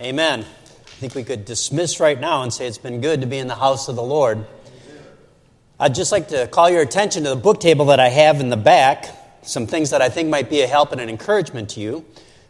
Amen. 0.00 0.42
I 0.42 0.90
think 1.00 1.16
we 1.16 1.24
could 1.24 1.44
dismiss 1.44 1.98
right 1.98 2.20
now 2.20 2.44
and 2.44 2.52
say 2.52 2.68
it's 2.68 2.78
been 2.78 3.00
good 3.00 3.22
to 3.22 3.26
be 3.26 3.36
in 3.36 3.48
the 3.48 3.56
house 3.56 3.88
of 3.88 3.96
the 3.96 4.02
Lord. 4.02 4.46
I'd 5.80 5.96
just 5.96 6.12
like 6.12 6.28
to 6.28 6.46
call 6.46 6.70
your 6.70 6.82
attention 6.82 7.24
to 7.24 7.30
the 7.30 7.36
book 7.36 7.58
table 7.58 7.86
that 7.86 7.98
I 7.98 8.08
have 8.08 8.38
in 8.38 8.48
the 8.48 8.56
back, 8.56 9.06
some 9.42 9.66
things 9.66 9.90
that 9.90 10.00
I 10.00 10.08
think 10.08 10.28
might 10.28 10.48
be 10.48 10.60
a 10.60 10.68
help 10.68 10.92
and 10.92 11.00
an 11.00 11.08
encouragement 11.08 11.70
to 11.70 11.80
you. 11.80 12.04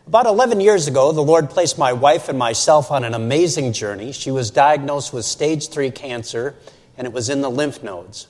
About 0.07 0.27
11 0.27 0.61
years 0.61 0.89
ago, 0.89 1.11
the 1.13 1.23
Lord 1.23 1.49
placed 1.49 1.79
my 1.79 1.95
wife 1.95 2.29
and 2.29 2.39
myself 2.39 2.91
on 2.91 3.03
an 3.03 3.15
amazing 3.15 3.73
journey. 3.73 4.13
She 4.13 4.31
was 4.31 4.51
diagnosed 4.51 5.15
with 5.15 5.25
stage 5.25 5.71
3 5.71 5.91
cancer, 5.91 6.55
and 6.99 7.07
it 7.07 7.15
was 7.15 7.31
in 7.31 7.41
the 7.41 7.51
lymph 7.51 7.83
nodes. 7.83 8.27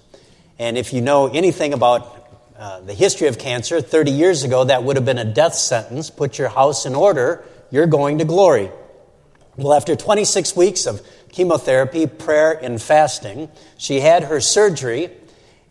And 0.61 0.79
if 0.79 0.93
you 0.93 1.01
know 1.01 1.27
anything 1.27 1.73
about 1.73 2.41
uh, 2.57 2.83
the 2.83 2.95
history 2.95 3.27
of 3.27 3.37
cancer, 3.37 3.81
30 3.81 4.13
years 4.13 4.45
ago, 4.45 4.63
that 4.63 4.85
would 4.85 4.95
have 4.95 5.05
been 5.05 5.19
a 5.19 5.25
death 5.25 5.57
sentence. 5.57 6.09
Put 6.09 6.39
your 6.39 6.51
house 6.51 6.87
in 6.87 6.95
order, 6.95 7.45
you're 7.73 7.89
going 7.89 8.19
to 8.19 8.25
glory. 8.25 8.71
Well, 9.59 9.75
after 9.75 9.97
26 9.97 10.55
weeks 10.55 10.87
of 10.87 11.05
chemotherapy, 11.33 12.07
prayer, 12.07 12.53
and 12.53 12.81
fasting, 12.81 13.51
she 13.77 13.99
had 13.99 14.23
her 14.25 14.41
surgery. 14.41 15.11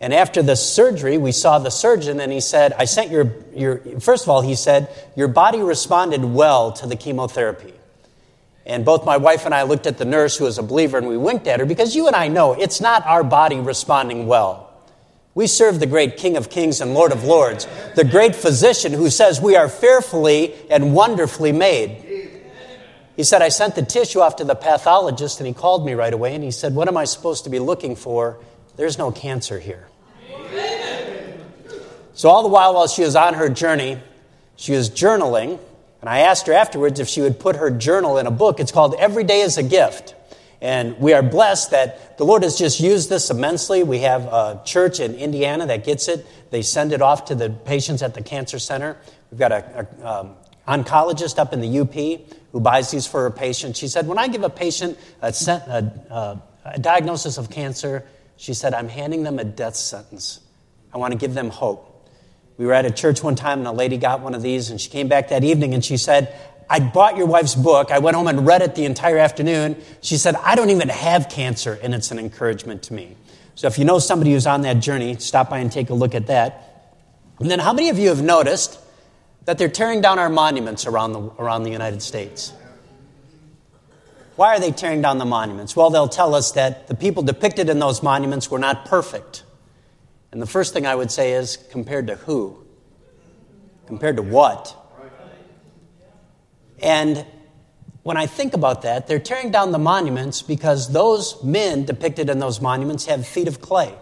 And 0.02 0.14
after 0.14 0.44
the 0.44 0.58
surgery, 0.58 1.18
we 1.18 1.32
saw 1.32 1.58
the 1.58 1.70
surgeon, 1.70 2.20
and 2.20 2.30
he 2.30 2.42
said, 2.42 2.74
I 2.74 2.84
sent 2.84 3.12
your, 3.12 3.34
your, 3.56 3.78
first 4.02 4.26
of 4.26 4.30
all, 4.30 4.42
he 4.42 4.56
said, 4.56 4.90
your 5.16 5.30
body 5.30 5.62
responded 5.62 6.24
well 6.26 6.74
to 6.74 6.86
the 6.86 6.98
chemotherapy. 6.98 7.74
And 8.66 8.84
both 8.84 9.06
my 9.06 9.16
wife 9.16 9.46
and 9.46 9.56
I 9.56 9.64
looked 9.64 9.88
at 9.88 9.98
the 9.98 10.04
nurse, 10.04 10.36
who 10.38 10.44
was 10.44 10.58
a 10.58 10.64
believer, 10.64 10.98
and 10.98 11.08
we 11.08 11.16
winked 11.16 11.48
at 11.48 11.62
her 11.62 11.66
because 11.66 11.96
you 11.96 12.08
and 12.08 12.16
I 12.16 12.28
know 12.28 12.54
it's 12.54 12.82
not 12.82 13.06
our 13.06 13.24
body 13.24 13.62
responding 13.62 14.28
well. 14.28 14.68
We 15.34 15.48
serve 15.48 15.80
the 15.80 15.86
great 15.86 16.18
King 16.18 16.36
of 16.36 16.50
Kings 16.50 16.82
and 16.82 16.94
Lord 16.94 17.14
of 17.14 17.24
Lords, 17.24 17.68
the 17.96 18.04
great 18.04 18.36
physician 18.36 18.92
who 18.92 19.10
says 19.10 19.40
we 19.40 19.56
are 19.56 19.70
fearfully 19.70 20.56
and 20.70 20.94
wonderfully 20.94 21.54
made. 21.54 22.04
He 23.18 23.24
said, 23.24 23.42
I 23.42 23.50
sent 23.50 23.74
the 23.74 23.82
tissue 23.82 24.22
off 24.22 24.36
to 24.38 24.44
the 24.44 24.54
pathologist, 24.54 25.40
and 25.40 25.48
he 25.48 25.54
called 25.54 25.84
me 25.84 25.94
right 25.94 26.14
away, 26.14 26.36
and 26.36 26.44
he 26.44 26.52
said, 26.52 26.76
What 26.76 26.88
am 26.88 26.96
I 26.96 27.06
supposed 27.06 27.46
to 27.46 27.50
be 27.50 27.58
looking 27.58 27.96
for? 27.96 28.38
There's 28.76 29.00
no 29.00 29.12
cancer 29.12 29.60
here. 29.60 29.88
So, 32.14 32.30
all 32.30 32.44
the 32.44 32.50
while, 32.50 32.76
while 32.76 32.88
she 32.88 33.02
was 33.02 33.16
on 33.16 33.34
her 33.34 33.50
journey, 33.50 34.00
she 34.56 34.74
was 34.74 34.92
journaling, 34.92 35.60
and 36.02 36.10
I 36.10 36.20
asked 36.20 36.46
her 36.46 36.54
afterwards 36.54 37.00
if 37.00 37.08
she 37.08 37.22
would 37.22 37.40
put 37.40 37.56
her 37.56 37.72
journal 37.72 38.20
in 38.20 38.28
a 38.28 38.32
book. 38.32 38.60
It's 38.60 38.72
called 38.72 38.96
Every 39.00 39.24
Day 39.24 39.42
is 39.42 39.58
a 39.58 39.64
Gift. 39.64 40.14
And 40.62 40.98
we 41.00 41.14
are 41.14 41.22
blessed 41.22 41.72
that 41.72 42.18
the 42.18 42.26
Lord 42.26 42.44
has 42.44 42.58
just 42.58 42.80
used 42.80 43.10
this 43.10 43.30
immensely. 43.30 43.84
We 43.84 44.00
have 44.00 44.26
a 44.26 44.62
church 44.66 45.00
in 45.00 45.14
Indiana 45.16 45.68
that 45.68 45.86
gets 45.86 46.08
it. 46.08 46.26
They 46.50 46.64
send 46.64 46.94
it 46.94 47.02
off 47.02 47.26
to 47.26 47.36
the 47.36 47.50
patients 47.50 48.02
at 48.02 48.16
the 48.16 48.24
cancer 48.24 48.58
center. 48.58 48.98
We've 49.32 49.40
got 49.40 49.52
a, 49.52 49.88
a 50.02 50.08
um, 50.08 50.36
oncologist 50.68 51.38
up 51.38 51.54
in 51.54 51.62
the 51.62 51.80
UP 51.80 52.22
who 52.58 52.62
buys 52.62 52.90
these 52.90 53.06
for 53.06 53.22
her 53.22 53.30
patient. 53.30 53.78
She 53.78 53.88
said, 53.88 54.08
When 54.08 54.18
I 54.18 54.28
give 54.28 54.42
a 54.42 54.50
patient 54.50 54.98
a, 55.22 55.28
a, 55.30 56.42
a 56.66 56.80
diagnosis 56.80 57.38
of 57.38 57.52
cancer, 57.52 58.04
she 58.36 58.56
said, 58.56 58.74
I'm 58.74 58.90
handing 58.90 59.22
them 59.22 59.38
a 59.38 59.44
death 59.44 59.76
sentence. 59.76 60.40
I 60.92 60.98
want 60.98 61.12
to 61.12 61.20
give 61.20 61.36
them 61.36 61.52
hope. 61.52 62.10
We 62.58 62.66
were 62.66 62.74
at 62.74 62.84
a 62.84 62.90
church 62.90 63.22
one 63.22 63.36
time 63.36 63.60
and 63.60 63.68
a 63.68 63.72
lady 63.72 63.98
got 63.98 64.22
one 64.22 64.34
of 64.34 64.42
these 64.42 64.72
and 64.72 64.82
she 64.82 64.90
came 64.90 65.08
back 65.08 65.30
that 65.30 65.44
evening 65.44 65.76
and 65.76 65.86
she 65.86 65.98
said, 65.98 66.36
I 66.68 66.80
bought 66.80 67.16
your 67.16 67.28
wife's 67.28 67.54
book. 67.54 67.92
I 67.92 68.00
went 68.00 68.16
home 68.16 68.28
and 68.28 68.48
read 68.48 68.64
it 68.64 68.74
the 68.74 68.86
entire 68.86 69.20
afternoon. 69.20 69.80
She 70.02 70.18
said, 70.18 70.34
I 70.38 70.56
don't 70.56 70.72
even 70.72 70.90
have 70.90 71.30
cancer 71.30 71.78
and 71.84 71.94
it's 71.94 72.10
an 72.10 72.18
encouragement 72.18 72.82
to 72.84 72.96
me. 72.96 73.18
So 73.54 73.68
if 73.68 73.78
you 73.78 73.86
know 73.86 74.00
somebody 74.00 74.32
who's 74.32 74.48
on 74.48 74.64
that 74.64 74.80
journey, 74.80 75.18
stop 75.18 75.52
by 75.52 75.60
and 75.60 75.72
take 75.72 75.92
a 75.92 75.94
look 75.94 76.16
at 76.16 76.26
that. 76.26 76.96
And 77.40 77.52
then 77.52 77.60
how 77.60 77.74
many 77.74 77.90
of 77.90 78.00
you 78.00 78.10
have 78.10 78.24
noticed 78.24 78.80
that 79.48 79.58
they're 79.58 79.70
tearing 79.70 80.02
down 80.02 80.20
our 80.20 80.28
monuments 80.28 80.86
around 80.86 81.14
the, 81.14 81.22
around 81.40 81.64
the 81.64 81.72
United 81.72 82.02
States. 82.02 82.52
Why 84.36 84.54
are 84.54 84.60
they 84.60 84.72
tearing 84.72 85.02
down 85.02 85.20
the 85.20 85.26
monuments? 85.26 85.74
Well, 85.74 85.90
they'll 85.90 86.10
tell 86.10 86.36
us 86.36 86.52
that 86.52 86.88
the 86.90 86.96
people 86.96 87.24
depicted 87.24 87.70
in 87.70 87.80
those 87.80 88.04
monuments 88.04 88.52
were 88.52 88.60
not 88.60 88.86
perfect. 88.86 89.44
And 90.34 90.42
the 90.42 90.46
first 90.46 90.74
thing 90.74 90.86
I 90.86 90.94
would 90.94 91.12
say 91.12 91.32
is 91.32 91.56
compared 91.72 92.08
to 92.08 92.18
who? 92.18 92.62
Compared 93.86 94.18
to 94.18 94.22
what? 94.22 94.76
And 96.84 97.26
when 98.04 98.18
I 98.18 98.26
think 98.26 98.54
about 98.54 98.82
that, 98.82 99.08
they're 99.08 99.18
tearing 99.18 99.50
down 99.50 99.72
the 99.72 99.80
monuments 99.80 100.42
because 100.42 100.92
those 100.92 101.42
men 101.42 101.86
depicted 101.86 102.30
in 102.30 102.40
those 102.40 102.60
monuments 102.60 103.06
have 103.06 103.26
feet 103.26 103.48
of 103.48 103.62
clay. 103.62 103.96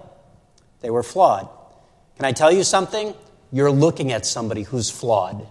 They 0.81 0.89
were 0.89 1.03
flawed. 1.03 1.47
Can 2.15 2.25
I 2.25 2.31
tell 2.31 2.51
you 2.51 2.63
something? 2.63 3.13
You're 3.55 3.71
looking 3.71 4.11
at 4.11 4.25
somebody 4.25 4.63
who's 4.63 4.89
flawed. 4.89 5.47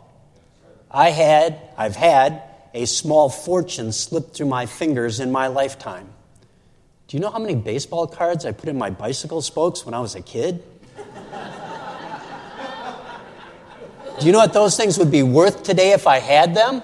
I 0.90 1.08
had, 1.08 1.58
I've 1.78 1.96
had 1.96 2.42
a 2.74 2.84
small 2.84 3.30
fortune 3.30 3.92
slip 3.92 4.34
through 4.34 4.48
my 4.48 4.66
fingers 4.66 5.20
in 5.20 5.32
my 5.32 5.46
lifetime. 5.46 6.10
Do 7.08 7.16
you 7.16 7.22
know 7.22 7.30
how 7.30 7.38
many 7.38 7.54
baseball 7.54 8.06
cards 8.06 8.44
I 8.44 8.52
put 8.52 8.68
in 8.68 8.76
my 8.76 8.90
bicycle 8.90 9.40
spokes 9.40 9.86
when 9.86 9.94
I 9.94 10.00
was 10.00 10.16
a 10.16 10.20
kid? 10.20 10.62
Do 14.20 14.26
you 14.26 14.32
know 14.32 14.38
what 14.40 14.52
those 14.52 14.76
things 14.76 14.98
would 14.98 15.10
be 15.10 15.22
worth 15.22 15.62
today 15.62 15.92
if 15.92 16.06
I 16.06 16.18
had 16.18 16.54
them? 16.54 16.82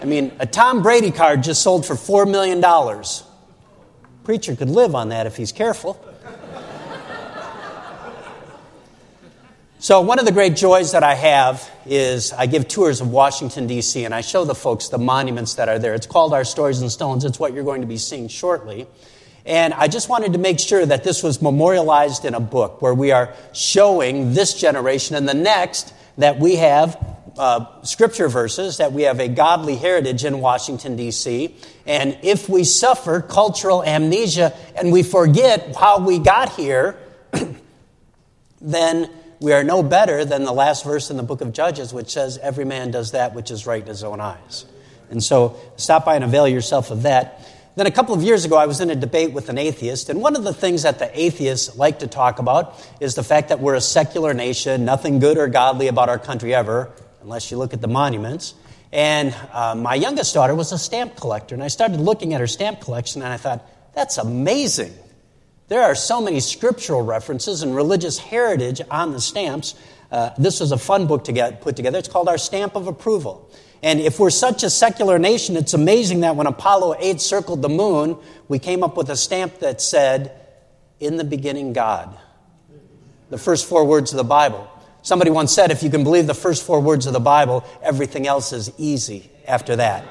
I 0.00 0.06
mean, 0.06 0.32
a 0.38 0.46
Tom 0.46 0.80
Brady 0.82 1.10
card 1.10 1.42
just 1.42 1.60
sold 1.60 1.84
for 1.84 1.92
$4 1.92 2.26
million. 2.26 2.58
Preacher 4.24 4.56
could 4.56 4.70
live 4.70 4.94
on 4.94 5.10
that 5.10 5.26
if 5.26 5.36
he's 5.36 5.52
careful. 5.52 6.02
So, 9.82 10.00
one 10.00 10.20
of 10.20 10.26
the 10.26 10.30
great 10.30 10.54
joys 10.54 10.92
that 10.92 11.02
I 11.02 11.16
have 11.16 11.68
is 11.86 12.32
I 12.32 12.46
give 12.46 12.68
tours 12.68 13.00
of 13.00 13.10
Washington, 13.10 13.66
D.C., 13.66 14.04
and 14.04 14.14
I 14.14 14.20
show 14.20 14.44
the 14.44 14.54
folks 14.54 14.90
the 14.90 14.98
monuments 14.98 15.54
that 15.54 15.68
are 15.68 15.80
there. 15.80 15.92
It's 15.92 16.06
called 16.06 16.32
Our 16.32 16.44
Stories 16.44 16.80
and 16.82 16.92
Stones. 16.92 17.24
It's 17.24 17.40
what 17.40 17.52
you're 17.52 17.64
going 17.64 17.80
to 17.80 17.88
be 17.88 17.96
seeing 17.96 18.28
shortly. 18.28 18.86
And 19.44 19.74
I 19.74 19.88
just 19.88 20.08
wanted 20.08 20.34
to 20.34 20.38
make 20.38 20.60
sure 20.60 20.86
that 20.86 21.02
this 21.02 21.24
was 21.24 21.42
memorialized 21.42 22.24
in 22.24 22.34
a 22.34 22.38
book 22.38 22.80
where 22.80 22.94
we 22.94 23.10
are 23.10 23.34
showing 23.54 24.34
this 24.34 24.54
generation 24.54 25.16
and 25.16 25.28
the 25.28 25.34
next 25.34 25.92
that 26.16 26.38
we 26.38 26.54
have 26.54 26.96
uh, 27.36 27.82
scripture 27.82 28.28
verses, 28.28 28.76
that 28.76 28.92
we 28.92 29.02
have 29.02 29.18
a 29.18 29.26
godly 29.26 29.74
heritage 29.74 30.24
in 30.24 30.38
Washington, 30.38 30.94
D.C. 30.94 31.56
And 31.88 32.16
if 32.22 32.48
we 32.48 32.62
suffer 32.62 33.20
cultural 33.20 33.82
amnesia 33.82 34.54
and 34.76 34.92
we 34.92 35.02
forget 35.02 35.74
how 35.74 36.06
we 36.06 36.20
got 36.20 36.50
here, 36.50 36.96
then 38.60 39.10
we 39.42 39.52
are 39.52 39.64
no 39.64 39.82
better 39.82 40.24
than 40.24 40.44
the 40.44 40.52
last 40.52 40.84
verse 40.84 41.10
in 41.10 41.16
the 41.16 41.22
book 41.22 41.40
of 41.40 41.52
Judges, 41.52 41.92
which 41.92 42.10
says, 42.10 42.38
Every 42.38 42.64
man 42.64 42.90
does 42.90 43.10
that 43.12 43.34
which 43.34 43.50
is 43.50 43.66
right 43.66 43.82
in 43.82 43.88
his 43.88 44.04
own 44.04 44.20
eyes. 44.20 44.64
And 45.10 45.22
so 45.22 45.58
stop 45.76 46.04
by 46.04 46.14
and 46.14 46.24
avail 46.24 46.48
yourself 46.48 46.90
of 46.90 47.02
that. 47.02 47.46
Then 47.74 47.86
a 47.86 47.90
couple 47.90 48.14
of 48.14 48.22
years 48.22 48.44
ago, 48.44 48.56
I 48.56 48.66
was 48.66 48.80
in 48.80 48.90
a 48.90 48.94
debate 48.94 49.32
with 49.32 49.48
an 49.48 49.58
atheist, 49.58 50.10
and 50.10 50.20
one 50.20 50.36
of 50.36 50.44
the 50.44 50.52
things 50.52 50.82
that 50.82 50.98
the 50.98 51.10
atheists 51.18 51.76
like 51.76 52.00
to 52.00 52.06
talk 52.06 52.38
about 52.38 52.78
is 53.00 53.14
the 53.14 53.22
fact 53.22 53.48
that 53.48 53.60
we're 53.60 53.74
a 53.74 53.80
secular 53.80 54.34
nation, 54.34 54.84
nothing 54.84 55.18
good 55.18 55.38
or 55.38 55.48
godly 55.48 55.88
about 55.88 56.08
our 56.08 56.18
country 56.18 56.54
ever, 56.54 56.90
unless 57.22 57.50
you 57.50 57.56
look 57.56 57.72
at 57.72 57.80
the 57.80 57.88
monuments. 57.88 58.54
And 58.92 59.34
uh, 59.52 59.74
my 59.74 59.94
youngest 59.94 60.34
daughter 60.34 60.54
was 60.54 60.70
a 60.72 60.78
stamp 60.78 61.16
collector, 61.16 61.54
and 61.54 61.64
I 61.64 61.68
started 61.68 61.98
looking 61.98 62.34
at 62.34 62.40
her 62.40 62.46
stamp 62.46 62.80
collection, 62.80 63.22
and 63.22 63.32
I 63.32 63.38
thought, 63.38 63.66
that's 63.94 64.18
amazing. 64.18 64.92
There 65.68 65.82
are 65.82 65.94
so 65.94 66.20
many 66.20 66.40
scriptural 66.40 67.02
references 67.02 67.62
and 67.62 67.74
religious 67.74 68.18
heritage 68.18 68.80
on 68.90 69.12
the 69.12 69.20
stamps. 69.20 69.74
Uh, 70.10 70.30
this 70.36 70.60
was 70.60 70.72
a 70.72 70.78
fun 70.78 71.06
book 71.06 71.24
to 71.24 71.32
get 71.32 71.60
put 71.60 71.76
together. 71.76 71.98
It's 71.98 72.08
called 72.08 72.28
Our 72.28 72.38
Stamp 72.38 72.74
of 72.76 72.86
Approval. 72.86 73.50
And 73.82 74.00
if 74.00 74.20
we're 74.20 74.30
such 74.30 74.62
a 74.62 74.70
secular 74.70 75.18
nation, 75.18 75.56
it's 75.56 75.74
amazing 75.74 76.20
that 76.20 76.36
when 76.36 76.46
Apollo 76.46 76.96
8 77.00 77.20
circled 77.20 77.62
the 77.62 77.68
moon, 77.68 78.16
we 78.48 78.58
came 78.58 78.82
up 78.82 78.96
with 78.96 79.10
a 79.10 79.16
stamp 79.16 79.58
that 79.60 79.80
said, 79.80 80.32
In 81.00 81.16
the 81.16 81.24
beginning, 81.24 81.72
God. 81.72 82.16
The 83.30 83.38
first 83.38 83.66
four 83.66 83.84
words 83.84 84.12
of 84.12 84.18
the 84.18 84.24
Bible. 84.24 84.68
Somebody 85.02 85.32
once 85.32 85.52
said, 85.52 85.72
if 85.72 85.82
you 85.82 85.90
can 85.90 86.04
believe 86.04 86.28
the 86.28 86.34
first 86.34 86.64
four 86.64 86.80
words 86.80 87.06
of 87.06 87.12
the 87.12 87.20
Bible, 87.20 87.64
everything 87.82 88.26
else 88.26 88.52
is 88.52 88.70
easy 88.78 89.30
after 89.48 89.74
that. 89.76 90.04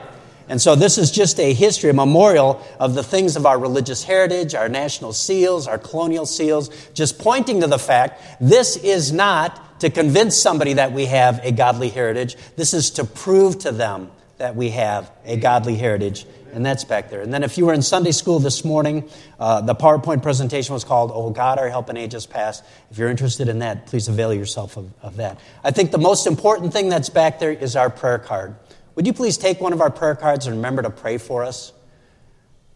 And 0.52 0.62
so 0.62 0.76
this 0.76 0.98
is 0.98 1.12
just 1.12 1.40
a 1.40 1.54
history, 1.54 1.92
a 1.92 1.94
memorial 1.94 2.62
of 2.78 2.94
the 2.94 3.04
things 3.04 3.38
of 3.38 3.46
our 3.46 3.58
religious 3.58 4.04
heritage, 4.04 4.54
our 4.54 4.68
national 4.68 5.14
seals, 5.14 5.66
our 5.66 5.78
colonial 5.78 6.26
seals, 6.26 6.70
just 6.94 7.20
pointing 7.20 7.62
to 7.62 7.68
the 7.68 7.80
fact 7.80 8.22
this 8.42 8.76
is 8.76 9.14
not 9.14 9.80
to 9.80 9.90
convince 9.90 10.36
somebody 10.36 10.74
that 10.74 10.92
we 10.92 11.06
have 11.06 11.40
a 11.46 11.54
godly 11.54 11.88
heritage. 11.88 12.36
This 12.58 12.74
is 12.74 12.92
to 12.92 13.06
prove 13.06 13.60
to 13.60 13.72
them 13.72 14.12
that 14.40 14.58
we 14.58 14.72
have 14.72 15.10
a 15.24 15.38
godly 15.38 15.78
heritage. 15.78 16.26
And 16.52 16.66
that's 16.66 16.84
back 16.84 17.10
there. 17.10 17.22
And 17.22 17.34
then 17.34 17.44
if 17.44 17.58
you 17.58 17.66
were 17.66 17.74
in 17.74 17.82
Sunday 17.82 18.12
school 18.12 18.40
this 18.40 18.66
morning, 18.66 19.10
uh, 19.40 19.62
the 19.62 19.74
PowerPoint 19.74 20.22
presentation 20.22 20.74
was 20.74 20.84
called, 20.84 21.12
Oh 21.14 21.30
God, 21.30 21.60
Our 21.60 21.70
Help 21.70 21.90
in 21.90 21.96
Ages 21.96 22.26
Past. 22.26 22.66
If 22.92 22.98
you're 22.98 23.08
interested 23.08 23.48
in 23.48 23.60
that, 23.60 23.86
please 23.86 24.10
avail 24.10 24.34
yourself 24.34 24.76
of, 24.76 24.92
of 25.02 25.16
that. 25.16 25.40
I 25.64 25.72
think 25.72 25.92
the 25.92 25.98
most 25.98 26.28
important 26.28 26.74
thing 26.74 26.90
that's 26.90 27.08
back 27.08 27.40
there 27.40 27.54
is 27.54 27.78
our 27.78 27.90
prayer 27.90 28.20
card. 28.20 28.54
Would 28.96 29.08
you 29.08 29.14
please 29.14 29.38
take 29.38 29.62
one 29.62 29.74
of 29.74 29.82
our 29.82 29.90
prayer 29.90 30.16
cards 30.16 30.48
and 30.48 30.58
remember 30.58 30.82
to 30.82 30.90
pray 30.90 31.18
for 31.18 31.44
us? 31.44 31.72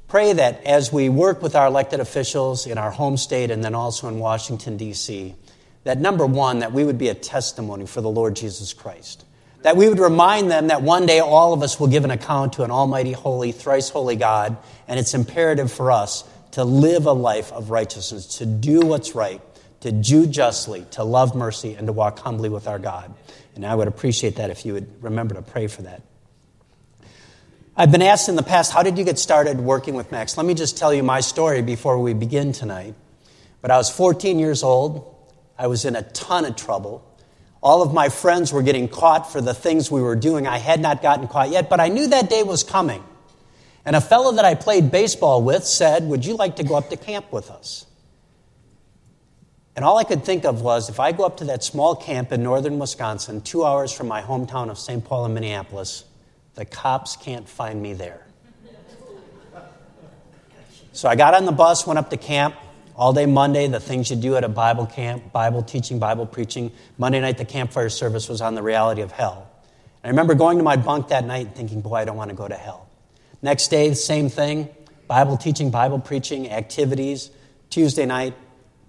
Pray 0.08 0.34
that 0.34 0.64
as 0.64 0.94
we 0.94 1.10
work 1.10 1.42
with 1.42 1.56
our 1.56 1.68
elected 1.68 2.00
officials 2.00 2.68
in 2.68 2.78
our 2.78 2.92
home 2.92 3.18
state 3.18 3.52
and 3.52 3.64
then 3.64 3.76
also 3.76 4.08
in 4.08 4.20
Washington, 4.20 4.78
D.C., 4.78 5.36
that 5.84 6.00
number 6.00 6.26
one, 6.26 6.60
that 6.60 6.72
we 6.72 6.84
would 6.84 6.98
be 6.98 7.10
a 7.10 7.14
testimony 7.14 7.86
for 7.86 8.02
the 8.02 8.10
Lord 8.10 8.36
Jesus 8.36 8.74
Christ. 8.74 9.26
that 9.66 9.76
we 9.76 9.90
would 9.90 9.98
remind 9.98 10.52
them 10.52 10.68
that 10.68 10.84
one 10.84 11.08
day 11.08 11.20
all 11.20 11.52
of 11.52 11.64
us 11.64 11.80
will 11.80 11.88
give 11.88 12.04
an 12.04 12.12
account 12.12 12.54
to 12.54 12.64
an 12.64 12.70
almighty, 12.70 13.14
holy, 13.14 13.52
thrice 13.52 13.90
holy 13.90 14.16
God, 14.16 14.56
and 14.88 15.00
it's 15.00 15.16
imperative 15.16 15.72
for 15.72 15.92
us 15.92 16.24
to 16.52 16.64
live 16.64 17.08
a 17.08 17.12
life 17.12 17.52
of 17.52 17.72
righteousness, 17.72 18.38
to 18.38 18.46
do 18.46 18.82
what's 18.82 19.16
right, 19.16 19.42
to 19.80 19.92
do 19.92 20.28
justly, 20.28 20.86
to 20.92 21.04
love 21.04 21.36
mercy, 21.36 21.74
and 21.74 21.88
to 21.88 21.94
walk 21.94 22.20
humbly 22.20 22.48
with 22.48 22.68
our 22.68 22.78
God. 22.78 23.12
And 23.56 23.66
I 23.66 23.74
would 23.74 23.88
appreciate 23.88 24.36
that 24.36 24.50
if 24.50 24.66
you 24.66 24.74
would 24.74 25.04
remember 25.04 25.36
to 25.36 25.42
pray 25.42 25.68
for 25.68 25.84
that. 25.84 26.02
I've 27.78 27.92
been 27.92 28.02
asked 28.02 28.30
in 28.30 28.36
the 28.36 28.44
past, 28.44 28.72
how 28.72 28.84
did 28.84 28.98
you 28.98 29.04
get 29.04 29.20
started 29.20 29.60
working 29.60 29.96
with 29.96 30.12
Max? 30.12 30.38
Let 30.38 30.46
me 30.46 30.54
just 30.54 30.78
tell 30.78 30.94
you 30.94 31.04
my 31.04 31.20
story 31.20 31.62
before 31.62 32.00
we 32.00 32.14
begin 32.14 32.54
tonight. 32.54 32.96
But 33.62 33.72
I 33.72 33.78
was 33.78 33.90
14 33.90 34.40
years 34.40 34.64
old. 34.64 35.14
I 35.58 35.68
was 35.68 35.86
in 35.86 35.96
a 35.96 36.02
ton 36.02 36.46
of 36.46 36.56
trouble. 36.56 37.04
All 37.62 37.82
of 37.82 37.94
my 37.94 38.10
friends 38.10 38.54
were 38.54 38.62
getting 38.62 38.88
caught 38.88 39.32
for 39.32 39.42
the 39.42 39.54
things 39.54 39.90
we 39.90 40.02
were 40.02 40.16
doing. 40.16 40.48
I 40.48 40.58
had 40.58 40.80
not 40.80 41.02
gotten 41.02 41.28
caught 41.28 41.50
yet, 41.50 41.70
but 41.70 41.80
I 41.80 41.88
knew 41.88 42.08
that 42.08 42.30
day 42.30 42.44
was 42.44 42.64
coming. 42.64 43.04
And 43.84 43.96
a 43.96 44.02
fellow 44.02 44.34
that 44.34 44.46
I 44.46 44.56
played 44.56 44.92
baseball 44.92 45.42
with 45.42 45.66
said, 45.66 46.04
Would 46.04 46.26
you 46.26 46.36
like 46.36 46.58
to 46.58 46.64
go 46.64 46.76
up 46.76 46.90
to 46.90 46.98
camp 46.98 47.32
with 47.32 47.50
us? 47.50 47.86
And 49.76 49.84
all 49.84 49.98
I 49.98 50.06
could 50.06 50.24
think 50.24 50.46
of 50.46 50.62
was 50.62 50.90
if 50.90 51.00
I 51.00 51.12
go 51.12 51.26
up 51.26 51.38
to 51.38 51.46
that 51.46 51.64
small 51.64 51.96
camp 51.96 52.32
in 52.32 52.42
northern 52.42 52.80
Wisconsin, 52.80 53.42
two 53.42 53.66
hours 53.66 53.92
from 53.92 54.08
my 54.08 54.22
hometown 54.22 54.70
of 54.70 54.80
St. 54.80 55.04
Paul 55.04 55.26
and 55.26 55.34
Minneapolis, 55.34 56.06
the 56.54 56.64
cops 56.64 57.18
can't 57.18 57.48
find 57.48 57.82
me 57.82 57.94
there. 57.94 58.26
So 60.94 61.10
I 61.10 61.18
got 61.18 61.34
on 61.34 61.44
the 61.44 61.52
bus, 61.52 61.86
went 61.86 62.00
up 62.00 62.10
to 62.12 62.18
camp 62.18 62.56
all 62.96 63.12
day 63.12 63.26
Monday, 63.26 63.68
the 63.68 63.82
things 63.82 64.10
you 64.10 64.16
do 64.16 64.38
at 64.38 64.46
a 64.46 64.50
Bible 64.50 64.86
camp, 64.86 65.34
Bible 65.34 65.62
teaching, 65.62 66.00
Bible 66.00 66.26
preaching. 66.26 66.72
Monday 66.98 67.20
night, 67.20 67.38
the 67.38 67.44
campfire 67.44 67.90
service 67.90 68.30
was 68.30 68.40
on 68.40 68.56
the 68.56 68.64
reality 68.64 69.02
of 69.02 69.12
hell. 69.12 69.50
And 70.02 70.06
I 70.06 70.10
remember 70.12 70.36
going 70.36 70.58
to 70.58 70.64
my 70.64 70.78
bunk 70.78 71.10
that 71.10 71.26
night 71.26 71.48
and 71.48 71.56
thinking, 71.56 71.82
boy, 71.82 71.96
I 71.96 72.06
don't 72.06 72.16
want 72.16 72.30
to 72.30 72.36
go 72.36 72.48
to 72.48 72.56
hell. 72.56 72.88
Next 73.42 73.68
day, 73.68 73.94
same 73.94 74.30
thing 74.30 74.70
Bible 75.08 75.36
teaching, 75.36 75.70
Bible 75.70 76.00
preaching, 76.00 76.50
activities. 76.50 77.30
Tuesday 77.70 78.06
night, 78.06 78.34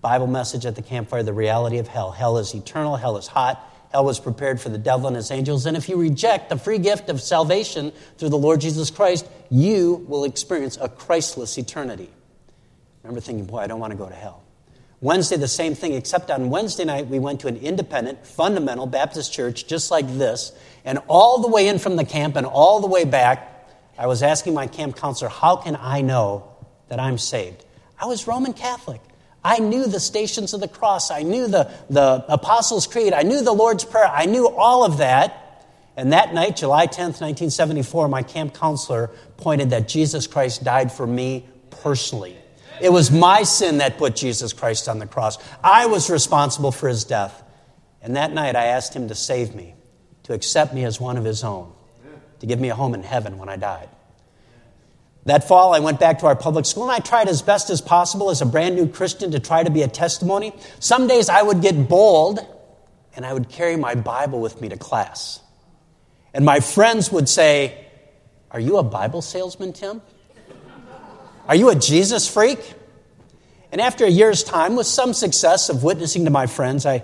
Bible 0.07 0.29
message 0.29 0.65
at 0.67 0.77
the 0.77 0.83
campfire, 0.83 1.23
the 1.23 1.33
reality 1.33 1.79
of 1.79 1.89
hell. 1.89 2.13
Hell 2.13 2.39
is 2.39 2.55
eternal, 2.55 2.95
hell 2.95 3.17
is 3.17 3.27
hot, 3.27 3.61
hell 3.91 4.05
was 4.05 4.21
prepared 4.21 4.61
for 4.61 4.69
the 4.69 4.79
devil 4.79 5.09
and 5.09 5.17
his 5.17 5.33
angels. 5.33 5.67
And 5.67 5.77
if 5.77 5.89
you 5.89 5.97
reject 5.97 6.49
the 6.49 6.57
free 6.57 6.79
gift 6.79 7.09
of 7.09 7.21
salvation 7.21 7.93
through 8.17 8.29
the 8.29 8.39
Lord 8.39 8.61
Jesus 8.61 8.91
Christ, 8.91 9.27
you 9.51 10.05
will 10.09 10.25
experience 10.25 10.79
a 10.81 10.89
Christless 10.89 11.59
eternity 11.59 12.11
remember 13.07 13.21
thinking, 13.21 13.45
boy, 13.45 13.59
I 13.59 13.67
don't 13.67 13.79
want 13.79 13.93
to 13.93 13.97
go 13.97 14.09
to 14.09 14.15
hell. 14.15 14.43
Wednesday, 15.01 15.37
the 15.37 15.47
same 15.47 15.75
thing, 15.75 15.93
except 15.93 16.31
on 16.31 16.51
Wednesday 16.51 16.85
night, 16.85 17.07
we 17.07 17.19
went 17.19 17.41
to 17.41 17.49
an 17.49 17.57
independent, 17.57 18.27
fundamental 18.27 18.87
Baptist 18.87 19.33
church 19.33 19.67
just 19.67 19.91
like 19.91 20.07
this. 20.19 20.53
And 20.85 20.99
all 21.07 21.41
the 21.41 21.49
way 21.49 21.69
in 21.69 21.79
from 21.79 21.97
the 21.97 22.05
camp 22.05 22.35
and 22.35 22.47
all 22.47 22.81
the 22.81 22.87
way 22.87 23.05
back, 23.05 23.69
I 23.99 24.07
was 24.07 24.23
asking 24.23 24.55
my 24.55 24.67
camp 24.67 24.97
counselor, 24.97 25.29
how 25.29 25.57
can 25.57 25.77
I 25.77 26.01
know 26.01 26.57
that 26.89 26.99
I'm 26.99 27.19
saved? 27.19 27.65
I 28.01 28.07
was 28.07 28.27
Roman 28.27 28.55
Catholic. 28.55 29.01
I 29.47 29.61
knew 29.61 29.87
the 29.87 30.01
stations 30.01 30.55
of 30.55 30.61
the 30.61 30.67
cross. 30.67 31.13
I 31.13 31.23
knew 31.23 31.47
the, 31.47 31.71
the 31.89 32.25
Apostles' 32.29 32.89
Creed. 32.89 33.13
I 33.13 33.23
knew 33.23 33.45
the 33.45 33.53
Lord's 33.53 33.85
Prayer. 33.85 34.09
I 34.09 34.27
knew 34.27 34.49
all 34.49 34.85
of 34.85 34.99
that. 34.99 35.65
And 35.97 36.13
that 36.13 36.35
night, 36.35 36.57
July 36.57 36.89
10th, 36.89 37.21
1974, 37.23 38.09
my 38.09 38.25
camp 38.25 38.55
counselor 38.55 39.09
pointed 39.37 39.71
that 39.71 39.87
Jesus 39.87 40.27
Christ 40.27 40.65
died 40.65 40.91
for 40.91 41.07
me 41.07 41.49
personally. 41.71 42.37
It 42.81 42.91
was 42.91 43.13
my 43.13 43.45
sin 43.45 43.79
that 43.79 43.99
put 43.99 44.17
Jesus 44.17 44.53
Christ 44.53 44.89
on 44.89 44.99
the 44.99 45.07
cross. 45.07 45.39
I 45.63 45.87
was 45.87 46.11
responsible 46.11 46.73
for 46.73 46.89
his 46.89 47.05
death. 47.05 47.45
And 48.03 48.17
that 48.17 48.33
night 48.33 48.57
I 48.57 48.67
asked 48.67 48.95
him 48.95 49.07
to 49.09 49.15
save 49.15 49.55
me, 49.55 49.75
to 50.25 50.33
accept 50.33 50.75
me 50.75 50.85
as 50.85 51.01
one 51.01 51.17
of 51.17 51.25
his 51.25 51.45
own, 51.45 51.73
to 52.41 52.47
give 52.47 52.59
me 52.59 52.71
a 52.71 52.75
home 52.75 52.95
in 52.95 53.05
heaven 53.05 53.39
when 53.39 53.49
I 53.49 53.55
died. 53.55 53.89
That 55.27 55.47
fall, 55.47 55.75
I 55.75 55.81
went 55.81 55.99
back 55.99 56.21
to 56.21 56.27
our 56.27 56.37
public 56.37 56.67
school 56.67 56.85
and 56.85 56.93
I 56.93 57.01
tried 57.01 57.29
as 57.29 57.43
best 57.43 57.69
as 57.69 57.81
possible 57.81 58.31
as 58.31 58.43
a 58.43 58.47
brand 58.47 58.77
new 58.77 58.89
Christian 58.89 59.33
to 59.33 59.41
try 59.41 59.65
to 59.65 59.71
be 59.71 59.83
a 59.83 59.89
testimony. 59.89 60.53
Some 60.79 61.09
days 61.09 61.29
I 61.29 61.43
would 61.43 61.61
get 61.61 61.89
bold 61.89 62.39
and 63.17 63.27
I 63.27 63.33
would 63.33 63.49
carry 63.49 63.77
my 63.77 63.97
Bible 63.97 64.41
with 64.41 64.61
me 64.61 64.69
to 64.69 64.77
class. 64.77 65.41
And 66.33 66.45
my 66.45 66.61
friends 66.61 67.11
would 67.11 67.29
say, 67.29 67.87
Are 68.53 68.61
you 68.61 68.77
a 68.77 68.85
Bible 68.85 69.21
salesman, 69.21 69.73
Tim? 69.73 70.01
Are 71.49 71.57
you 71.57 71.71
a 71.71 71.75
Jesus 71.75 72.29
freak? 72.29 72.75
And 73.73 73.81
after 73.81 74.05
a 74.05 74.11
year's 74.11 74.45
time, 74.45 74.77
with 74.77 74.87
some 74.87 75.13
success 75.13 75.69
of 75.69 75.83
witnessing 75.83 76.25
to 76.27 76.31
my 76.31 76.47
friends, 76.47 76.87
I 76.87 77.03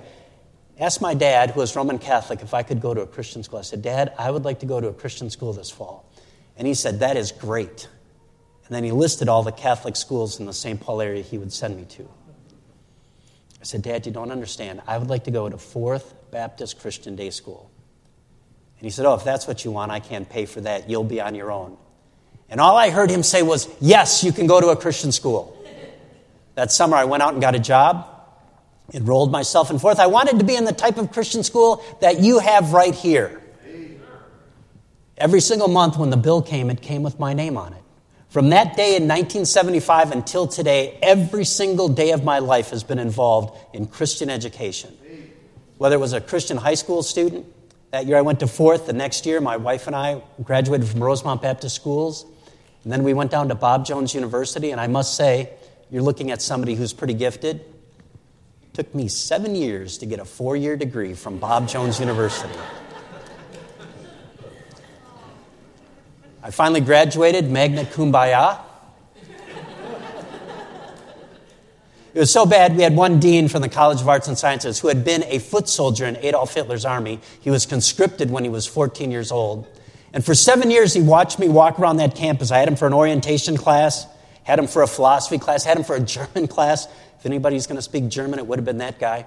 asked 0.79 1.01
my 1.01 1.15
dad, 1.15 1.51
who 1.51 1.61
was 1.61 1.75
Roman 1.75 1.99
Catholic, 1.99 2.41
if 2.43 2.55
I 2.55 2.63
could 2.63 2.81
go 2.81 2.95
to 2.95 3.01
a 3.01 3.07
Christian 3.07 3.43
school. 3.43 3.59
I 3.59 3.63
said, 3.63 3.83
Dad, 3.83 4.13
I 4.17 4.31
would 4.31 4.45
like 4.45 4.61
to 4.61 4.67
go 4.67 4.81
to 4.81 4.87
a 4.87 4.93
Christian 4.93 5.29
school 5.29 5.53
this 5.53 5.71
fall. 5.71 6.09
And 6.57 6.69
he 6.69 6.75
said, 6.75 7.01
That 7.01 7.17
is 7.17 7.33
great. 7.33 7.89
And 8.73 8.77
then 8.79 8.85
he 8.85 8.93
listed 8.93 9.29
all 9.29 9.43
the 9.43 9.53
Catholic 9.53 9.97
schools 9.97 10.41
in 10.41 10.47
the 10.47 10.53
St. 10.55 10.81
Paul 10.81 11.03
area 11.03 11.23
he 11.23 11.37
would 11.37 11.53
send 11.53 11.77
me 11.77 11.85
to. 11.91 12.09
I 13.61 13.65
said, 13.65 13.83
Dad, 13.83 14.07
you 14.07 14.13
don't 14.13 14.31
understand. 14.31 14.81
I 14.87 14.97
would 14.97 15.11
like 15.11 15.25
to 15.25 15.31
go 15.31 15.47
to 15.47 15.59
Fourth 15.59 16.15
Baptist 16.31 16.81
Christian 16.81 17.15
Day 17.15 17.29
School. 17.29 17.71
And 18.79 18.87
he 18.87 18.89
said, 18.89 19.05
Oh, 19.05 19.13
if 19.13 19.25
that's 19.25 19.47
what 19.47 19.63
you 19.63 19.73
want, 19.73 19.93
I 19.93 20.01
can't 20.01 20.27
pay 20.27 20.47
for 20.47 20.63
that. 20.63 20.89
You'll 20.89 21.05
be 21.05 21.21
on 21.21 21.35
your 21.35 21.53
own. 21.53 21.77
And 22.49 22.63
all 22.63 22.75
I 22.79 22.89
heard 22.89 23.11
him 23.11 23.23
say 23.23 23.43
was, 23.43 23.69
Yes, 23.79 24.25
you 24.25 24.33
can 24.33 24.47
go 24.47 24.59
to 24.59 24.69
a 24.69 24.77
Christian 24.77 25.13
school. 25.13 25.55
That 26.55 26.73
summer, 26.73 26.97
I 26.97 27.05
went 27.05 27.23
out 27.23 27.35
and 27.35 27.43
got 27.43 27.55
a 27.55 27.61
job, 27.61 28.09
enrolled 28.95 29.31
myself 29.31 29.71
in 29.71 29.81
fourth. 29.81 30.01
I 30.01 30.07
wanted 30.07 30.39
to 30.39 30.47
be 30.47 30.57
in 30.57 30.65
the 30.65 30.73
type 30.73 30.97
of 30.97 31.13
Christian 31.13 31.43
school 31.43 31.85
that 32.01 32.21
you 32.21 32.39
have 32.39 32.73
right 32.73 32.95
here. 32.95 33.43
Every 35.19 35.43
single 35.43 35.69
month 35.69 35.99
when 35.99 36.09
the 36.09 36.17
bill 36.17 36.41
came, 36.41 36.71
it 36.71 36.81
came 36.81 37.03
with 37.03 37.19
my 37.19 37.35
name 37.35 37.59
on 37.59 37.75
it. 37.75 37.82
From 38.33 38.49
that 38.49 38.79
day 38.79 38.97
in 38.97 39.03
1975 39.03 40.11
until 40.11 40.47
today, 40.47 40.99
every 41.03 41.45
single 41.45 41.91
day 41.91 42.13
of 42.13 42.25
my 42.25 42.39
life 42.39 42.71
has 42.71 42.83
been 42.83 42.99
involved 42.99 43.59
in 43.75 43.87
Christian 43.87 44.31
education. 44.31 44.97
Whether 45.77 45.97
it 45.97 45.99
was 45.99 46.15
a 46.15 46.21
Christian 46.23 46.57
high 46.57 46.77
school 46.77 47.03
student, 47.03 47.45
that 47.91 48.07
year 48.07 48.17
I 48.17 48.23
went 48.23 48.41
to 48.41 48.47
fourth. 48.47 48.87
The 48.87 48.95
next 48.95 49.27
year, 49.27 49.39
my 49.43 49.59
wife 49.59 49.87
and 49.87 49.95
I 49.95 50.23
graduated 50.43 50.89
from 50.89 51.05
Rosemont 51.05 51.43
Baptist 51.43 51.77
Schools. 51.77 52.25
And 52.85 52.91
then 52.91 53.03
we 53.03 53.13
went 53.13 53.31
down 53.31 53.49
to 53.49 53.55
Bob 53.55 53.85
Jones 53.85 54.15
University, 54.15 54.71
and 54.71 54.81
I 54.81 54.87
must 54.87 55.15
say, 55.15 55.51
you're 55.91 56.01
looking 56.01 56.31
at 56.31 56.41
somebody 56.41 56.75
who's 56.75 56.95
pretty 56.95 57.13
gifted. 57.13 57.57
It 57.57 58.73
took 58.73 58.95
me 58.95 59.09
seven 59.09 59.55
years 59.55 59.99
to 59.99 60.07
get 60.07 60.21
a 60.21 60.25
four 60.25 60.57
year 60.57 60.75
degree 60.79 61.13
from 61.13 61.39
Bob 61.39 61.69
Jones 61.69 62.01
University. 62.01 62.49
I 66.43 66.51
finally 66.51 66.81
graduated, 66.81 67.51
magna 67.51 67.87
cum 67.87 68.11
laude. 68.11 68.59
It 72.15 72.19
was 72.19 72.31
so 72.31 72.45
bad, 72.45 72.77
we 72.77 72.83
had 72.83 72.95
one 72.95 73.21
dean 73.21 73.49
from 73.49 73.63
the 73.63 73.71
College 73.71 74.03
of 74.03 74.09
Arts 74.09 74.29
and 74.29 74.37
Sciences 74.37 74.81
who 74.81 74.89
had 74.89 75.03
been 75.03 75.23
a 75.29 75.39
foot 75.39 75.67
soldier 75.67 76.05
in 76.05 76.17
Adolf 76.19 76.53
Hitler's 76.53 76.85
army. 76.85 77.21
He 77.41 77.49
was 77.49 77.65
conscripted 77.65 78.31
when 78.31 78.45
he 78.45 78.51
was 78.51 78.67
14 78.67 79.11
years 79.11 79.33
old. 79.33 79.67
And 80.13 80.23
for 80.23 80.35
seven 80.35 80.71
years, 80.71 80.93
he 80.93 81.01
watched 81.01 81.39
me 81.39 81.49
walk 81.49 81.79
around 81.79 81.97
that 81.99 82.15
campus. 82.15 82.51
I 82.51 82.59
had 82.59 82.69
him 82.69 82.77
for 82.77 82.87
an 82.87 82.93
orientation 82.93 83.57
class, 83.57 84.07
had 84.43 84.59
him 84.59 84.67
for 84.67 84.83
a 84.83 84.87
philosophy 84.87 85.39
class, 85.39 85.65
had 85.65 85.79
him 85.79 85.85
for 85.85 85.97
a 85.97 86.01
German 86.17 86.49
class. 86.49 86.87
If 87.19 87.25
anybody's 87.25 87.67
going 87.67 87.77
to 87.77 87.83
speak 87.83 88.09
German, 88.09 88.41
it 88.41 88.47
would 88.47 88.59
have 88.59 88.67
been 88.67 88.79
that 88.79 88.99
guy. 88.99 89.25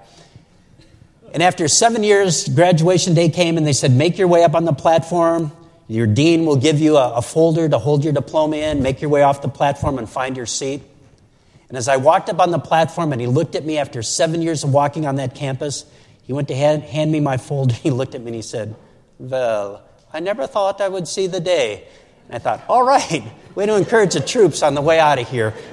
And 1.34 1.42
after 1.42 1.68
seven 1.68 2.04
years, 2.04 2.48
graduation 2.48 3.16
day 3.16 3.30
came 3.30 3.58
and 3.58 3.66
they 3.66 3.74
said, 3.74 3.92
Make 3.92 4.20
your 4.20 4.28
way 4.28 4.44
up 4.44 4.54
on 4.54 4.66
the 4.66 4.74
platform. 4.74 5.52
Your 5.88 6.08
dean 6.08 6.46
will 6.46 6.56
give 6.56 6.80
you 6.80 6.98
a, 6.98 7.16
a 7.16 7.22
folder 7.22 7.70
to 7.70 7.78
hold 7.78 8.04
your 8.04 8.14
diploma 8.14 8.58
in. 8.58 8.82
Make 8.82 9.02
your 9.02 9.10
way 9.10 9.22
off 9.22 9.42
the 9.42 9.50
platform 9.50 9.98
and 10.00 10.10
find 10.10 10.36
your 10.36 10.48
seat. 10.48 10.82
And 11.70 11.78
as 11.78 11.88
I 11.88 11.98
walked 11.98 12.30
up 12.30 12.40
on 12.40 12.52
the 12.52 12.60
platform 12.60 13.12
and 13.12 13.22
he 13.22 13.28
looked 13.28 13.56
at 13.56 13.66
me 13.66 13.78
after 13.78 14.02
seven 14.02 14.42
years 14.42 14.64
of 14.64 14.72
walking 14.74 15.06
on 15.06 15.16
that 15.18 15.36
campus, 15.36 15.86
he 16.24 16.34
went 16.34 16.48
to 16.48 16.56
hand, 16.56 16.84
hand 16.84 17.12
me 17.12 17.20
my 17.20 17.38
folder. 17.38 17.74
He 17.84 17.92
looked 17.92 18.16
at 18.16 18.22
me 18.22 18.28
and 18.28 18.36
he 18.36 18.42
said, 18.42 18.76
Well, 19.20 19.84
I 20.12 20.20
never 20.20 20.48
thought 20.48 20.82
I 20.82 20.90
would 20.90 21.08
see 21.08 21.28
the 21.28 21.40
day. 21.40 21.88
And 22.28 22.36
I 22.36 22.40
thought, 22.40 22.64
all 22.68 22.84
right, 22.84 23.24
way 23.56 23.66
to 23.66 23.76
encourage 23.76 24.14
the 24.14 24.20
troops 24.20 24.64
on 24.64 24.74
the 24.74 24.82
way 24.82 25.00
out 25.00 25.20
of 25.20 25.30
here. 25.30 25.54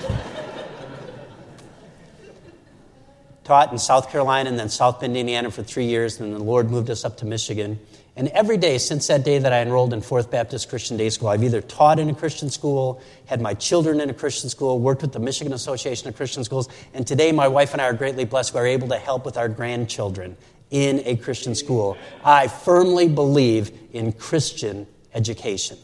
Taught 3.45 3.73
in 3.73 3.79
South 3.79 4.11
Carolina 4.11 4.51
and 4.51 4.59
then 4.59 4.69
South 4.69 5.01
Bend, 5.01 5.17
Indiana 5.17 5.51
for 5.51 5.63
three 5.63 5.87
years, 5.87 6.21
and 6.21 6.35
the 6.35 6.43
Lord 6.43 6.71
moved 6.71 6.91
us 6.91 7.05
up 7.05 7.17
to 7.19 7.27
Michigan. 7.27 7.79
And 8.15 8.29
every 8.29 8.59
day 8.59 8.77
since 8.77 9.07
that 9.07 9.25
day 9.25 9.39
that 9.39 9.55
I 9.55 9.63
enrolled 9.63 9.95
in 9.95 10.03
Fourth 10.03 10.31
Baptist 10.31 10.69
Christian 10.69 10.99
Day 10.99 11.09
School, 11.09 11.29
I've 11.29 11.43
either 11.43 11.63
taught 11.63 11.99
in 11.99 12.11
a 12.11 12.15
Christian 12.15 12.51
school, 12.51 13.01
had 13.25 13.41
my 13.41 13.55
children 13.55 14.03
in 14.03 14.11
a 14.11 14.15
Christian 14.15 14.51
school, 14.51 14.79
worked 14.79 15.01
with 15.01 15.13
the 15.13 15.19
Michigan 15.19 15.55
Association 15.55 16.09
of 16.09 16.17
Christian 16.17 16.45
Schools, 16.45 16.69
and 16.93 17.07
today 17.07 17.33
my 17.33 17.49
wife 17.49 17.73
and 17.73 17.81
I 17.81 17.87
are 17.87 17.95
greatly 17.95 18.27
blessed. 18.27 18.53
We're 18.53 18.67
able 18.67 18.89
to 18.89 18.99
help 18.99 19.25
with 19.25 19.39
our 19.39 19.49
grandchildren 19.49 20.37
in 20.71 21.01
a 21.07 21.17
Christian 21.17 21.55
school. 21.55 21.97
I 22.23 22.49
firmly 22.49 23.09
believe 23.09 23.73
in 23.95 24.13
Christian 24.13 24.87
education. 25.15 25.79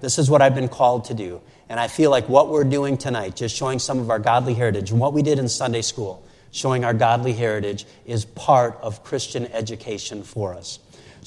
This 0.00 0.18
is 0.18 0.30
what 0.30 0.40
I've 0.40 0.54
been 0.54 0.68
called 0.68 1.06
to 1.06 1.14
do. 1.14 1.40
And 1.68 1.80
I 1.80 1.88
feel 1.88 2.12
like 2.12 2.28
what 2.28 2.50
we're 2.50 2.64
doing 2.64 2.96
tonight, 2.96 3.34
just 3.34 3.56
showing 3.56 3.80
some 3.80 3.98
of 3.98 4.10
our 4.10 4.20
godly 4.20 4.54
heritage, 4.54 4.92
and 4.92 5.00
what 5.00 5.12
we 5.12 5.22
did 5.22 5.40
in 5.40 5.48
Sunday 5.48 5.82
school, 5.82 6.24
showing 6.52 6.84
our 6.84 6.94
godly 6.94 7.32
heritage, 7.32 7.84
is 8.06 8.24
part 8.24 8.78
of 8.80 9.02
Christian 9.02 9.46
education 9.48 10.22
for 10.22 10.54
us. 10.54 10.78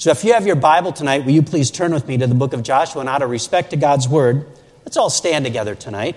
So 0.02 0.10
if 0.10 0.24
you 0.24 0.32
have 0.32 0.48
your 0.48 0.56
Bible 0.56 0.92
tonight, 0.92 1.24
will 1.24 1.30
you 1.30 1.42
please 1.42 1.70
turn 1.70 1.94
with 1.94 2.08
me 2.08 2.18
to 2.18 2.26
the 2.26 2.34
book 2.34 2.54
of 2.54 2.64
Joshua 2.64 3.02
and 3.02 3.08
out 3.08 3.22
of 3.22 3.30
respect 3.30 3.70
to 3.70 3.76
God's 3.76 4.08
word, 4.08 4.48
let's 4.84 4.96
all 4.96 5.10
stand 5.10 5.44
together 5.44 5.76
tonight. 5.76 6.16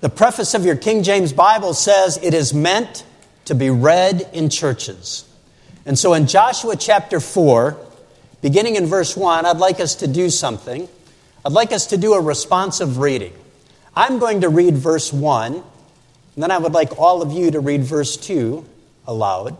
The 0.00 0.08
preface 0.08 0.54
of 0.54 0.64
your 0.64 0.74
King 0.74 1.02
James 1.02 1.34
Bible 1.34 1.74
says 1.74 2.18
it 2.22 2.32
is 2.32 2.54
meant 2.54 3.04
to 3.44 3.54
be 3.54 3.68
read 3.68 4.26
in 4.32 4.48
churches. 4.48 5.28
And 5.84 5.98
so 5.98 6.14
in 6.14 6.28
Joshua 6.28 6.76
chapter 6.76 7.20
4, 7.20 7.76
beginning 8.40 8.76
in 8.76 8.86
verse 8.86 9.14
1, 9.14 9.44
I'd 9.44 9.58
like 9.58 9.80
us 9.80 9.96
to 9.96 10.06
do 10.06 10.30
something. 10.30 10.88
I'd 11.44 11.52
like 11.52 11.72
us 11.72 11.88
to 11.88 11.98
do 11.98 12.14
a 12.14 12.22
responsive 12.22 12.96
reading. 12.96 13.34
I'm 13.94 14.18
going 14.18 14.40
to 14.40 14.48
read 14.48 14.78
verse 14.78 15.12
1, 15.12 15.52
and 15.52 15.62
then 16.42 16.50
I 16.50 16.56
would 16.56 16.72
like 16.72 16.98
all 16.98 17.20
of 17.20 17.32
you 17.32 17.50
to 17.50 17.60
read 17.60 17.82
verse 17.82 18.16
2 18.16 18.64
aloud. 19.06 19.58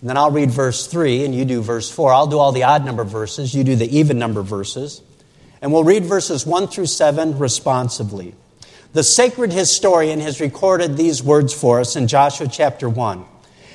And 0.00 0.08
then 0.08 0.16
I'll 0.16 0.30
read 0.30 0.50
verse 0.50 0.86
3, 0.86 1.24
and 1.24 1.34
you 1.34 1.44
do 1.44 1.60
verse 1.60 1.90
4. 1.90 2.12
I'll 2.12 2.26
do 2.26 2.38
all 2.38 2.52
the 2.52 2.62
odd 2.62 2.84
number 2.84 3.04
verses, 3.04 3.54
you 3.54 3.64
do 3.64 3.76
the 3.76 3.98
even 3.98 4.18
number 4.18 4.42
verses. 4.42 5.02
And 5.60 5.72
we'll 5.72 5.84
read 5.84 6.04
verses 6.04 6.46
1 6.46 6.68
through 6.68 6.86
7 6.86 7.38
responsively. 7.38 8.34
The 8.92 9.04
sacred 9.04 9.52
historian 9.52 10.20
has 10.20 10.40
recorded 10.40 10.96
these 10.96 11.22
words 11.22 11.52
for 11.52 11.80
us 11.80 11.96
in 11.96 12.08
Joshua 12.08 12.48
chapter 12.48 12.88
1. 12.88 13.24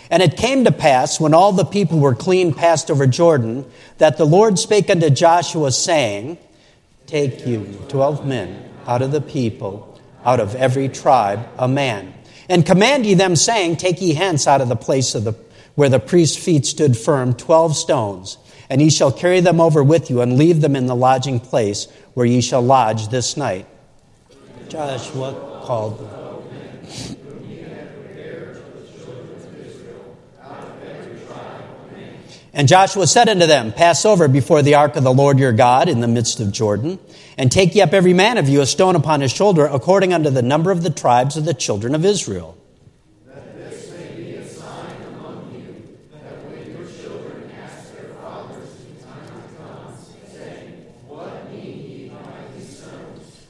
And 0.10 0.22
it 0.22 0.38
came 0.38 0.66
to 0.66 0.72
pass, 0.72 1.20
when 1.20 1.34
all 1.34 1.52
the 1.52 1.66
people 1.66 2.00
were 2.00 2.14
clean 2.16 2.54
passed 2.54 2.92
over 2.92 3.08
Jordan, 3.08 3.66
that 3.98 4.18
the 4.18 4.26
Lord 4.26 4.60
spake 4.60 4.90
unto 4.90 5.10
Joshua, 5.10 5.72
saying, 5.72 6.38
Take 7.08 7.46
you 7.46 7.80
twelve 7.88 8.26
men 8.26 8.72
out 8.88 9.02
of 9.02 9.12
the 9.12 9.22
people, 9.22 10.00
out 10.24 10.40
of 10.40 10.56
every 10.56 10.90
tribe, 10.90 11.48
a 11.58 11.68
man. 11.68 12.14
And 12.50 12.66
command 12.66 13.06
ye 13.06 13.14
them, 13.16 13.36
saying, 13.36 13.78
Take 13.78 14.02
ye 14.02 14.14
hence 14.14 14.48
out 14.48 14.62
of 14.62 14.70
the 14.70 14.76
place 14.76 15.16
of 15.16 15.24
the, 15.24 15.34
where 15.76 15.90
the 15.90 16.00
priest's 16.00 16.38
feet 16.38 16.66
stood 16.66 16.98
firm, 16.98 17.34
twelve 17.34 17.76
stones, 17.76 18.38
and 18.70 18.82
ye 18.82 18.90
shall 18.90 19.12
carry 19.12 19.40
them 19.40 19.62
over 19.62 19.84
with 19.84 20.10
you, 20.10 20.22
and 20.22 20.38
leave 20.38 20.62
them 20.62 20.76
in 20.76 20.88
the 20.88 20.96
lodging 20.96 21.40
place 21.40 21.88
where 22.14 22.26
ye 22.26 22.42
shall 22.42 22.62
lodge 22.62 23.10
this 23.10 23.38
night. 23.38 23.68
Joshua 24.68 25.62
called 25.64 26.00
them. 26.00 26.26
And 32.56 32.70
Joshua 32.70 33.06
said 33.06 33.28
unto 33.28 33.46
them, 33.46 33.74
Pass 33.74 34.06
over 34.06 34.30
before 34.30 34.62
the 34.62 34.76
ark 34.76 34.96
of 34.96 35.04
the 35.04 35.14
Lord 35.14 35.38
your 35.40 35.52
God 35.52 35.90
in 35.90 36.00
the 36.00 36.08
midst 36.08 36.40
of 36.40 36.54
Jordan, 36.54 37.00
and 37.38 37.52
take 37.52 37.76
ye 37.76 37.82
up 37.82 37.94
every 37.94 38.14
man 38.14 38.38
of 38.38 38.48
you 38.48 38.62
a 38.62 38.66
stone 38.66 38.96
upon 38.96 39.20
his 39.20 39.34
shoulder, 39.34 39.66
according 39.66 40.14
unto 40.14 40.30
the 40.30 40.42
number 40.42 40.72
of 40.72 40.82
the 40.82 40.90
tribes 40.90 41.36
of 41.36 41.44
the 41.44 41.54
children 41.54 41.94
of 41.94 42.06
Israel. 42.06 42.58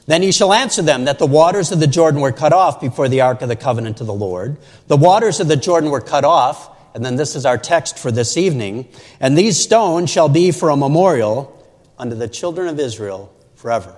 Then 0.06 0.22
he 0.22 0.32
shall 0.32 0.52
answer 0.52 0.82
them 0.82 1.04
that 1.04 1.18
the 1.18 1.26
waters 1.26 1.72
of 1.72 1.80
the 1.80 1.86
Jordan 1.86 2.20
were 2.20 2.32
cut 2.32 2.52
off 2.52 2.80
before 2.80 3.08
the 3.08 3.20
ark 3.22 3.42
of 3.42 3.48
the 3.48 3.56
covenant 3.56 4.00
of 4.00 4.06
the 4.06 4.14
Lord. 4.14 4.56
The 4.86 4.96
waters 4.96 5.40
of 5.40 5.48
the 5.48 5.56
Jordan 5.56 5.90
were 5.90 6.00
cut 6.00 6.24
off, 6.24 6.70
and 6.94 7.04
then 7.04 7.16
this 7.16 7.34
is 7.34 7.44
our 7.44 7.58
text 7.58 7.98
for 7.98 8.12
this 8.12 8.36
evening. 8.36 8.88
And 9.20 9.36
these 9.36 9.58
stones 9.58 10.10
shall 10.10 10.28
be 10.28 10.52
for 10.52 10.70
a 10.70 10.76
memorial 10.76 11.52
unto 11.98 12.14
the 12.14 12.28
children 12.28 12.68
of 12.68 12.78
Israel 12.78 13.34
forever. 13.56 13.94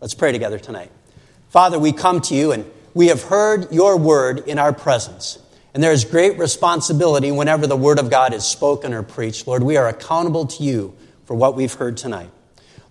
Let's 0.00 0.14
pray 0.14 0.32
together 0.32 0.58
tonight. 0.58 0.90
Father, 1.48 1.78
we 1.78 1.92
come 1.92 2.20
to 2.22 2.34
you 2.34 2.52
and 2.52 2.64
we 2.94 3.08
have 3.08 3.24
heard 3.24 3.72
your 3.72 3.96
word 3.96 4.46
in 4.46 4.58
our 4.58 4.72
presence. 4.72 5.38
And 5.74 5.82
there 5.82 5.92
is 5.92 6.04
great 6.04 6.38
responsibility 6.38 7.30
whenever 7.30 7.66
the 7.66 7.76
word 7.76 7.98
of 7.98 8.10
God 8.10 8.34
is 8.34 8.44
spoken 8.44 8.94
or 8.94 9.02
preached. 9.02 9.46
Lord, 9.46 9.62
we 9.62 9.76
are 9.76 9.88
accountable 9.88 10.46
to 10.46 10.62
you 10.62 10.96
for 11.24 11.34
what 11.34 11.54
we've 11.56 11.72
heard 11.72 11.96
tonight. 11.96 12.30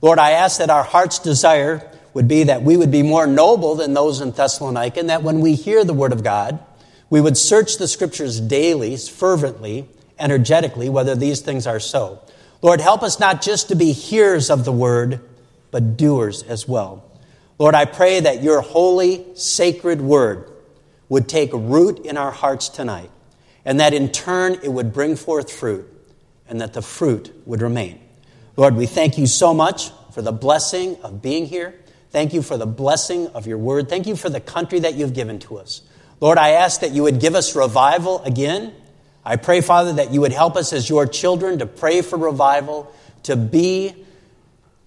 Lord, 0.02 0.20
I 0.20 0.32
ask 0.32 0.60
that 0.60 0.70
our 0.70 0.84
heart's 0.84 1.20
desire 1.20 1.89
would 2.14 2.28
be 2.28 2.44
that 2.44 2.64
we 2.64 2.78
would 2.78 2.92
be 2.92 3.04
more 3.04 3.28
noble 3.28 3.76
than 3.76 3.94
those 3.94 4.22
in 4.22 4.32
Thessalonica, 4.32 5.00
and 5.00 5.10
that 5.10 5.24
when 5.24 5.42
we 5.42 5.56
hear 5.56 5.84
the 5.84 5.94
Word 5.94 6.12
of 6.12 6.24
God, 6.24 6.60
we 7.10 7.22
would 7.22 7.38
search 7.38 7.78
the 7.78 7.88
Scriptures 7.88 8.40
daily, 8.40 8.96
fervently, 8.98 9.88
energetically, 10.18 10.90
whether 10.90 11.16
these 11.16 11.42
things 11.42 11.66
are 11.66 11.80
so. 11.80 12.20
Lord, 12.62 12.82
help 12.82 13.04
us 13.04 13.20
not 13.20 13.42
just 13.42 13.70
to 13.70 13.76
be 13.76 13.92
hearers 13.92 14.50
of 14.50 14.66
the 14.66 14.72
Word, 14.72 15.22
but 15.72 15.98
doers 15.98 16.44
as 16.44 16.68
well. 16.68 17.06
Lord, 17.58 17.76
I 17.76 17.86
pray 17.86 18.20
that 18.20 18.44
your 18.44 18.62
holy, 18.62 19.26
sacred 19.36 20.02
Word 20.02 20.50
would 21.10 21.28
take 21.28 21.52
root 21.54 22.06
in 22.06 22.18
our 22.18 22.32
hearts 22.32 22.70
tonight, 22.70 23.10
and 23.66 23.80
that 23.80 23.94
in 23.94 24.12
turn 24.12 24.54
it 24.64 24.72
would 24.72 24.94
bring 24.94 25.16
forth 25.16 25.52
fruit, 25.52 25.88
and 26.48 26.62
that 26.62 26.74
the 26.74 26.82
fruit 26.82 27.34
would 27.46 27.62
remain. 27.62 28.00
Lord, 28.56 28.76
we 28.76 28.86
thank 28.86 29.18
you 29.18 29.26
so 29.26 29.54
much 29.54 29.92
for 30.12 30.22
the 30.22 30.32
blessing 30.32 30.98
of 31.02 31.22
being 31.22 31.46
here. 31.46 31.80
Thank 32.12 32.34
you 32.34 32.42
for 32.42 32.58
the 32.58 32.66
blessing 32.66 33.28
of 33.28 33.46
your 33.46 33.58
word. 33.58 33.88
Thank 33.88 34.08
you 34.08 34.16
for 34.16 34.30
the 34.30 34.40
country 34.40 34.80
that 34.80 34.96
you've 34.96 35.14
given 35.14 35.40
to 35.40 35.58
us. 35.58 35.82
Lord, 36.20 36.38
I 36.38 36.52
ask 36.52 36.82
that 36.82 36.92
you 36.92 37.04
would 37.04 37.20
give 37.20 37.36
us 37.36 37.56
revival 37.56 38.24
again. 38.24 38.74
I 39.24 39.36
pray, 39.36 39.62
Father, 39.62 39.94
that 39.94 40.12
you 40.12 40.22
would 40.22 40.32
help 40.32 40.56
us 40.56 40.74
as 40.74 40.90
your 40.90 41.06
children 41.06 41.60
to 41.60 41.66
pray 41.66 42.02
for 42.02 42.18
revival, 42.18 42.94
to 43.24 43.36
be 43.36 43.94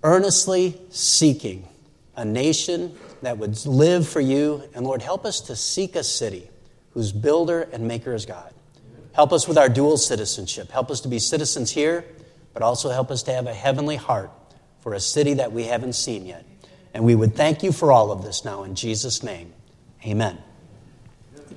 earnestly 0.03 0.81
seeking 0.91 1.69
a 2.17 2.25
nation 2.25 2.97
that 3.23 3.39
would 3.39 3.65
live 3.67 4.09
for 4.09 4.21
you. 4.21 4.63
And 4.75 4.85
Lord, 4.85 5.01
help 5.01 5.25
us 5.25 5.43
to 5.43 5.57
seek 5.57 5.95
a 5.97 6.03
city 6.03 6.51
whose 6.91 7.13
builder 7.13 7.63
and 7.73 7.87
maker 7.87 8.15
is 8.15 8.27
God. 8.27 8.53
Help 9.13 9.33
us 9.33 9.47
with 9.47 9.59
our 9.59 9.69
dual 9.69 9.97
citizenship. 9.97 10.71
Help 10.71 10.91
us 10.91 11.03
to 11.03 11.09
be 11.09 11.19
citizens 11.19 11.71
here, 11.71 12.05
but 12.53 12.63
also 12.63 12.91
help 12.91 13.11
us 13.11 13.23
to 13.25 13.33
have 13.33 13.47
a 13.47 13.55
heavenly 13.55 13.97
heart 13.97 14.31
for 14.81 14.95
a 14.95 15.01
city 15.01 15.35
that 15.35 15.53
we 15.53 15.65
haven't 15.65 15.95
seen 15.95 16.27
yet. 16.27 16.45
And 16.95 17.05
we 17.05 17.15
would 17.15 17.35
thank 17.35 17.63
you 17.63 17.73
for 17.73 17.91
all 17.91 18.13
of 18.13 18.23
this 18.23 18.45
now 18.45 18.65
in 18.65 18.75
Jesus' 18.75 19.23
name. 19.23 19.53
Amen. 20.07 20.39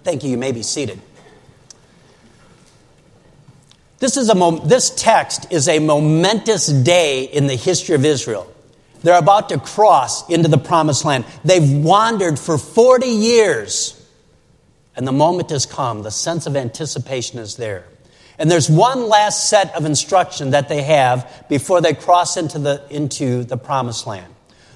Thank 0.04 0.24
you. 0.24 0.30
You 0.30 0.38
may 0.38 0.51
be 0.51 0.63
seated. 0.63 1.01
This, 4.00 4.18
is 4.18 4.30
a 4.30 4.36
mom- 4.36 4.68
this 4.68 4.92
text 4.92 5.51
is 5.51 5.68
a 5.68 5.80
momentous 5.80 6.68
day 6.68 7.24
in 7.24 7.48
the 7.48 7.56
history 7.56 7.96
of 7.96 8.06
Israel. 8.06 8.51
They're 9.01 9.18
about 9.18 9.50
to 9.50 9.60
cross 9.60 10.30
into 10.30 10.48
the 10.48 10.58
promised 10.58 11.06
land. 11.06 11.25
They've 11.44 11.72
wandered 11.84 12.38
for 12.38 12.58
40 12.58 13.08
years, 13.08 14.00
and 14.96 15.08
the 15.08 15.12
moment 15.12 15.50
has 15.50 15.65
come. 15.65 16.04
The 16.04 16.12
sense 16.12 16.46
of 16.46 16.56
anticipation 16.56 17.39
is 17.39 17.56
there. 17.56 17.86
And 18.38 18.51
there's 18.51 18.70
one 18.70 19.08
last 19.08 19.50
set 19.50 19.74
of 19.75 19.86
instruction 19.86 20.51
that 20.51 20.70
they 20.70 20.84
have 20.84 21.46
before 21.50 21.82
they 21.82 21.94
cross 21.94 22.38
into 22.38 22.60
the, 22.60 22.86
into 22.89 23.44
the 23.44 23.58
promised 23.58 24.06
land. 24.06 24.35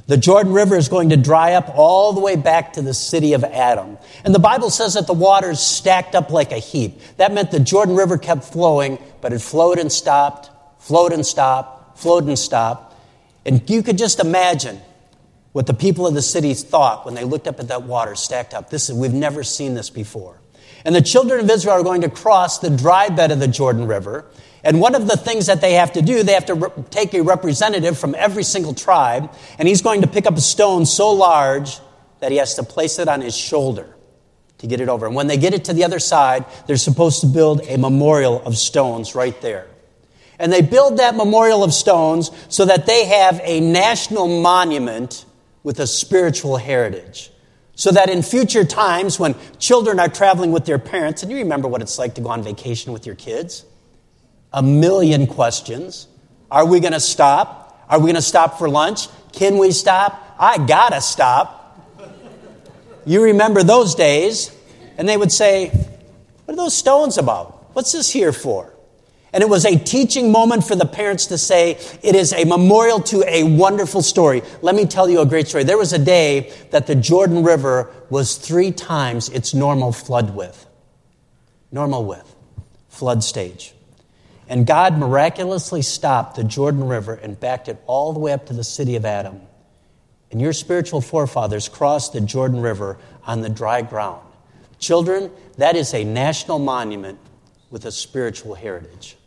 The 0.10 0.18
Jordan 0.18 0.54
River 0.54 0.76
is 0.76 0.88
going 0.88 1.10
to 1.10 1.18
dry 1.18 1.54
up 1.54 1.70
all 1.76 2.14
the 2.14 2.20
way 2.20 2.36
back 2.36 2.74
to 2.74 2.82
the 2.82 2.96
city 2.96 3.34
of 3.34 3.44
Adam. 3.44 4.00
And 4.26 4.34
the 4.34 4.40
Bible 4.40 4.72
says 4.72 4.96
that 4.96 5.06
the 5.06 5.14
waters 5.14 5.60
stacked 5.60 6.16
up 6.16 6.32
like 6.32 6.52
a 6.52 6.58
heap. 6.58 7.00
That 7.18 7.32
meant 7.32 7.52
the 7.52 7.60
Jordan 7.60 7.96
River 7.96 8.18
kept 8.18 8.44
flowing, 8.46 8.98
but 9.22 9.34
it 9.34 9.40
flowed 9.40 9.78
and 9.78 9.92
stopped, 9.92 10.50
flowed 10.82 11.14
and 11.14 11.24
stopped, 11.24 12.00
flowed 12.00 12.26
and 12.26 12.40
stopped. 12.40 12.96
And 13.46 13.70
you 13.70 13.84
could 13.84 14.00
just 14.00 14.20
imagine 14.20 14.82
what 15.52 15.68
the 15.68 15.76
people 15.76 16.08
of 16.08 16.16
the 16.16 16.24
city 16.24 16.56
thought 16.56 17.06
when 17.06 17.14
they 17.14 17.24
looked 17.24 17.48
up 17.48 17.60
at 17.60 17.68
that 17.68 17.84
water 17.84 18.16
stacked 18.16 18.56
up. 18.56 18.72
This 18.72 18.90
is, 18.90 18.96
we've 18.96 19.14
never 19.14 19.44
seen 19.44 19.76
this 19.76 19.92
before. 19.92 20.40
And 20.86 20.96
the 20.96 21.04
children 21.04 21.40
of 21.40 21.48
Israel 21.52 21.76
are 21.76 21.84
going 21.84 22.02
to 22.02 22.10
cross 22.10 22.58
the 22.58 22.72
dry 22.72 23.10
bed 23.10 23.30
of 23.30 23.40
the 23.40 23.48
Jordan 23.48 23.86
River. 23.86 24.26
And 24.64 24.82
one 24.82 24.96
of 24.96 25.08
the 25.08 25.16
things 25.16 25.46
that 25.46 25.62
they 25.62 25.74
have 25.74 25.94
to 25.94 26.02
do, 26.02 26.24
they 26.24 26.34
have 26.34 26.46
to 26.48 26.54
re- 26.54 26.70
take 26.90 27.14
a 27.14 27.22
representative 27.22 27.98
from 27.98 28.14
every 28.16 28.44
single 28.44 28.74
tribe, 28.74 29.34
and 29.58 29.68
he's 29.68 29.82
going 29.82 30.02
to 30.02 30.08
pick 30.08 30.26
up 30.26 30.36
a 30.36 30.42
stone 30.42 30.86
so 30.86 31.12
large 31.12 31.80
that 32.20 32.32
he 32.32 32.38
has 32.38 32.56
to 32.56 32.64
place 32.64 33.00
it 33.00 33.08
on 33.08 33.22
his 33.22 33.36
shoulder 33.36 33.96
to 34.58 34.68
get 34.68 34.82
it 34.82 34.90
over. 34.90 35.06
And 35.06 35.16
when 35.16 35.28
they 35.28 35.38
get 35.38 35.54
it 35.54 35.66
to 35.66 35.74
the 35.74 35.86
other 35.86 36.00
side, 36.00 36.46
they're 36.68 36.78
supposed 36.78 37.22
to 37.22 37.28
build 37.28 37.62
a 37.68 37.78
memorial 37.78 38.42
of 38.44 38.58
stones 38.58 39.16
right 39.16 39.40
there. 39.42 39.68
And 40.38 40.52
they 40.52 40.62
build 40.62 40.98
that 40.98 41.16
memorial 41.16 41.64
of 41.64 41.74
stones 41.74 42.32
so 42.50 42.66
that 42.66 42.86
they 42.86 43.06
have 43.06 43.42
a 43.44 43.60
national 43.60 44.42
monument 44.42 45.26
with 45.64 45.80
a 45.80 45.88
spiritual 45.88 46.58
heritage. 46.58 47.32
So 47.76 47.92
that 47.92 48.10
in 48.10 48.24
future 48.24 48.66
times, 48.66 49.20
when 49.20 49.36
children 49.58 50.00
are 50.00 50.10
traveling 50.10 50.52
with 50.52 50.66
their 50.66 50.80
parents, 50.80 51.24
and 51.24 51.32
you 51.32 51.38
remember 51.38 51.68
what 51.70 51.82
it's 51.82 51.98
like 51.98 52.16
to 52.16 52.22
go 52.22 52.30
on 52.30 52.44
vacation 52.44 52.92
with 52.92 53.06
your 53.06 53.16
kids, 53.16 53.66
a 54.54 54.64
million 54.64 55.28
questions. 55.28 56.08
Are 56.50 56.66
we 56.66 56.80
going 56.80 56.94
to 56.94 57.00
stop? 57.00 57.86
Are 57.90 58.00
we 58.00 58.06
going 58.06 58.16
to 58.16 58.22
stop 58.22 58.58
for 58.58 58.70
lunch? 58.70 59.08
Can 59.32 59.58
we 59.58 59.72
stop? 59.72 60.36
I 60.40 60.58
got 60.58 60.90
to 60.90 61.02
stop. 61.02 61.56
You 63.06 63.24
remember 63.24 63.64
those 63.64 63.96
days, 63.96 64.56
and 64.98 65.08
they 65.08 65.18
would 65.18 65.32
say, 65.32 65.70
What 66.46 66.54
are 66.54 66.58
those 66.58 66.76
stones 66.76 67.18
about? 67.18 67.74
What's 67.74 67.92
this 67.92 68.10
here 68.10 68.34
for? 68.34 68.74
And 69.32 69.44
it 69.44 69.50
was 69.50 69.64
a 69.66 69.78
teaching 69.78 70.32
moment 70.32 70.64
for 70.64 70.76
the 70.76 70.86
parents 70.86 71.28
to 71.28 71.38
say, 71.38 71.78
It 72.02 72.16
is 72.16 72.34
a 72.34 72.46
memorial 72.46 73.00
to 73.04 73.24
a 73.28 73.44
wonderful 73.44 74.02
story. 74.02 74.42
Let 74.62 74.76
me 74.76 74.86
tell 74.86 75.10
you 75.10 75.22
a 75.22 75.26
great 75.26 75.48
story. 75.48 75.64
There 75.64 75.78
was 75.78 75.94
a 75.94 76.00
day 76.00 76.52
that 76.72 76.88
the 76.88 76.96
Jordan 76.96 77.44
River 77.44 77.92
was 78.10 78.38
three 78.38 78.72
times 78.72 79.30
its 79.30 79.54
normal 79.54 79.92
flood 79.92 80.36
width. 80.36 80.66
Normal 81.72 82.06
width 82.06 82.36
flood 82.90 83.24
stage. 83.24 83.74
And 84.50 84.66
God 84.66 84.98
miraculously 84.98 85.84
stopped 85.84 86.36
the 86.36 86.44
Jordan 86.44 86.88
River 86.88 87.14
and 87.14 87.40
backed 87.40 87.68
it 87.68 87.78
all 87.86 88.14
the 88.14 88.20
way 88.20 88.34
up 88.34 88.48
to 88.48 88.54
the 88.54 88.64
city 88.64 88.96
of 88.96 89.06
Adam. 89.06 89.42
And 90.32 90.42
your 90.42 90.54
spiritual 90.54 91.02
forefathers 91.02 91.70
crossed 91.70 92.14
the 92.14 92.22
Jordan 92.22 92.60
River 92.60 92.98
on 93.28 93.42
the 93.42 93.50
dry 93.50 93.84
ground. 93.84 94.26
Children, 94.80 95.30
that 95.58 95.76
is 95.76 95.94
a 95.94 96.04
national 96.04 96.58
monument 96.58 97.20
with 97.70 97.86
a 97.86 97.92
spiritual 97.92 98.56
heritage. 98.56 99.18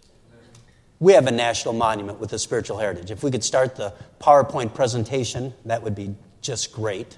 We 0.98 1.12
have 1.12 1.28
a 1.28 1.32
national 1.32 1.74
monument 1.74 2.18
with 2.18 2.32
a 2.32 2.38
spiritual 2.38 2.78
heritage. 2.78 3.12
If 3.12 3.22
we 3.22 3.30
could 3.30 3.44
start 3.44 3.76
the 3.76 3.94
PowerPoint 4.20 4.74
presentation, 4.74 5.54
that 5.66 5.84
would 5.84 5.94
be 5.94 6.16
just 6.40 6.72
great. 6.72 7.16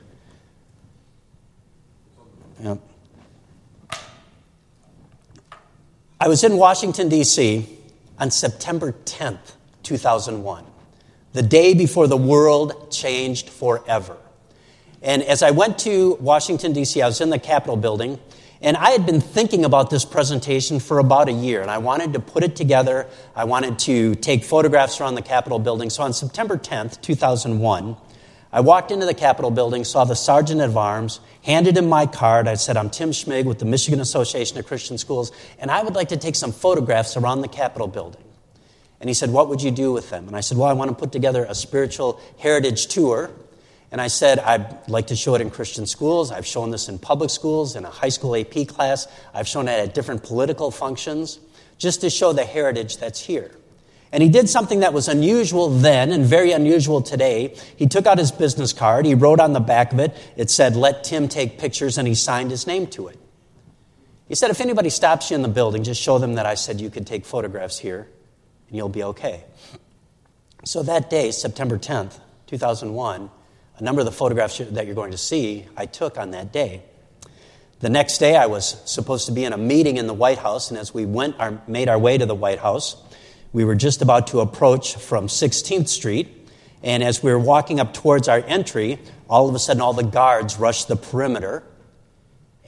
Yep. 2.62 2.80
I 6.20 6.28
was 6.28 6.44
in 6.44 6.56
Washington, 6.58 7.08
D.C. 7.08 7.80
on 8.18 8.30
September 8.30 8.92
10th, 9.04 9.52
2001, 9.82 10.64
the 11.32 11.42
day 11.42 11.74
before 11.74 12.06
the 12.06 12.16
world 12.16 12.90
changed 12.90 13.50
forever. 13.50 14.16
And 15.02 15.22
as 15.22 15.42
I 15.42 15.50
went 15.50 15.78
to 15.80 16.14
Washington, 16.14 16.72
D.C., 16.72 17.02
I 17.02 17.06
was 17.06 17.20
in 17.20 17.30
the 17.30 17.38
Capitol 17.38 17.76
building, 17.76 18.18
and 18.62 18.76
I 18.76 18.90
had 18.90 19.04
been 19.04 19.20
thinking 19.20 19.64
about 19.66 19.90
this 19.90 20.04
presentation 20.04 20.80
for 20.80 20.98
about 20.98 21.28
a 21.28 21.32
year, 21.32 21.60
and 21.60 21.70
I 21.70 21.78
wanted 21.78 22.14
to 22.14 22.20
put 22.20 22.42
it 22.42 22.56
together. 22.56 23.06
I 23.36 23.44
wanted 23.44 23.78
to 23.80 24.14
take 24.14 24.44
photographs 24.44 25.00
around 25.00 25.16
the 25.16 25.22
Capitol 25.22 25.58
building. 25.58 25.90
So 25.90 26.02
on 26.02 26.14
September 26.14 26.56
10th, 26.56 27.02
2001, 27.02 27.96
I 28.54 28.60
walked 28.60 28.92
into 28.92 29.04
the 29.04 29.14
Capitol 29.14 29.50
building, 29.50 29.82
saw 29.82 30.04
the 30.04 30.14
sergeant 30.14 30.60
at 30.60 30.76
arms, 30.76 31.18
handed 31.42 31.76
him 31.76 31.88
my 31.88 32.06
card. 32.06 32.46
I 32.46 32.54
said, 32.54 32.76
I'm 32.76 32.88
Tim 32.88 33.10
Schmig 33.10 33.46
with 33.46 33.58
the 33.58 33.64
Michigan 33.64 33.98
Association 33.98 34.58
of 34.58 34.66
Christian 34.66 34.96
Schools, 34.96 35.32
and 35.58 35.72
I 35.72 35.82
would 35.82 35.96
like 35.96 36.10
to 36.10 36.16
take 36.16 36.36
some 36.36 36.52
photographs 36.52 37.16
around 37.16 37.40
the 37.40 37.48
Capitol 37.48 37.88
building. 37.88 38.22
And 39.00 39.10
he 39.10 39.14
said, 39.14 39.30
What 39.30 39.48
would 39.48 39.60
you 39.60 39.72
do 39.72 39.92
with 39.92 40.08
them? 40.10 40.28
And 40.28 40.36
I 40.36 40.40
said, 40.40 40.56
Well, 40.56 40.68
I 40.68 40.72
want 40.72 40.88
to 40.88 40.94
put 40.94 41.10
together 41.10 41.44
a 41.48 41.54
spiritual 41.54 42.20
heritage 42.38 42.86
tour 42.86 43.32
and 43.94 44.00
I 44.00 44.08
said, 44.08 44.40
I'd 44.40 44.88
like 44.88 45.06
to 45.08 45.16
show 45.16 45.36
it 45.36 45.40
in 45.40 45.50
Christian 45.50 45.86
schools. 45.86 46.32
I've 46.32 46.46
shown 46.46 46.70
this 46.70 46.88
in 46.88 46.98
public 46.98 47.30
schools, 47.30 47.76
in 47.76 47.84
a 47.84 47.90
high 47.90 48.08
school 48.08 48.34
AP 48.34 48.66
class. 48.66 49.06
I've 49.32 49.46
shown 49.46 49.68
it 49.68 49.78
at 49.78 49.94
different 49.94 50.24
political 50.24 50.72
functions, 50.72 51.38
just 51.78 52.00
to 52.00 52.10
show 52.10 52.32
the 52.32 52.44
heritage 52.44 52.96
that's 52.96 53.20
here. 53.20 53.52
And 54.14 54.22
he 54.22 54.28
did 54.28 54.48
something 54.48 54.80
that 54.80 54.92
was 54.92 55.08
unusual 55.08 55.68
then 55.68 56.12
and 56.12 56.24
very 56.24 56.52
unusual 56.52 57.02
today. 57.02 57.52
He 57.74 57.88
took 57.88 58.06
out 58.06 58.16
his 58.16 58.30
business 58.30 58.72
card, 58.72 59.06
he 59.06 59.16
wrote 59.16 59.40
on 59.40 59.54
the 59.54 59.60
back 59.60 59.92
of 59.92 59.98
it, 59.98 60.16
it 60.36 60.50
said, 60.50 60.76
Let 60.76 61.02
Tim 61.02 61.26
take 61.26 61.58
pictures, 61.58 61.98
and 61.98 62.06
he 62.06 62.14
signed 62.14 62.52
his 62.52 62.64
name 62.64 62.86
to 62.88 63.08
it. 63.08 63.18
He 64.28 64.36
said, 64.36 64.50
If 64.50 64.60
anybody 64.60 64.88
stops 64.88 65.32
you 65.32 65.34
in 65.34 65.42
the 65.42 65.48
building, 65.48 65.82
just 65.82 66.00
show 66.00 66.18
them 66.18 66.34
that 66.34 66.46
I 66.46 66.54
said 66.54 66.80
you 66.80 66.90
could 66.90 67.08
take 67.08 67.24
photographs 67.24 67.76
here, 67.76 68.06
and 68.68 68.76
you'll 68.76 68.88
be 68.88 69.02
okay. 69.02 69.42
So 70.64 70.84
that 70.84 71.10
day, 71.10 71.32
September 71.32 71.76
10th, 71.76 72.20
2001, 72.46 73.30
a 73.78 73.82
number 73.82 74.00
of 74.00 74.06
the 74.06 74.12
photographs 74.12 74.58
that 74.58 74.86
you're 74.86 74.94
going 74.94 75.10
to 75.10 75.18
see, 75.18 75.66
I 75.76 75.86
took 75.86 76.18
on 76.18 76.30
that 76.30 76.52
day. 76.52 76.84
The 77.80 77.90
next 77.90 78.18
day, 78.18 78.36
I 78.36 78.46
was 78.46 78.80
supposed 78.84 79.26
to 79.26 79.32
be 79.32 79.44
in 79.44 79.52
a 79.52 79.58
meeting 79.58 79.96
in 79.96 80.06
the 80.06 80.14
White 80.14 80.38
House, 80.38 80.70
and 80.70 80.78
as 80.78 80.94
we 80.94 81.04
went 81.04 81.40
our, 81.40 81.60
made 81.66 81.88
our 81.88 81.98
way 81.98 82.16
to 82.16 82.26
the 82.26 82.34
White 82.36 82.60
House, 82.60 82.94
we 83.54 83.64
were 83.64 83.76
just 83.76 84.02
about 84.02 84.26
to 84.26 84.40
approach 84.40 84.96
from 84.96 85.28
16th 85.28 85.88
Street. 85.88 86.28
And 86.82 87.02
as 87.02 87.22
we 87.22 87.30
were 87.30 87.38
walking 87.38 87.80
up 87.80 87.94
towards 87.94 88.28
our 88.28 88.40
entry, 88.40 88.98
all 89.30 89.48
of 89.48 89.54
a 89.54 89.58
sudden, 89.60 89.80
all 89.80 89.94
the 89.94 90.02
guards 90.02 90.58
rushed 90.58 90.88
the 90.88 90.96
perimeter. 90.96 91.62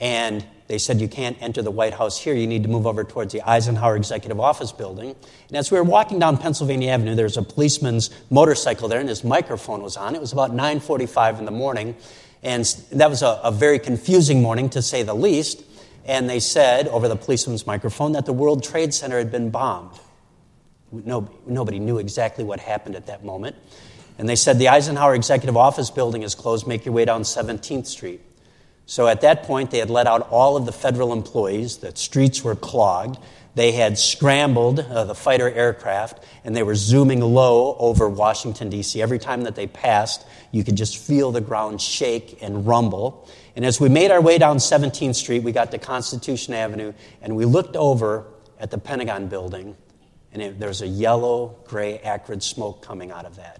And 0.01 0.47
they 0.69 0.79
said, 0.79 1.01
You 1.01 1.09
can't 1.09 1.37
enter 1.43 1.61
the 1.61 1.73
White 1.73 1.95
House 1.95 2.17
here. 2.17 2.35
You 2.35 2.47
need 2.47 2.63
to 2.63 2.69
move 2.69 2.87
over 2.87 3.03
towards 3.03 3.33
the 3.33 3.43
Eisenhower 3.43 3.97
Executive 3.97 4.39
Office 4.39 4.71
building. 4.71 5.17
And 5.49 5.57
as 5.57 5.73
we 5.73 5.77
were 5.77 5.85
walking 5.85 6.21
down 6.21 6.39
Pennsylvania 6.39 6.93
Avenue, 6.93 7.17
there 7.17 7.25
was 7.25 7.37
a 7.37 7.43
policeman's 7.43 8.11
motorcycle 8.31 8.87
there, 8.87 9.01
and 9.01 9.09
his 9.09 9.25
microphone 9.25 9.83
was 9.83 9.97
on. 9.97 10.15
It 10.15 10.21
was 10.21 10.33
about 10.33 10.53
9.45 10.53 11.41
in 11.41 11.47
the 11.47 11.51
morning. 11.51 11.97
And 12.45 12.65
that 12.93 13.11
was 13.11 13.23
a, 13.23 13.41
a 13.43 13.51
very 13.51 13.81
confusing 13.81 14.41
morning, 14.41 14.71
to 14.71 14.83
say 14.83 15.03
the 15.03 15.15
least. 15.15 15.65
And 16.05 16.31
they 16.31 16.39
said 16.39 16.87
over 16.87 17.09
the 17.09 17.17
policeman's 17.17 17.67
microphone 17.67 18.13
that 18.13 18.25
the 18.25 18.33
World 18.33 18.63
Trade 18.63 18.95
Center 18.95 19.19
had 19.19 19.33
been 19.33 19.51
bombed. 19.51 19.99
Nobody, 21.05 21.37
nobody 21.47 21.79
knew 21.79 21.99
exactly 21.99 22.45
what 22.45 22.61
happened 22.61 22.97
at 22.97 23.07
that 23.07 23.25
moment. 23.25 23.57
And 24.19 24.29
they 24.29 24.37
said, 24.37 24.59
The 24.59 24.69
Eisenhower 24.69 25.15
Executive 25.15 25.57
Office 25.57 25.91
building 25.91 26.23
is 26.23 26.35
closed. 26.35 26.67
Make 26.67 26.85
your 26.85 26.95
way 26.95 27.05
down 27.05 27.23
17th 27.23 27.87
Street. 27.87 28.21
So 28.87 29.09
at 29.09 29.21
that 29.23 29.43
point, 29.43 29.73
they 29.73 29.79
had 29.79 29.91
let 29.91 30.07
out 30.07 30.29
all 30.31 30.57
of 30.57 30.65
the 30.65 30.73
federal 30.73 31.13
employees. 31.13 31.79
The 31.79 31.95
streets 31.97 32.45
were 32.45 32.55
clogged. 32.55 33.19
They 33.57 33.73
had 33.73 33.99
scrambled 33.99 34.81
uh, 34.81 35.05
the 35.05 35.15
fighter 35.15 35.51
aircraft, 35.51 36.23
and 36.45 36.55
they 36.55 36.63
were 36.63 36.75
zooming 36.75 37.21
low 37.21 37.75
over 37.79 38.07
Washington, 38.09 38.69
D.C. 38.69 39.01
Every 39.01 39.19
time 39.19 39.43
that 39.45 39.55
they 39.55 39.67
passed, 39.67 40.27
you 40.53 40.63
could 40.63 40.77
just 40.77 40.99
feel 40.99 41.33
the 41.33 41.41
ground 41.41 41.81
shake 41.81 42.43
and 42.43 42.67
rumble. 42.67 43.27
And 43.57 43.65
as 43.65 43.81
we 43.81 43.89
made 43.89 44.11
our 44.11 44.21
way 44.21 44.37
down 44.37 44.59
17th 44.59 45.15
Street, 45.15 45.43
we 45.43 45.53
got 45.53 45.71
to 45.71 45.79
Constitution 45.79 46.53
Avenue, 46.53 46.93
and 47.23 47.35
we 47.35 47.47
looked 47.47 47.77
over 47.77 48.27
at 48.61 48.71
the 48.71 48.79
Pentagon 48.79 49.29
building, 49.29 49.75
and 50.37 50.43
it, 50.43 50.59
there 50.59 50.69
was 50.69 50.83
a 50.83 50.87
yellow, 50.87 51.57
gray, 51.65 51.99
acrid 52.01 52.43
smoke 52.43 52.83
coming 52.83 53.11
out 53.11 53.25
of 53.25 53.37
that 53.37 53.59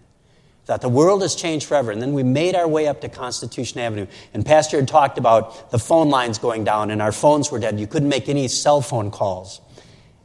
that 0.67 0.81
the 0.81 0.89
world 0.89 1.23
has 1.23 1.35
changed 1.35 1.67
forever. 1.67 1.91
And 1.93 2.03
then 2.03 2.13
we 2.13 2.23
made 2.23 2.55
our 2.55 2.69
way 2.69 2.89
up 2.89 3.01
to 3.01 3.09
Constitution 3.09 3.81
Avenue. 3.81 4.07
And 4.35 4.45
Pastor 4.45 4.77
had 4.77 4.89
talked 4.89 5.17
about 5.17 5.71
the 5.71 5.79
phone 5.79 6.11
lines 6.11 6.39
going 6.39 6.65
down, 6.65 6.91
and 6.91 7.01
our 7.01 7.13
phones 7.13 7.51
were 7.51 7.61
dead. 7.61 7.79
You 7.79 7.87
couldn't 7.87 8.09
make 8.09 8.29
any 8.29 8.49
cell 8.49 8.81
phone 8.81 9.13
calls. 9.13 9.61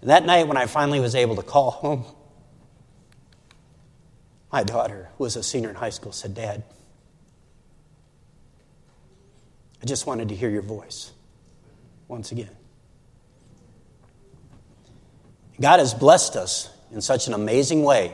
And 0.02 0.10
that 0.10 0.26
night, 0.26 0.48
when 0.48 0.58
I 0.58 0.66
finally 0.66 1.00
was 1.00 1.14
able 1.14 1.36
to 1.36 1.44
call 1.44 1.72
home, 1.72 2.06
my 4.52 4.64
daughter, 4.64 5.10
who 5.18 5.24
was 5.24 5.36
a 5.36 5.44
senior 5.44 5.70
in 5.70 5.76
high 5.76 5.92
school, 5.92 6.12
said, 6.12 6.34
Dad, 6.34 6.64
I 9.82 9.86
just 9.86 10.06
wanted 10.06 10.30
to 10.30 10.36
hear 10.36 10.50
your 10.50 10.64
voice 10.64 11.12
once 12.08 12.32
again. 12.32 12.50
God 15.62 15.80
has 15.80 15.94
blessed 15.94 16.36
us 16.36 16.70
in 16.92 17.02
such 17.02 17.28
an 17.28 17.34
amazing 17.34 17.84
way 17.84 18.14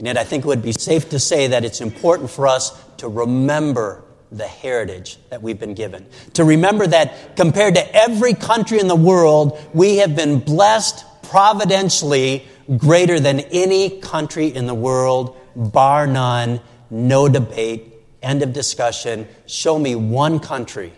and 0.00 0.06
yet, 0.06 0.16
I 0.16 0.24
think 0.24 0.46
it 0.46 0.48
would 0.48 0.62
be 0.62 0.72
safe 0.72 1.10
to 1.10 1.18
say 1.18 1.48
that 1.48 1.62
it's 1.62 1.82
important 1.82 2.30
for 2.30 2.48
us 2.48 2.72
to 2.96 3.06
remember 3.06 4.02
the 4.32 4.46
heritage 4.46 5.18
that 5.28 5.42
we've 5.42 5.60
been 5.60 5.74
given. 5.74 6.06
To 6.34 6.44
remember 6.44 6.86
that 6.86 7.36
compared 7.36 7.74
to 7.74 7.94
every 7.94 8.32
country 8.32 8.80
in 8.80 8.88
the 8.88 8.96
world, 8.96 9.60
we 9.74 9.98
have 9.98 10.16
been 10.16 10.38
blessed 10.38 11.04
providentially 11.24 12.46
greater 12.78 13.20
than 13.20 13.40
any 13.40 14.00
country 14.00 14.46
in 14.46 14.66
the 14.66 14.74
world, 14.74 15.36
bar 15.54 16.06
none, 16.06 16.62
no 16.88 17.28
debate, 17.28 17.92
end 18.22 18.42
of 18.42 18.54
discussion. 18.54 19.28
Show 19.44 19.78
me 19.78 19.96
one 19.96 20.40
country, 20.40 20.94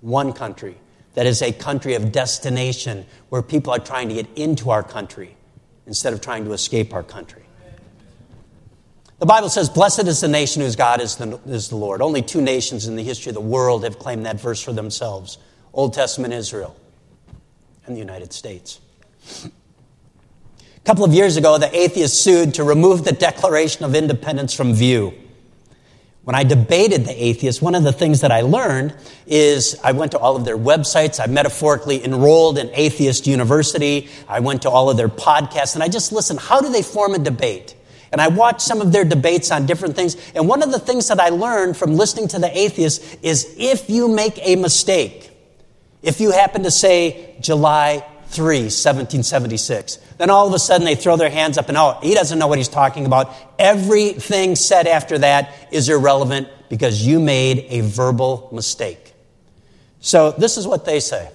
one 0.00 0.32
country 0.32 0.74
that 1.14 1.26
is 1.26 1.42
a 1.42 1.52
country 1.52 1.94
of 1.94 2.12
destination 2.12 3.06
where 3.28 3.42
people 3.42 3.72
are 3.72 3.78
trying 3.78 4.08
to 4.08 4.14
get 4.14 4.26
into 4.36 4.70
our 4.70 4.82
country 4.82 5.36
instead 5.86 6.12
of 6.12 6.20
trying 6.20 6.44
to 6.44 6.52
escape 6.52 6.94
our 6.94 7.02
country. 7.02 7.42
The 9.18 9.26
Bible 9.26 9.50
says, 9.50 9.68
Blessed 9.68 10.06
is 10.06 10.20
the 10.20 10.28
nation 10.28 10.62
whose 10.62 10.76
God 10.76 11.00
is 11.00 11.16
the, 11.16 11.38
is 11.46 11.68
the 11.68 11.76
Lord. 11.76 12.00
Only 12.00 12.22
two 12.22 12.40
nations 12.40 12.86
in 12.86 12.96
the 12.96 13.02
history 13.02 13.30
of 13.30 13.34
the 13.34 13.40
world 13.40 13.84
have 13.84 13.98
claimed 13.98 14.24
that 14.24 14.40
verse 14.40 14.62
for 14.62 14.72
themselves 14.72 15.38
Old 15.74 15.92
Testament 15.92 16.32
Israel 16.32 16.74
and 17.86 17.94
the 17.94 18.00
United 18.00 18.32
States. 18.32 18.80
A 19.44 19.50
couple 20.84 21.04
of 21.04 21.12
years 21.12 21.36
ago, 21.36 21.58
the 21.58 21.74
atheists 21.76 22.18
sued 22.18 22.54
to 22.54 22.64
remove 22.64 23.04
the 23.04 23.12
Declaration 23.12 23.84
of 23.84 23.94
Independence 23.94 24.54
from 24.54 24.72
view. 24.72 25.12
When 26.24 26.36
I 26.36 26.44
debated 26.44 27.06
the 27.06 27.24
atheists, 27.24 27.62
one 27.62 27.74
of 27.74 27.82
the 27.82 27.92
things 27.92 28.20
that 28.20 28.30
I 28.30 28.42
learned 28.42 28.94
is 29.26 29.78
I 29.82 29.92
went 29.92 30.12
to 30.12 30.18
all 30.18 30.36
of 30.36 30.44
their 30.44 30.58
websites. 30.58 31.18
I 31.18 31.26
metaphorically 31.26 32.04
enrolled 32.04 32.58
in 32.58 32.70
Atheist 32.74 33.26
University. 33.26 34.08
I 34.28 34.40
went 34.40 34.62
to 34.62 34.70
all 34.70 34.90
of 34.90 34.98
their 34.98 35.08
podcasts 35.08 35.74
and 35.74 35.82
I 35.82 35.88
just 35.88 36.12
listened. 36.12 36.40
How 36.40 36.60
do 36.60 36.70
they 36.70 36.82
form 36.82 37.14
a 37.14 37.18
debate? 37.18 37.74
And 38.12 38.20
I 38.20 38.28
watched 38.28 38.60
some 38.60 38.82
of 38.82 38.92
their 38.92 39.04
debates 39.04 39.50
on 39.50 39.64
different 39.64 39.96
things. 39.96 40.16
And 40.34 40.46
one 40.46 40.62
of 40.62 40.72
the 40.72 40.78
things 40.78 41.08
that 41.08 41.20
I 41.20 41.30
learned 41.30 41.76
from 41.76 41.94
listening 41.94 42.28
to 42.28 42.38
the 42.38 42.58
atheists 42.58 43.16
is 43.22 43.54
if 43.56 43.88
you 43.88 44.08
make 44.08 44.38
a 44.46 44.56
mistake, 44.56 45.30
if 46.02 46.20
you 46.20 46.32
happen 46.32 46.64
to 46.64 46.70
say 46.70 47.36
July 47.40 48.04
3, 48.26 48.44
1776, 48.44 49.98
then 50.20 50.28
all 50.28 50.46
of 50.46 50.52
a 50.52 50.58
sudden 50.58 50.84
they 50.84 50.96
throw 50.96 51.16
their 51.16 51.30
hands 51.30 51.56
up 51.56 51.70
and, 51.70 51.78
oh, 51.78 51.98
he 52.02 52.12
doesn't 52.12 52.38
know 52.38 52.46
what 52.46 52.58
he's 52.58 52.68
talking 52.68 53.06
about. 53.06 53.34
Everything 53.58 54.54
said 54.54 54.86
after 54.86 55.16
that 55.16 55.50
is 55.72 55.88
irrelevant 55.88 56.48
because 56.68 57.06
you 57.06 57.18
made 57.18 57.64
a 57.70 57.80
verbal 57.80 58.50
mistake. 58.52 59.14
So 60.00 60.32
this 60.32 60.58
is 60.58 60.66
what 60.66 60.84
they 60.84 61.00
say. 61.00 61.30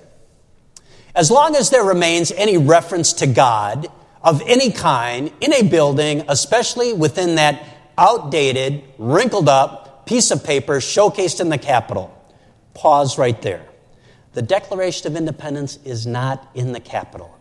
As 1.15 1.31
long 1.31 1.55
as 1.55 1.71
there 1.71 1.83
remains 1.83 2.31
any 2.31 2.57
reference 2.59 3.13
to 3.13 3.25
God, 3.25 3.87
of 4.21 4.43
any 4.45 4.71
kind 4.71 5.31
in 5.41 5.51
a 5.51 5.63
building, 5.63 6.23
especially 6.27 6.93
within 6.93 7.35
that 7.35 7.63
outdated, 7.97 8.83
wrinkled 8.99 9.49
up 9.49 10.05
piece 10.05 10.29
of 10.29 10.43
paper 10.43 10.77
showcased 10.77 11.41
in 11.41 11.49
the 11.49 11.57
Capitol. 11.57 12.11
Pause 12.75 13.17
right 13.17 13.41
there. 13.41 13.65
The 14.33 14.43
Declaration 14.43 15.07
of 15.07 15.17
Independence 15.17 15.79
is 15.85 16.05
not 16.05 16.51
in 16.53 16.71
the 16.71 16.79
Capitol. 16.79 17.34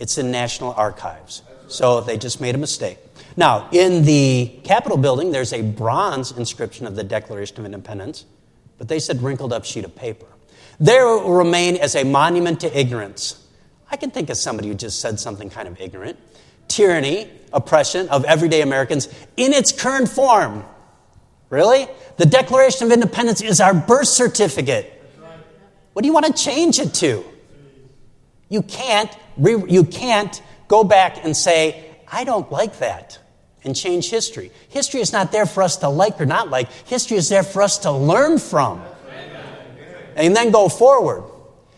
It's 0.00 0.18
in 0.18 0.32
National 0.32 0.72
Archives. 0.72 1.42
So 1.68 2.00
they 2.00 2.18
just 2.18 2.40
made 2.40 2.56
a 2.56 2.58
mistake. 2.58 2.98
Now, 3.36 3.68
in 3.70 4.04
the 4.04 4.58
Capitol 4.64 4.98
building, 4.98 5.30
there's 5.30 5.52
a 5.52 5.62
bronze 5.62 6.32
inscription 6.32 6.86
of 6.86 6.96
the 6.96 7.04
Declaration 7.04 7.58
of 7.58 7.64
Independence, 7.64 8.24
but 8.78 8.88
they 8.88 8.98
said 8.98 9.22
wrinkled 9.22 9.52
up 9.52 9.64
sheet 9.64 9.84
of 9.84 9.94
paper. 9.94 10.26
There 10.80 11.06
will 11.06 11.34
remain 11.34 11.76
as 11.76 11.94
a 11.94 12.02
monument 12.02 12.60
to 12.60 12.78
ignorance. 12.78 13.46
I 13.90 13.96
can 13.96 14.10
think 14.10 14.30
of 14.30 14.36
somebody 14.36 14.68
who 14.68 14.74
just 14.74 15.00
said 15.00 15.20
something 15.20 15.50
kind 15.50 15.68
of 15.68 15.80
ignorant. 15.80 16.18
Tyranny, 16.66 17.28
oppression 17.52 18.08
of 18.08 18.24
everyday 18.24 18.62
Americans 18.62 19.08
in 19.36 19.52
its 19.52 19.70
current 19.70 20.08
form. 20.08 20.64
Really? 21.50 21.88
The 22.16 22.26
Declaration 22.26 22.86
of 22.86 22.92
Independence 22.92 23.42
is 23.42 23.60
our 23.60 23.74
birth 23.74 24.08
certificate. 24.08 24.96
What 25.92 26.02
do 26.02 26.06
you 26.06 26.14
want 26.14 26.26
to 26.26 26.32
change 26.32 26.78
it 26.78 26.94
to? 26.94 27.24
You 28.48 28.62
can't, 28.62 29.10
you 29.40 29.84
can't 29.84 30.40
go 30.68 30.84
back 30.84 31.24
and 31.24 31.36
say, 31.36 31.84
I 32.10 32.24
don't 32.24 32.50
like 32.50 32.78
that, 32.78 33.18
and 33.64 33.74
change 33.76 34.10
history. 34.10 34.50
History 34.68 35.00
is 35.00 35.12
not 35.12 35.32
there 35.32 35.46
for 35.46 35.62
us 35.62 35.76
to 35.78 35.88
like 35.88 36.20
or 36.20 36.26
not 36.26 36.50
like, 36.50 36.70
history 36.86 37.16
is 37.16 37.28
there 37.28 37.42
for 37.42 37.62
us 37.62 37.78
to 37.78 37.92
learn 37.92 38.38
from. 38.38 38.82
And 40.16 40.34
then 40.34 40.50
go 40.50 40.68
forward. 40.68 41.24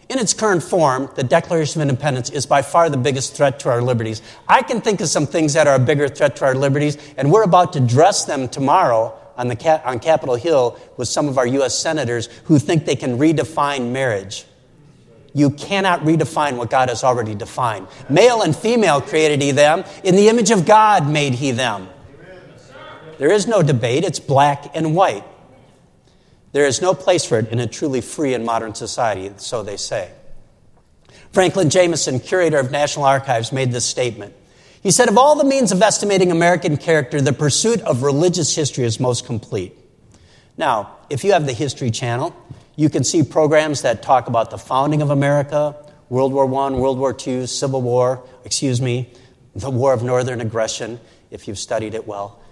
In 0.09 0.19
its 0.19 0.35
current 0.35 0.63
form, 0.63 1.09
the 1.15 1.23
Declaration 1.23 1.81
of 1.81 1.89
Independence 1.89 2.29
is 2.29 2.45
by 2.45 2.63
far 2.63 2.91
the 2.91 2.97
biggest 2.97 3.35
threat 3.35 3.61
to 3.61 3.71
our 3.71 3.81
liberties. 3.81 4.21
I 4.47 4.63
can 4.63 4.81
think 4.81 5.01
of 5.01 5.09
some 5.09 5.27
things 5.27 5.55
that 5.55 5.67
are 5.67 5.77
a 5.77 5.79
bigger 5.79 6.09
threat 6.09 6.37
to 6.37 6.45
our 6.45 6.55
liberties, 6.55 6.99
and 7.17 7.33
we're 7.33 7.45
about 7.45 7.73
to 7.75 7.81
dress 7.81 8.25
them 8.25 8.49
tomorrow 8.49 9.19
on, 9.37 9.49
the, 9.49 9.83
on 9.87 10.01
Capitol 10.01 10.35
Hill 10.35 10.79
with 10.97 11.09
some 11.09 11.29
of 11.29 11.39
our 11.39 11.47
U.S. 11.47 11.79
senators 11.79 12.27
who 12.45 12.59
think 12.59 12.85
they 12.85 12.97
can 12.97 13.19
redefine 13.19 13.93
marriage. 13.93 14.45
You 15.35 15.51
cannot 15.51 16.01
redefine 16.01 16.57
what 16.57 16.71
God 16.71 16.89
has 16.89 17.05
already 17.05 17.35
defined. 17.35 17.89
Male 18.09 18.43
and 18.43 18.55
female 18.55 19.01
created 19.01 19.41
he 19.41 19.51
them. 19.51 19.85
In 20.05 20.17
the 20.17 20.29
image 20.29 20.51
of 20.51 20.67
God 20.67 21.09
made 21.09 21.35
he 21.35 21.53
them. 21.53 21.89
There 23.19 23.31
is 23.31 23.47
no 23.47 23.63
debate, 23.63 24.05
it's 24.05 24.21
black 24.21 24.75
and 24.75 24.95
white. 24.95 25.25
There 26.53 26.67
is 26.67 26.83
no 26.83 26.93
place 26.93 27.25
for 27.25 27.39
it 27.39 27.49
in 27.49 27.61
a 27.61 27.67
truly 27.67 28.01
free 28.01 28.35
and 28.35 28.45
modern 28.45 28.75
society, 28.75 29.33
so 29.39 29.63
they 29.63 29.77
say. 29.77 30.11
Franklin 31.33 31.71
Jameson, 31.71 32.21
curator 32.21 32.59
of 32.59 32.71
National 32.71 33.07
Archives, 33.07 33.53
made 33.53 33.73
this 33.73 33.87
statement. 33.87 34.35
He 34.83 34.91
said, 34.91 35.09
Of 35.09 35.17
all 35.17 35.37
the 35.37 35.45
means 35.45 35.73
of 35.73 35.81
estimating 35.81 36.31
American 36.31 36.77
character, 36.77 37.21
the 37.23 37.33
pursuit 37.33 37.81
of 37.83 38.03
religious 38.03 38.55
history 38.55 38.85
is 38.85 39.01
most 39.01 39.25
complete. 39.25 39.75
Now, 40.59 40.97
if 41.09 41.25
you 41.25 41.33
have 41.33 41.47
the 41.47 41.53
History 41.55 41.91
Channel, 41.91 42.37
you 42.83 42.91
can 42.91 43.05
see 43.05 43.23
programs 43.23 43.83
that 43.83 44.03
talk 44.03 44.27
about 44.27 44.51
the 44.51 44.59
founding 44.59 45.03
of 45.03 45.11
America, 45.11 45.77
World 46.09 46.33
War 46.33 46.47
I, 46.47 46.71
World 46.71 46.99
War 46.99 47.17
II, 47.17 47.47
Civil 47.47 47.81
War, 47.81 48.25
excuse 48.45 48.83
me, 48.83 49.09
the 49.55 49.71
War 49.71 49.93
of 49.93 50.03
Northern 50.03 50.41
Aggression, 50.41 50.99
if 51.31 51.47
you've 51.47 51.61
studied 51.61 51.95
it 51.95 52.09
well. 52.09 52.43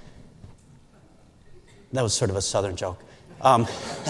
That 1.92 2.02
was 2.02 2.14
sort 2.14 2.30
of 2.30 2.36
a 2.36 2.42
Southern 2.42 2.76
joke. 2.76 3.02
Um, 3.40 3.66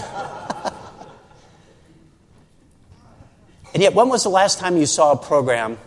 and 3.72 3.82
yet, 3.82 3.94
when 3.94 4.10
was 4.10 4.22
the 4.22 4.28
last 4.28 4.58
time 4.58 4.76
you 4.76 4.84
saw 4.84 5.12
a 5.12 5.16
program 5.16 5.78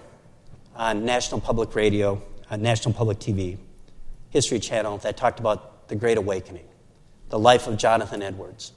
on 0.75 1.05
National 1.05 1.41
Public 1.41 1.75
Radio, 1.75 2.19
on 2.49 2.63
National 2.63 2.91
Public 2.91 3.19
TV, 3.19 3.59
History 4.31 4.57
Channel, 4.57 4.97
that 4.97 5.15
talked 5.15 5.39
about 5.39 5.89
the 5.89 5.95
Great 5.95 6.17
Awakening, 6.17 6.65
the 7.29 7.37
life 7.37 7.67
of 7.67 7.77
Jonathan 7.77 8.23
Edwards? 8.23 8.71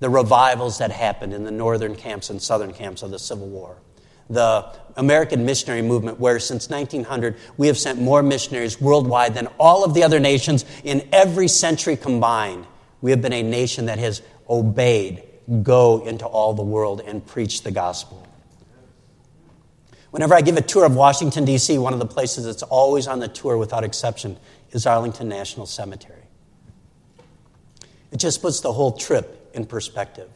The 0.00 0.10
revivals 0.10 0.78
that 0.78 0.90
happened 0.90 1.32
in 1.32 1.44
the 1.44 1.50
northern 1.50 1.94
camps 1.94 2.30
and 2.30 2.42
southern 2.42 2.72
camps 2.72 3.02
of 3.02 3.10
the 3.10 3.18
Civil 3.18 3.46
War. 3.46 3.76
The 4.28 4.66
American 4.96 5.44
missionary 5.44 5.82
movement, 5.82 6.18
where 6.18 6.38
since 6.40 6.68
1900 6.68 7.36
we 7.56 7.66
have 7.66 7.78
sent 7.78 8.00
more 8.00 8.22
missionaries 8.22 8.80
worldwide 8.80 9.34
than 9.34 9.46
all 9.58 9.84
of 9.84 9.94
the 9.94 10.02
other 10.02 10.18
nations 10.18 10.64
in 10.84 11.06
every 11.12 11.48
century 11.48 11.96
combined. 11.96 12.66
We 13.02 13.10
have 13.10 13.20
been 13.20 13.32
a 13.32 13.42
nation 13.42 13.86
that 13.86 13.98
has 13.98 14.22
obeyed, 14.48 15.22
go 15.62 16.04
into 16.04 16.26
all 16.26 16.54
the 16.54 16.62
world 16.62 17.02
and 17.04 17.24
preach 17.24 17.62
the 17.62 17.70
gospel. 17.70 18.26
Whenever 20.10 20.34
I 20.34 20.40
give 20.40 20.56
a 20.56 20.62
tour 20.62 20.84
of 20.84 20.96
Washington, 20.96 21.44
D.C., 21.44 21.78
one 21.78 21.92
of 21.92 21.98
the 21.98 22.06
places 22.06 22.44
that's 22.44 22.64
always 22.64 23.06
on 23.06 23.20
the 23.20 23.28
tour 23.28 23.56
without 23.56 23.84
exception 23.84 24.38
is 24.72 24.86
Arlington 24.86 25.28
National 25.28 25.66
Cemetery. 25.66 26.22
It 28.10 28.16
just 28.16 28.42
puts 28.42 28.60
the 28.60 28.72
whole 28.72 28.92
trip 28.92 29.39
in 29.54 29.66
perspective. 29.66 30.28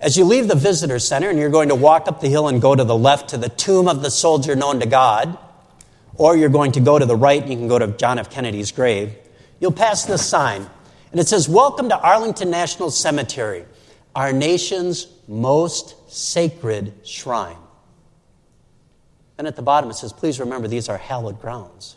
As 0.00 0.16
you 0.16 0.24
leave 0.24 0.46
the 0.46 0.54
visitor 0.54 0.98
center 0.98 1.28
and 1.28 1.38
you're 1.38 1.50
going 1.50 1.70
to 1.70 1.74
walk 1.74 2.06
up 2.06 2.20
the 2.20 2.28
hill 2.28 2.48
and 2.48 2.62
go 2.62 2.74
to 2.74 2.84
the 2.84 2.96
left 2.96 3.30
to 3.30 3.36
the 3.36 3.48
tomb 3.48 3.88
of 3.88 4.02
the 4.02 4.10
soldier 4.10 4.54
known 4.54 4.78
to 4.80 4.86
God, 4.86 5.36
or 6.14 6.36
you're 6.36 6.48
going 6.48 6.72
to 6.72 6.80
go 6.80 6.98
to 6.98 7.04
the 7.06 7.16
right 7.16 7.42
and 7.42 7.50
you 7.50 7.56
can 7.56 7.68
go 7.68 7.78
to 7.78 7.88
John 7.88 8.18
F. 8.18 8.30
Kennedy's 8.30 8.70
grave, 8.70 9.12
you'll 9.58 9.72
pass 9.72 10.04
this 10.04 10.24
sign. 10.24 10.68
And 11.10 11.20
it 11.20 11.26
says, 11.26 11.48
Welcome 11.48 11.88
to 11.88 11.98
Arlington 11.98 12.50
National 12.50 12.90
Cemetery, 12.90 13.64
our 14.14 14.32
nation's 14.32 15.08
most 15.26 15.96
sacred 16.12 16.92
shrine. 17.04 17.56
And 19.36 19.46
at 19.46 19.56
the 19.56 19.62
bottom 19.62 19.90
it 19.90 19.94
says, 19.94 20.12
Please 20.12 20.38
remember 20.38 20.68
these 20.68 20.88
are 20.88 20.98
hallowed 20.98 21.40
grounds. 21.40 21.96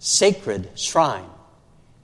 Sacred 0.00 0.70
shrine 0.74 1.28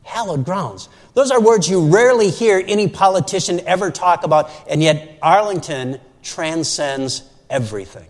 hallowed 0.05 0.45
grounds. 0.45 0.89
Those 1.15 1.31
are 1.31 1.41
words 1.41 1.69
you 1.69 1.89
rarely 1.89 2.31
hear 2.31 2.63
any 2.67 2.89
politician 2.89 3.61
ever 3.67 3.91
talk 3.91 4.25
about, 4.25 4.51
and 4.69 4.83
yet 4.83 5.19
Arlington 5.21 6.01
transcends 6.23 7.23
everything. 7.51 8.09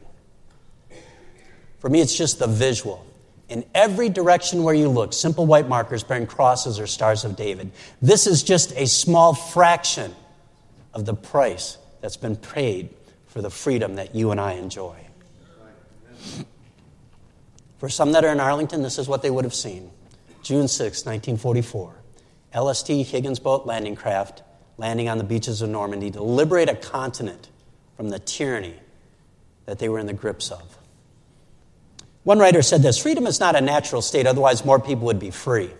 For 1.78 1.88
me, 1.88 2.00
it's 2.00 2.16
just 2.16 2.38
the 2.38 2.46
visual. 2.46 3.06
In 3.48 3.64
every 3.74 4.08
direction 4.08 4.62
where 4.62 4.74
you 4.74 4.88
look, 4.88 5.12
simple 5.12 5.46
white 5.46 5.68
markers 5.68 6.02
bearing 6.02 6.26
crosses 6.26 6.80
or 6.80 6.86
stars 6.86 7.24
of 7.24 7.36
David. 7.36 7.72
This 8.00 8.26
is 8.26 8.42
just 8.42 8.72
a 8.72 8.86
small 8.86 9.34
fraction 9.34 10.14
of 10.94 11.04
the 11.04 11.14
price 11.14 11.76
that's 12.00 12.16
been 12.16 12.36
paid 12.36 12.88
for 13.26 13.42
the 13.42 13.50
freedom 13.50 13.96
that 13.96 14.14
you 14.14 14.30
and 14.30 14.40
I 14.40 14.52
enjoy. 14.52 14.96
For 17.78 17.88
some 17.88 18.12
that 18.12 18.24
are 18.24 18.32
in 18.32 18.40
Arlington, 18.40 18.82
this 18.82 18.98
is 18.98 19.06
what 19.06 19.20
they 19.20 19.30
would 19.30 19.44
have 19.44 19.54
seen. 19.54 19.90
June 20.44 20.68
6, 20.68 21.06
1944. 21.06 21.94
LST 22.54 22.88
Higgins 22.88 23.38
boat 23.38 23.64
landing 23.66 23.96
craft 23.96 24.42
landing 24.76 25.08
on 25.08 25.18
the 25.18 25.24
beaches 25.24 25.62
of 25.62 25.70
Normandy 25.70 26.10
to 26.10 26.22
liberate 26.22 26.68
a 26.68 26.74
continent 26.74 27.48
from 27.96 28.10
the 28.10 28.18
tyranny 28.18 28.74
that 29.64 29.78
they 29.78 29.88
were 29.88 29.98
in 29.98 30.06
the 30.06 30.12
grips 30.12 30.50
of. 30.50 30.78
One 32.24 32.38
writer 32.38 32.60
said 32.60 32.82
this 32.82 33.00
freedom 33.00 33.26
is 33.26 33.40
not 33.40 33.56
a 33.56 33.60
natural 33.60 34.02
state, 34.02 34.26
otherwise, 34.26 34.64
more 34.64 34.78
people 34.78 35.06
would 35.06 35.18
be 35.18 35.30
free. 35.30 35.70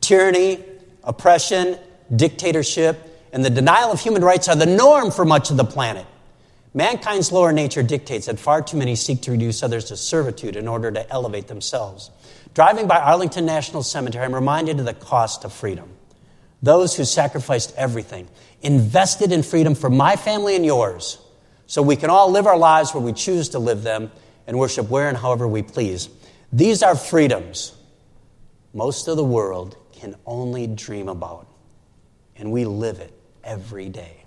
Tyranny, 0.00 0.62
oppression, 1.02 1.78
dictatorship, 2.14 3.28
and 3.32 3.42
the 3.42 3.50
denial 3.50 3.92
of 3.92 4.00
human 4.00 4.22
rights 4.22 4.46
are 4.48 4.56
the 4.56 4.66
norm 4.66 5.10
for 5.10 5.24
much 5.24 5.50
of 5.50 5.56
the 5.56 5.64
planet. 5.64 6.06
Mankind's 6.74 7.32
lower 7.32 7.52
nature 7.52 7.82
dictates 7.82 8.26
that 8.26 8.38
far 8.38 8.60
too 8.62 8.76
many 8.76 8.94
seek 8.94 9.22
to 9.22 9.30
reduce 9.30 9.62
others 9.62 9.86
to 9.86 9.96
servitude 9.96 10.56
in 10.56 10.68
order 10.68 10.90
to 10.90 11.10
elevate 11.10 11.46
themselves. 11.46 12.10
Driving 12.54 12.86
by 12.86 12.98
Arlington 12.98 13.46
National 13.46 13.82
Cemetery, 13.82 14.24
I'm 14.24 14.34
reminded 14.34 14.78
of 14.78 14.84
the 14.84 14.94
cost 14.94 15.44
of 15.44 15.52
freedom. 15.52 15.88
Those 16.62 16.94
who 16.94 17.04
sacrificed 17.04 17.74
everything, 17.76 18.28
invested 18.60 19.32
in 19.32 19.42
freedom 19.42 19.74
for 19.74 19.90
my 19.90 20.16
family 20.16 20.54
and 20.54 20.64
yours, 20.64 21.18
so 21.66 21.80
we 21.82 21.96
can 21.96 22.10
all 22.10 22.30
live 22.30 22.46
our 22.46 22.58
lives 22.58 22.92
where 22.92 23.02
we 23.02 23.12
choose 23.12 23.50
to 23.50 23.58
live 23.58 23.82
them 23.82 24.12
and 24.46 24.58
worship 24.58 24.90
where 24.90 25.08
and 25.08 25.16
however 25.16 25.48
we 25.48 25.62
please. 25.62 26.08
These 26.52 26.82
are 26.82 26.94
freedoms 26.94 27.74
most 28.74 29.08
of 29.08 29.16
the 29.16 29.24
world 29.24 29.76
can 29.92 30.16
only 30.26 30.66
dream 30.66 31.08
about, 31.08 31.46
and 32.36 32.52
we 32.52 32.64
live 32.64 32.98
it 32.98 33.12
every 33.44 33.88
day. 33.88 34.24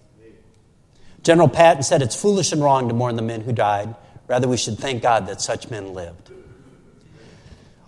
General 1.24 1.48
Patton 1.48 1.84
said 1.84 2.02
it's 2.02 2.20
foolish 2.20 2.52
and 2.52 2.64
wrong 2.64 2.88
to 2.88 2.94
mourn 2.94 3.16
the 3.16 3.24
men 3.24 3.42
who 3.42 3.52
died. 3.52 3.96
Rather, 4.28 4.48
we 4.48 4.58
should 4.58 4.78
thank 4.78 5.02
God 5.02 5.28
that 5.28 5.42
such 5.42 5.72
men 5.72 5.94
lived. 5.94 6.25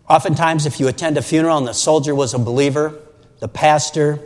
Oftentimes, 0.09 0.65
if 0.65 0.79
you 0.79 0.87
attend 0.87 1.17
a 1.17 1.21
funeral 1.21 1.57
and 1.57 1.67
the 1.67 1.73
soldier 1.73 2.15
was 2.15 2.33
a 2.33 2.39
believer, 2.39 2.97
the 3.39 3.47
pastor, 3.47 4.19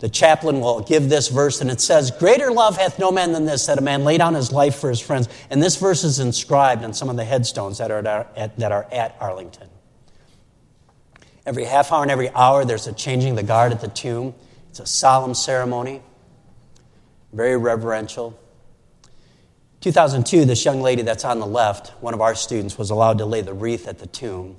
the 0.00 0.08
chaplain 0.08 0.60
will 0.60 0.80
give 0.80 1.08
this 1.08 1.28
verse, 1.28 1.60
and 1.60 1.70
it 1.70 1.80
says, 1.80 2.10
Greater 2.10 2.50
love 2.50 2.76
hath 2.76 2.98
no 2.98 3.10
man 3.10 3.32
than 3.32 3.46
this, 3.46 3.66
that 3.66 3.78
a 3.78 3.82
man 3.82 4.04
lay 4.04 4.18
down 4.18 4.34
his 4.34 4.52
life 4.52 4.76
for 4.76 4.90
his 4.90 5.00
friends. 5.00 5.28
And 5.48 5.62
this 5.62 5.76
verse 5.76 6.04
is 6.04 6.18
inscribed 6.18 6.84
on 6.84 6.92
some 6.92 7.08
of 7.08 7.16
the 7.16 7.24
headstones 7.24 7.78
that 7.78 7.90
are 7.90 8.06
at, 8.36 8.58
that 8.58 8.72
are 8.72 8.86
at 8.92 9.16
Arlington. 9.20 9.68
Every 11.46 11.64
half 11.64 11.92
hour 11.92 12.02
and 12.02 12.10
every 12.10 12.30
hour, 12.30 12.64
there's 12.64 12.86
a 12.86 12.92
changing 12.92 13.34
the 13.34 13.42
guard 13.42 13.72
at 13.72 13.80
the 13.80 13.88
tomb. 13.88 14.34
It's 14.70 14.80
a 14.80 14.86
solemn 14.86 15.34
ceremony, 15.34 16.02
very 17.32 17.56
reverential. 17.56 18.38
2002, 19.80 20.44
this 20.44 20.64
young 20.64 20.82
lady 20.82 21.02
that's 21.02 21.24
on 21.24 21.40
the 21.40 21.46
left, 21.46 21.88
one 22.02 22.14
of 22.14 22.20
our 22.20 22.34
students, 22.34 22.76
was 22.76 22.90
allowed 22.90 23.18
to 23.18 23.24
lay 23.24 23.40
the 23.40 23.54
wreath 23.54 23.88
at 23.88 23.98
the 23.98 24.06
tomb. 24.06 24.56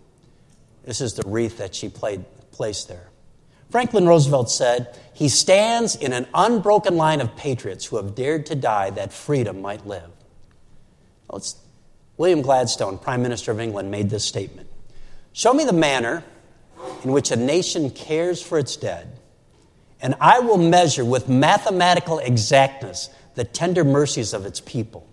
This 0.83 1.01
is 1.01 1.13
the 1.13 1.23
wreath 1.27 1.57
that 1.57 1.73
she 1.75 1.89
played, 1.89 2.25
placed 2.51 2.87
there. 2.87 3.09
Franklin 3.69 4.07
Roosevelt 4.07 4.51
said, 4.51 4.97
He 5.13 5.29
stands 5.29 5.95
in 5.95 6.13
an 6.13 6.27
unbroken 6.33 6.97
line 6.97 7.21
of 7.21 7.35
patriots 7.35 7.85
who 7.85 7.97
have 7.97 8.15
dared 8.15 8.45
to 8.47 8.55
die 8.55 8.91
that 8.91 9.11
freedom 9.11 9.61
might 9.61 9.87
live. 9.87 10.09
Let's 11.31 11.55
William 12.17 12.41
Gladstone, 12.41 12.99
Prime 12.99 13.23
Minister 13.23 13.51
of 13.51 13.59
England, 13.59 13.89
made 13.89 14.09
this 14.09 14.23
statement 14.23 14.69
Show 15.31 15.53
me 15.53 15.63
the 15.63 15.73
manner 15.73 16.23
in 17.03 17.11
which 17.11 17.31
a 17.31 17.35
nation 17.35 17.89
cares 17.89 18.41
for 18.41 18.59
its 18.59 18.75
dead, 18.75 19.19
and 20.01 20.15
I 20.19 20.39
will 20.39 20.57
measure 20.57 21.03
with 21.05 21.27
mathematical 21.27 22.19
exactness 22.19 23.09
the 23.35 23.43
tender 23.43 23.83
mercies 23.83 24.33
of 24.33 24.45
its 24.45 24.61
people, 24.61 25.07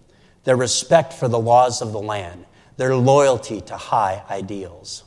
their 0.45 0.57
respect 0.57 1.15
for 1.15 1.29
the 1.29 1.39
laws 1.39 1.81
of 1.81 1.93
the 1.93 2.01
land, 2.01 2.45
their 2.77 2.95
loyalty 2.95 3.63
to 3.63 3.77
high 3.77 4.23
ideals. 4.29 5.05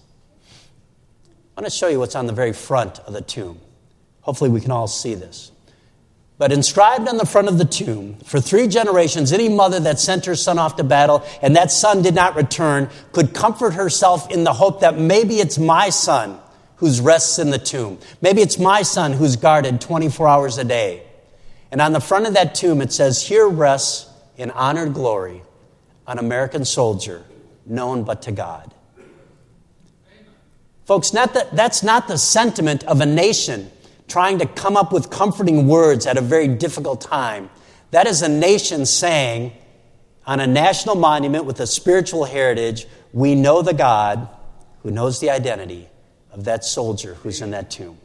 I 1.55 1.61
want 1.61 1.71
to 1.71 1.77
show 1.77 1.87
you 1.87 1.99
what's 1.99 2.15
on 2.15 2.25
the 2.25 2.33
very 2.33 2.53
front 2.53 2.99
of 2.99 3.13
the 3.13 3.21
tomb. 3.21 3.59
Hopefully, 4.21 4.49
we 4.49 4.59
can 4.59 4.71
all 4.71 4.87
see 4.87 5.13
this. 5.13 5.51
But 6.39 6.51
inscribed 6.51 7.07
on 7.07 7.17
the 7.17 7.27
front 7.27 7.47
of 7.47 7.59
the 7.59 7.65
tomb, 7.65 8.15
for 8.25 8.41
three 8.41 8.67
generations, 8.67 9.31
any 9.31 9.49
mother 9.49 9.79
that 9.81 9.99
sent 9.99 10.25
her 10.25 10.35
son 10.35 10.57
off 10.57 10.77
to 10.77 10.83
battle 10.83 11.23
and 11.43 11.55
that 11.55 11.69
son 11.69 12.01
did 12.01 12.15
not 12.15 12.35
return 12.35 12.89
could 13.11 13.35
comfort 13.35 13.75
herself 13.75 14.31
in 14.31 14.43
the 14.43 14.53
hope 14.53 14.81
that 14.81 14.97
maybe 14.97 15.35
it's 15.35 15.59
my 15.59 15.89
son 15.89 16.39
who's 16.77 16.99
rests 16.99 17.37
in 17.37 17.51
the 17.51 17.59
tomb. 17.59 17.99
Maybe 18.19 18.41
it's 18.41 18.57
my 18.57 18.81
son 18.81 19.13
who's 19.13 19.35
guarded 19.35 19.79
24 19.79 20.27
hours 20.27 20.57
a 20.57 20.63
day. 20.63 21.03
And 21.71 21.79
on 21.81 21.93
the 21.93 22.01
front 22.01 22.25
of 22.25 22.33
that 22.33 22.55
tomb, 22.55 22.81
it 22.81 22.91
says, 22.91 23.21
Here 23.21 23.47
rests 23.47 24.09
in 24.35 24.49
honored 24.51 24.93
glory 24.93 25.43
an 26.07 26.17
American 26.17 26.65
soldier 26.65 27.23
known 27.65 28.03
but 28.03 28.23
to 28.23 28.31
God. 28.31 28.73
Folks, 30.85 31.13
not 31.13 31.33
that, 31.33 31.55
that's 31.55 31.83
not 31.83 32.07
the 32.07 32.17
sentiment 32.17 32.83
of 32.83 32.99
a 32.99 33.05
nation 33.05 33.71
trying 34.07 34.39
to 34.39 34.45
come 34.45 34.75
up 34.75 34.91
with 34.91 35.09
comforting 35.09 35.67
words 35.67 36.05
at 36.05 36.17
a 36.17 36.21
very 36.21 36.47
difficult 36.47 37.01
time. 37.01 37.49
That 37.91 38.05
is 38.05 38.21
a 38.21 38.29
nation 38.29 38.85
saying, 38.85 39.53
on 40.25 40.39
a 40.39 40.47
national 40.47 40.95
monument 40.95 41.45
with 41.45 41.59
a 41.59 41.67
spiritual 41.67 42.25
heritage, 42.25 42.85
we 43.13 43.35
know 43.35 43.61
the 43.61 43.73
God 43.73 44.27
who 44.81 44.91
knows 44.91 45.19
the 45.19 45.29
identity 45.29 45.87
of 46.31 46.43
that 46.45 46.65
soldier 46.65 47.13
who's 47.15 47.41
in 47.41 47.51
that 47.51 47.71
tomb. 47.71 47.97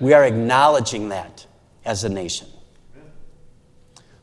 We 0.00 0.12
are 0.12 0.24
acknowledging 0.24 1.10
that 1.10 1.46
as 1.84 2.04
a 2.04 2.08
nation. 2.08 2.48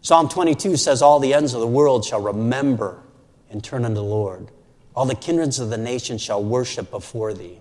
Psalm 0.01 0.29
22 0.29 0.77
says, 0.77 1.01
All 1.01 1.19
the 1.19 1.33
ends 1.33 1.53
of 1.53 1.61
the 1.61 1.67
world 1.67 2.05
shall 2.05 2.21
remember 2.21 3.01
and 3.49 3.63
turn 3.63 3.85
unto 3.85 3.95
the 3.95 4.03
Lord. 4.03 4.49
All 4.95 5.05
the 5.05 5.15
kindreds 5.15 5.59
of 5.59 5.69
the 5.69 5.77
nations 5.77 6.21
shall 6.21 6.43
worship 6.43 6.91
before 6.91 7.33
thee. 7.33 7.59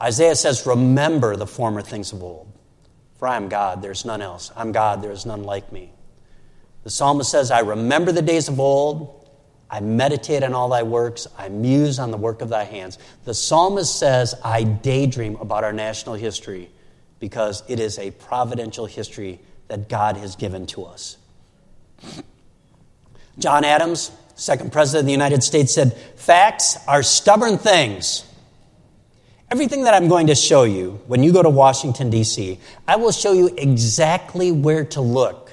Isaiah 0.00 0.36
says, 0.36 0.66
Remember 0.66 1.36
the 1.36 1.46
former 1.46 1.82
things 1.82 2.12
of 2.12 2.22
old. 2.22 2.52
For 3.18 3.26
I 3.26 3.36
am 3.36 3.48
God, 3.48 3.82
there's 3.82 4.04
none 4.04 4.22
else. 4.22 4.52
I'm 4.56 4.72
God, 4.72 5.02
there 5.02 5.10
is 5.10 5.26
none 5.26 5.42
like 5.42 5.72
me. 5.72 5.92
The 6.84 6.90
psalmist 6.90 7.30
says, 7.30 7.50
I 7.50 7.60
remember 7.60 8.12
the 8.12 8.22
days 8.22 8.48
of 8.48 8.60
old. 8.60 9.14
I 9.70 9.80
meditate 9.80 10.42
on 10.42 10.54
all 10.54 10.68
thy 10.68 10.84
works. 10.84 11.26
I 11.36 11.48
muse 11.48 11.98
on 11.98 12.10
the 12.10 12.16
work 12.16 12.40
of 12.40 12.48
thy 12.48 12.64
hands. 12.64 12.98
The 13.24 13.34
psalmist 13.34 13.98
says, 13.98 14.34
I 14.42 14.62
daydream 14.62 15.36
about 15.36 15.64
our 15.64 15.72
national 15.72 16.14
history 16.14 16.70
because 17.18 17.62
it 17.68 17.80
is 17.80 17.98
a 17.98 18.12
providential 18.12 18.86
history 18.86 19.40
that 19.66 19.88
God 19.88 20.16
has 20.16 20.36
given 20.36 20.66
to 20.68 20.84
us. 20.84 21.18
John 23.38 23.64
Adams, 23.64 24.10
second 24.36 24.72
president 24.72 25.02
of 25.02 25.06
the 25.06 25.12
United 25.12 25.42
States, 25.42 25.74
said, 25.74 25.92
Facts 26.16 26.78
are 26.86 27.02
stubborn 27.02 27.58
things 27.58 28.24
Everything 29.50 29.84
that 29.84 29.94
I'm 29.94 30.08
going 30.08 30.26
to 30.26 30.34
show 30.34 30.64
you 30.64 31.00
when 31.06 31.22
you 31.22 31.32
go 31.32 31.42
to 31.42 31.48
Washington, 31.48 32.10
D.C., 32.10 32.60
I 32.86 32.96
will 32.96 33.12
show 33.12 33.32
you 33.32 33.48
exactly 33.56 34.52
where 34.52 34.84
to 34.86 35.00
look 35.00 35.52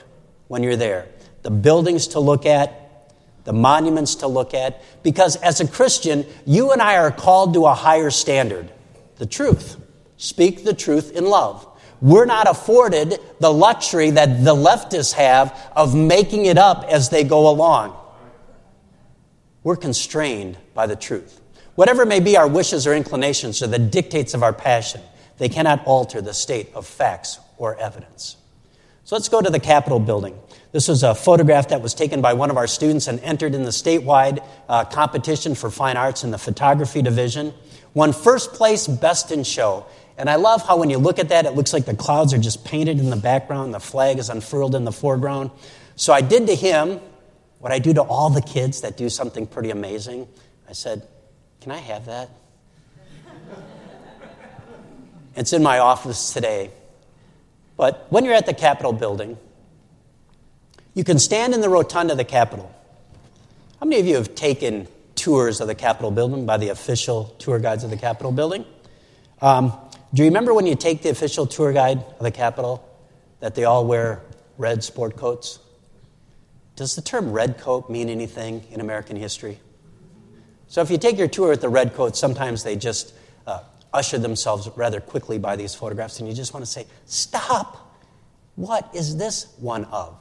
when 0.50 0.64
you're 0.64 0.76
there. 0.76 1.08
The 1.44 1.52
buildings 1.52 2.08
to 2.10 2.20
look 2.20 2.46
at, 2.46 3.14
the 3.46 3.54
monuments 3.54 4.16
to 4.16 4.28
look 4.28 4.54
at, 4.54 4.82
because 5.02 5.38
as 5.38 5.62
a 5.62 5.68
Christian, 5.68 6.26
you 6.46 6.74
and 6.74 6.82
I 6.82 6.98
are 6.98 7.12
called 7.12 7.54
to 7.54 7.66
a 7.68 7.74
higher 7.74 8.10
standard 8.10 8.70
the 9.18 9.26
truth. 9.26 9.78
Speak 10.18 10.66
the 10.66 10.74
truth 10.74 11.12
in 11.12 11.26
love. 11.26 11.66
We're 12.02 12.26
not 12.26 12.50
afforded 12.50 13.18
the 13.40 13.52
luxury 13.52 14.10
that 14.12 14.44
the 14.44 14.54
leftists 14.54 15.14
have 15.14 15.58
of 15.74 15.96
making 15.96 16.48
it 16.48 16.58
up 16.58 16.84
as 16.84 17.10
they 17.10 17.24
go 17.24 17.48
along. 17.48 17.96
We're 19.64 19.78
constrained 19.78 20.58
by 20.74 20.88
the 20.88 20.98
truth. 20.98 21.40
Whatever 21.76 22.06
may 22.06 22.20
be 22.20 22.38
our 22.38 22.48
wishes 22.48 22.88
or 22.88 22.94
inclinations 22.94 23.62
or 23.62 23.68
the 23.68 23.80
dictates 23.80 24.34
of 24.34 24.44
our 24.44 24.54
passion, 24.54 25.02
they 25.38 25.50
cannot 25.50 25.86
alter 25.86 26.22
the 26.22 26.34
state 26.34 26.74
of 26.74 26.88
facts 26.88 27.40
or 27.58 27.78
evidence. 27.78 28.38
So 29.04 29.16
let's 29.16 29.30
go 29.30 29.42
to 29.42 29.50
the 29.50 29.60
Capitol 29.60 30.00
building. 30.00 30.40
This 30.72 30.88
was 30.88 31.04
a 31.04 31.14
photograph 31.14 31.70
that 31.70 31.82
was 31.82 31.94
taken 31.94 32.22
by 32.22 32.34
one 32.34 32.50
of 32.50 32.58
our 32.58 32.68
students 32.68 33.08
and 33.08 33.20
entered 33.20 33.54
in 33.54 33.64
the 33.64 33.70
statewide 33.70 34.44
uh, 34.68 34.86
competition 34.86 35.54
for 35.54 35.70
fine 35.70 35.96
arts 35.96 36.24
in 36.24 36.32
the 36.32 36.38
photography 36.38 37.02
division. 37.02 37.54
Won 37.94 38.14
first 38.14 38.54
place, 38.54 38.88
best 38.88 39.32
in 39.32 39.44
show. 39.44 39.86
And 40.18 40.30
I 40.30 40.36
love 40.36 40.66
how 40.66 40.78
when 40.78 40.90
you 40.90 40.98
look 40.98 41.20
at 41.20 41.30
that, 41.30 41.46
it 41.46 41.52
looks 41.52 41.72
like 41.72 41.86
the 41.86 41.96
clouds 41.96 42.34
are 42.34 42.38
just 42.38 42.66
painted 42.66 43.00
in 43.00 43.10
the 43.10 43.16
background, 43.16 43.74
the 43.74 43.80
flag 43.80 44.18
is 44.18 44.30
unfurled 44.30 44.76
in 44.76 44.86
the 44.86 44.92
foreground. 44.92 45.52
So 45.96 46.14
I 46.14 46.22
did 46.22 46.48
to 46.48 46.56
him 46.56 47.00
what 47.60 47.72
I 47.72 47.80
do 47.80 47.94
to 47.94 48.02
all 48.02 48.30
the 48.30 48.42
kids 48.42 48.82
that 48.82 48.98
do 48.98 49.10
something 49.10 49.46
pretty 49.46 49.72
amazing. 49.72 50.28
I 50.68 50.74
said, 50.74 51.08
can 51.66 51.72
I 51.72 51.80
have 51.80 52.06
that? 52.06 52.30
it's 55.36 55.52
in 55.52 55.64
my 55.64 55.80
office 55.80 56.32
today. 56.32 56.70
But 57.76 58.06
when 58.12 58.24
you're 58.24 58.36
at 58.36 58.46
the 58.46 58.54
Capitol 58.54 58.94
building, 58.94 59.36
you 60.94 61.04
can 61.04 61.18
stand 61.18 61.56
in 61.56 61.62
the 61.62 61.70
rotunda 61.70 62.12
of 62.12 62.20
the 62.20 62.24
Capitol. 62.24 62.72
How 63.80 63.88
many 63.88 64.00
of 64.00 64.06
you 64.06 64.14
have 64.14 64.36
taken 64.36 64.88
tours 65.16 65.60
of 65.60 65.66
the 65.66 65.74
Capitol 65.74 66.12
building 66.12 66.46
by 66.46 66.58
the 66.58 66.70
official 66.70 67.34
tour 67.40 67.58
guides 67.58 67.84
of 67.84 67.90
the 67.90 67.98
Capitol 67.98 68.32
building? 68.32 68.64
Um, 69.42 69.74
do 70.14 70.22
you 70.22 70.30
remember 70.30 70.54
when 70.54 70.68
you 70.68 70.76
take 70.76 71.02
the 71.02 71.10
official 71.10 71.48
tour 71.48 71.74
guide 71.74 71.98
of 71.98 72.20
the 72.20 72.30
Capitol 72.30 72.88
that 73.40 73.56
they 73.56 73.64
all 73.64 73.88
wear 73.88 74.22
red 74.60 74.84
sport 74.84 75.18
coats? 75.18 75.58
Does 76.76 76.96
the 76.96 77.02
term 77.02 77.32
red 77.32 77.58
coat 77.58 77.90
mean 77.90 78.08
anything 78.08 78.64
in 78.70 78.82
American 78.82 79.16
history? 79.16 79.58
So 80.68 80.82
if 80.82 80.90
you 80.90 80.98
take 80.98 81.18
your 81.18 81.28
tour 81.28 81.50
with 81.50 81.62
the 81.62 81.70
Redcoats, 81.70 82.20
sometimes 82.20 82.64
they 82.64 82.76
just 82.76 83.14
uh, 83.46 83.62
usher 83.94 84.18
themselves 84.18 84.70
rather 84.76 85.00
quickly 85.00 85.38
by 85.38 85.56
these 85.56 85.76
photographs, 85.76 86.20
and 86.20 86.28
you 86.28 86.36
just 86.36 86.54
want 86.54 86.66
to 86.66 86.72
say, 86.72 86.86
Stop! 87.06 87.82
What 88.56 88.90
is 88.94 89.18
this 89.18 89.54
one 89.60 89.86
of? 89.86 90.16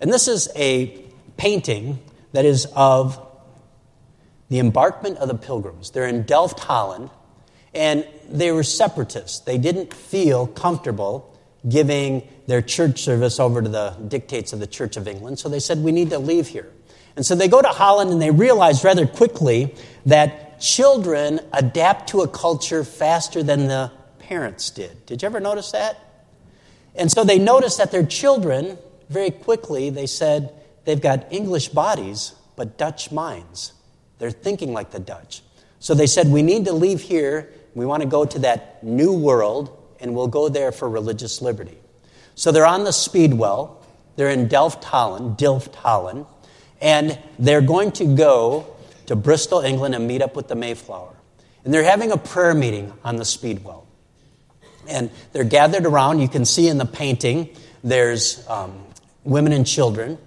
And 0.00 0.12
this 0.12 0.26
is 0.26 0.48
a 0.56 1.04
painting 1.36 1.98
that 2.32 2.44
is 2.44 2.66
of 2.74 3.20
the 4.48 4.58
embarkment 4.58 5.18
of 5.18 5.28
the 5.28 5.34
pilgrims. 5.34 5.90
They're 5.90 6.06
in 6.06 6.22
Delft, 6.22 6.60
Holland, 6.60 7.10
and 7.74 8.06
they 8.28 8.52
were 8.52 8.62
separatists. 8.62 9.40
They 9.40 9.58
didn't 9.58 9.92
feel 9.92 10.46
comfortable 10.46 11.30
giving 11.68 12.26
their 12.46 12.62
church 12.62 13.02
service 13.02 13.40
over 13.40 13.62
to 13.62 13.68
the 13.68 13.90
dictates 14.08 14.52
of 14.52 14.60
the 14.60 14.66
Church 14.66 14.96
of 14.96 15.08
England, 15.08 15.38
so 15.38 15.48
they 15.48 15.60
said, 15.60 15.78
We 15.78 15.92
need 15.92 16.10
to 16.10 16.18
leave 16.18 16.48
here. 16.48 16.70
And 17.16 17.24
so 17.24 17.34
they 17.34 17.48
go 17.48 17.62
to 17.62 17.68
Holland 17.68 18.10
and 18.10 18.20
they 18.20 18.30
realize 18.30 18.82
rather 18.82 19.06
quickly 19.06 19.74
that 20.06 20.60
children 20.60 21.40
adapt 21.52 22.08
to 22.10 22.22
a 22.22 22.28
culture 22.28 22.84
faster 22.84 23.42
than 23.42 23.68
the 23.68 23.92
parents 24.18 24.70
did. 24.70 25.06
Did 25.06 25.22
you 25.22 25.26
ever 25.26 25.40
notice 25.40 25.72
that? 25.72 25.98
And 26.94 27.10
so 27.10 27.24
they 27.24 27.38
noticed 27.38 27.78
that 27.78 27.90
their 27.90 28.06
children, 28.06 28.78
very 29.08 29.30
quickly, 29.30 29.90
they 29.90 30.06
said, 30.06 30.52
they've 30.84 31.00
got 31.00 31.32
English 31.32 31.68
bodies, 31.68 32.34
but 32.56 32.78
Dutch 32.78 33.12
minds. 33.12 33.72
They're 34.18 34.30
thinking 34.30 34.72
like 34.72 34.90
the 34.90 35.00
Dutch. 35.00 35.42
So 35.80 35.94
they 35.94 36.06
said, 36.06 36.28
we 36.28 36.42
need 36.42 36.64
to 36.66 36.72
leave 36.72 37.00
here. 37.00 37.52
We 37.74 37.84
want 37.84 38.02
to 38.02 38.08
go 38.08 38.24
to 38.24 38.38
that 38.40 38.82
new 38.82 39.12
world, 39.12 39.76
and 40.00 40.14
we'll 40.14 40.28
go 40.28 40.48
there 40.48 40.72
for 40.72 40.88
religious 40.88 41.42
liberty. 41.42 41.78
So 42.36 42.52
they're 42.52 42.66
on 42.66 42.84
the 42.84 42.92
Speedwell. 42.92 43.84
They're 44.16 44.30
in 44.30 44.46
Delft, 44.46 44.84
Holland, 44.84 45.36
Dilft, 45.36 45.74
Holland 45.74 46.26
and 46.80 47.18
they're 47.38 47.60
going 47.60 47.92
to 47.92 48.04
go 48.16 48.66
to 49.06 49.16
Bristol, 49.16 49.60
England, 49.60 49.94
and 49.94 50.06
meet 50.06 50.22
up 50.22 50.36
with 50.36 50.48
the 50.48 50.54
Mayflower. 50.54 51.14
And 51.64 51.72
they're 51.72 51.84
having 51.84 52.12
a 52.12 52.16
prayer 52.16 52.54
meeting 52.54 52.92
on 53.04 53.16
the 53.16 53.24
Speedwell. 53.24 53.86
And 54.88 55.10
they're 55.32 55.44
gathered 55.44 55.86
around. 55.86 56.20
You 56.20 56.28
can 56.28 56.44
see 56.44 56.68
in 56.68 56.78
the 56.78 56.84
painting, 56.84 57.48
there's 57.82 58.46
um, 58.48 58.84
women 59.24 59.52
and 59.52 59.66
children. 59.66 60.18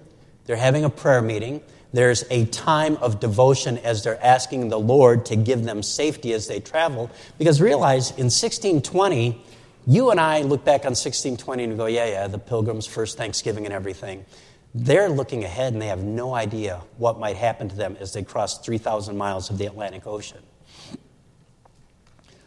They're 0.46 0.56
having 0.56 0.84
a 0.84 0.90
prayer 0.90 1.22
meeting. 1.22 1.60
There's 1.92 2.24
a 2.30 2.44
time 2.46 2.96
of 2.96 3.20
devotion 3.20 3.78
as 3.78 4.04
they're 4.04 4.22
asking 4.22 4.68
the 4.68 4.78
Lord 4.78 5.26
to 5.26 5.36
give 5.36 5.64
them 5.64 5.82
safety 5.82 6.32
as 6.32 6.46
they 6.46 6.60
travel. 6.60 7.10
Because 7.38 7.60
realize 7.60 8.10
in 8.10 8.26
1620, 8.26 9.42
you 9.86 10.10
and 10.10 10.20
I 10.20 10.42
look 10.42 10.64
back 10.64 10.82
on 10.82 10.90
1620 10.90 11.64
and 11.64 11.78
go, 11.78 11.86
yeah, 11.86 12.06
yeah, 12.06 12.26
the 12.26 12.38
pilgrims' 12.38 12.86
first 12.86 13.16
Thanksgiving 13.16 13.64
and 13.64 13.72
everything. 13.72 14.26
They're 14.74 15.08
looking 15.08 15.44
ahead 15.44 15.72
and 15.72 15.80
they 15.80 15.86
have 15.86 16.02
no 16.02 16.34
idea 16.34 16.82
what 16.98 17.18
might 17.18 17.36
happen 17.36 17.68
to 17.68 17.76
them 17.76 17.96
as 18.00 18.12
they 18.12 18.22
cross 18.22 18.58
3,000 18.58 19.16
miles 19.16 19.50
of 19.50 19.58
the 19.58 19.66
Atlantic 19.66 20.06
Ocean. 20.06 20.42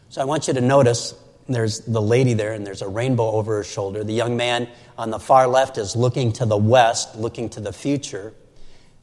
So 0.08 0.20
I 0.20 0.24
want 0.24 0.46
you 0.46 0.54
to 0.54 0.60
notice 0.60 1.14
there's 1.48 1.80
the 1.80 2.00
lady 2.00 2.34
there 2.34 2.52
and 2.52 2.66
there's 2.66 2.82
a 2.82 2.88
rainbow 2.88 3.30
over 3.32 3.56
her 3.56 3.64
shoulder. 3.64 4.04
The 4.04 4.12
young 4.12 4.36
man 4.36 4.68
on 4.96 5.10
the 5.10 5.18
far 5.18 5.48
left 5.48 5.78
is 5.78 5.96
looking 5.96 6.32
to 6.34 6.46
the 6.46 6.56
west, 6.56 7.16
looking 7.16 7.48
to 7.50 7.60
the 7.60 7.72
future. 7.72 8.32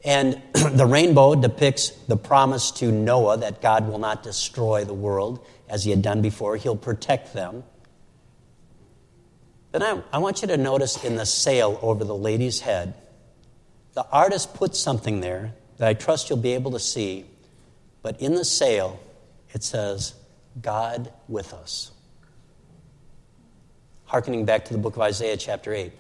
And 0.04 0.42
the 0.54 0.86
rainbow 0.86 1.36
depicts 1.36 1.90
the 1.90 2.16
promise 2.16 2.72
to 2.72 2.92
Noah 2.92 3.38
that 3.38 3.62
God 3.62 3.88
will 3.90 4.00
not 4.00 4.24
destroy 4.24 4.86
the 4.86 4.94
world 4.94 5.46
as 5.68 5.84
he 5.84 5.92
had 5.92 6.02
done 6.02 6.22
before, 6.22 6.58
he'll 6.58 6.76
protect 6.76 7.34
them. 7.34 7.64
Then 9.72 9.84
I, 9.84 10.02
I 10.12 10.18
want 10.18 10.42
you 10.42 10.48
to 10.48 10.58
notice 10.58 11.04
in 11.04 11.16
the 11.16 11.26
sail 11.26 11.78
over 11.84 12.04
the 12.04 12.16
lady's 12.16 12.62
head, 12.62 12.96
the 14.00 14.08
artist 14.14 14.54
put 14.54 14.78
something 14.78 15.20
there 15.20 15.54
that 15.76 15.90
I 15.90 15.94
trust 15.94 16.30
you'll 16.30 16.40
be 16.40 16.54
able 16.54 16.72
to 16.72 16.80
see, 16.80 17.26
but 18.02 18.22
in 18.22 18.34
the 18.34 18.46
sail, 18.46 18.98
it 19.54 19.62
says, 19.62 20.14
God 20.62 21.12
with 21.28 21.54
us. 21.54 21.92
Harkening 24.06 24.46
back 24.46 24.64
to 24.66 24.74
the 24.74 24.80
book 24.80 24.96
of 24.96 25.02
Isaiah, 25.02 25.36
chapter 25.36 25.74
8, 25.74 25.92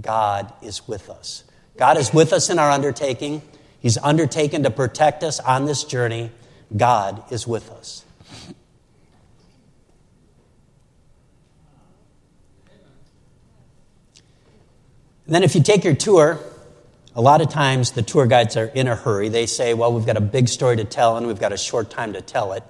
God 0.00 0.52
is 0.62 0.86
with 0.86 1.10
us. 1.10 1.42
God 1.76 1.96
is 1.96 2.14
with 2.14 2.32
us 2.32 2.48
in 2.48 2.60
our 2.60 2.70
undertaking. 2.70 3.42
He's 3.80 3.98
undertaken 3.98 4.62
to 4.62 4.70
protect 4.70 5.24
us 5.24 5.40
on 5.40 5.64
this 5.64 5.82
journey. 5.82 6.30
God 6.76 7.24
is 7.32 7.44
with 7.44 7.72
us. 7.72 8.04
And 15.26 15.34
then, 15.34 15.42
if 15.42 15.56
you 15.56 15.62
take 15.64 15.82
your 15.82 15.96
tour, 15.96 16.38
a 17.18 17.20
lot 17.20 17.40
of 17.40 17.48
times 17.48 17.90
the 17.90 18.02
tour 18.02 18.26
guides 18.26 18.56
are 18.56 18.66
in 18.66 18.86
a 18.86 18.94
hurry. 18.94 19.28
They 19.28 19.46
say, 19.46 19.74
Well, 19.74 19.92
we've 19.92 20.06
got 20.06 20.16
a 20.16 20.20
big 20.20 20.46
story 20.48 20.76
to 20.76 20.84
tell 20.84 21.16
and 21.16 21.26
we've 21.26 21.40
got 21.40 21.52
a 21.52 21.56
short 21.56 21.90
time 21.90 22.12
to 22.12 22.20
tell 22.20 22.52
it. 22.52 22.62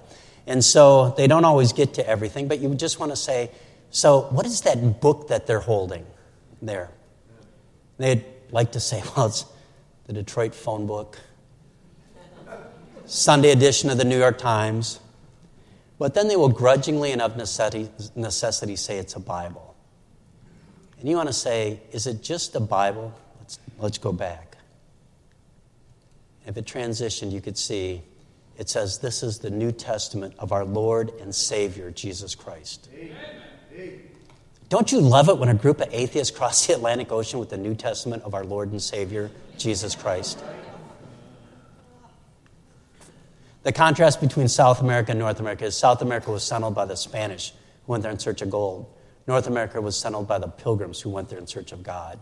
And 0.47 0.65
so 0.65 1.11
they 1.11 1.27
don't 1.27 1.45
always 1.45 1.71
get 1.71 1.93
to 1.93 2.07
everything, 2.07 2.47
but 2.47 2.59
you 2.59 2.73
just 2.73 2.99
want 2.99 3.11
to 3.11 3.15
say, 3.15 3.51
So, 3.91 4.21
what 4.31 4.47
is 4.47 4.61
that 4.61 5.01
book 5.01 5.27
that 5.27 5.45
they're 5.45 5.59
holding 5.59 6.03
there? 6.63 6.89
They'd 7.99 8.25
like 8.49 8.71
to 8.71 8.79
say, 8.79 9.03
Well, 9.15 9.27
it's 9.27 9.45
the 10.07 10.13
Detroit 10.13 10.55
phone 10.55 10.87
book, 10.87 11.19
Sunday 13.05 13.51
edition 13.51 13.91
of 13.91 13.99
the 13.99 14.03
New 14.03 14.17
York 14.17 14.39
Times. 14.39 14.99
But 15.99 16.15
then 16.15 16.27
they 16.27 16.35
will 16.35 16.49
grudgingly 16.49 17.11
and 17.11 17.21
of 17.21 17.37
necessity, 17.37 17.91
necessity 18.15 18.77
say 18.77 18.97
it's 18.97 19.15
a 19.15 19.19
Bible. 19.19 19.75
And 20.99 21.07
you 21.07 21.17
want 21.17 21.29
to 21.29 21.33
say, 21.33 21.81
Is 21.91 22.07
it 22.07 22.23
just 22.23 22.55
a 22.55 22.59
Bible? 22.59 23.13
Let's, 23.79 23.97
go 23.97 24.11
back. 24.11 24.57
If 26.45 26.57
it 26.57 26.65
transitioned, 26.65 27.31
you 27.31 27.41
could 27.41 27.57
see 27.57 28.03
it 28.59 28.69
says, 28.69 28.99
This 28.99 29.23
is 29.23 29.39
the 29.39 29.49
New 29.49 29.71
Testament 29.71 30.35
of 30.37 30.51
our 30.51 30.65
Lord 30.65 31.11
and 31.21 31.33
Savior, 31.33 31.91
Jesus 31.91 32.35
Christ. 32.35 32.89
Amen. 32.93 34.01
Don't 34.67 34.91
you 34.91 34.99
love 34.99 35.29
it 35.29 35.37
when 35.39 35.49
a 35.49 35.53
group 35.55 35.79
of 35.81 35.87
atheists 35.91 36.37
cross 36.37 36.67
the 36.67 36.73
Atlantic 36.73 37.11
Ocean 37.11 37.39
with 37.39 37.49
the 37.49 37.57
New 37.57 37.73
Testament 37.73 38.21
of 38.23 38.35
our 38.35 38.43
Lord 38.43 38.71
and 38.71 38.81
Savior, 38.81 39.31
Jesus 39.57 39.95
Christ? 39.95 40.43
The 43.63 43.71
contrast 43.71 44.21
between 44.21 44.47
South 44.47 44.81
America 44.81 45.11
and 45.11 45.19
North 45.19 45.39
America 45.39 45.65
is 45.65 45.75
South 45.75 46.01
America 46.01 46.29
was 46.29 46.43
settled 46.43 46.75
by 46.75 46.85
the 46.85 46.95
Spanish 46.95 47.51
who 47.85 47.93
went 47.93 48.03
there 48.03 48.11
in 48.11 48.19
search 48.19 48.41
of 48.41 48.49
gold. 48.49 48.93
North 49.25 49.47
America 49.47 49.81
was 49.81 49.97
settled 49.97 50.27
by 50.27 50.37
the 50.37 50.47
pilgrims 50.47 50.99
who 50.99 51.09
went 51.09 51.29
there 51.29 51.39
in 51.39 51.47
search 51.47 51.71
of 51.71 51.81
God. 51.81 52.19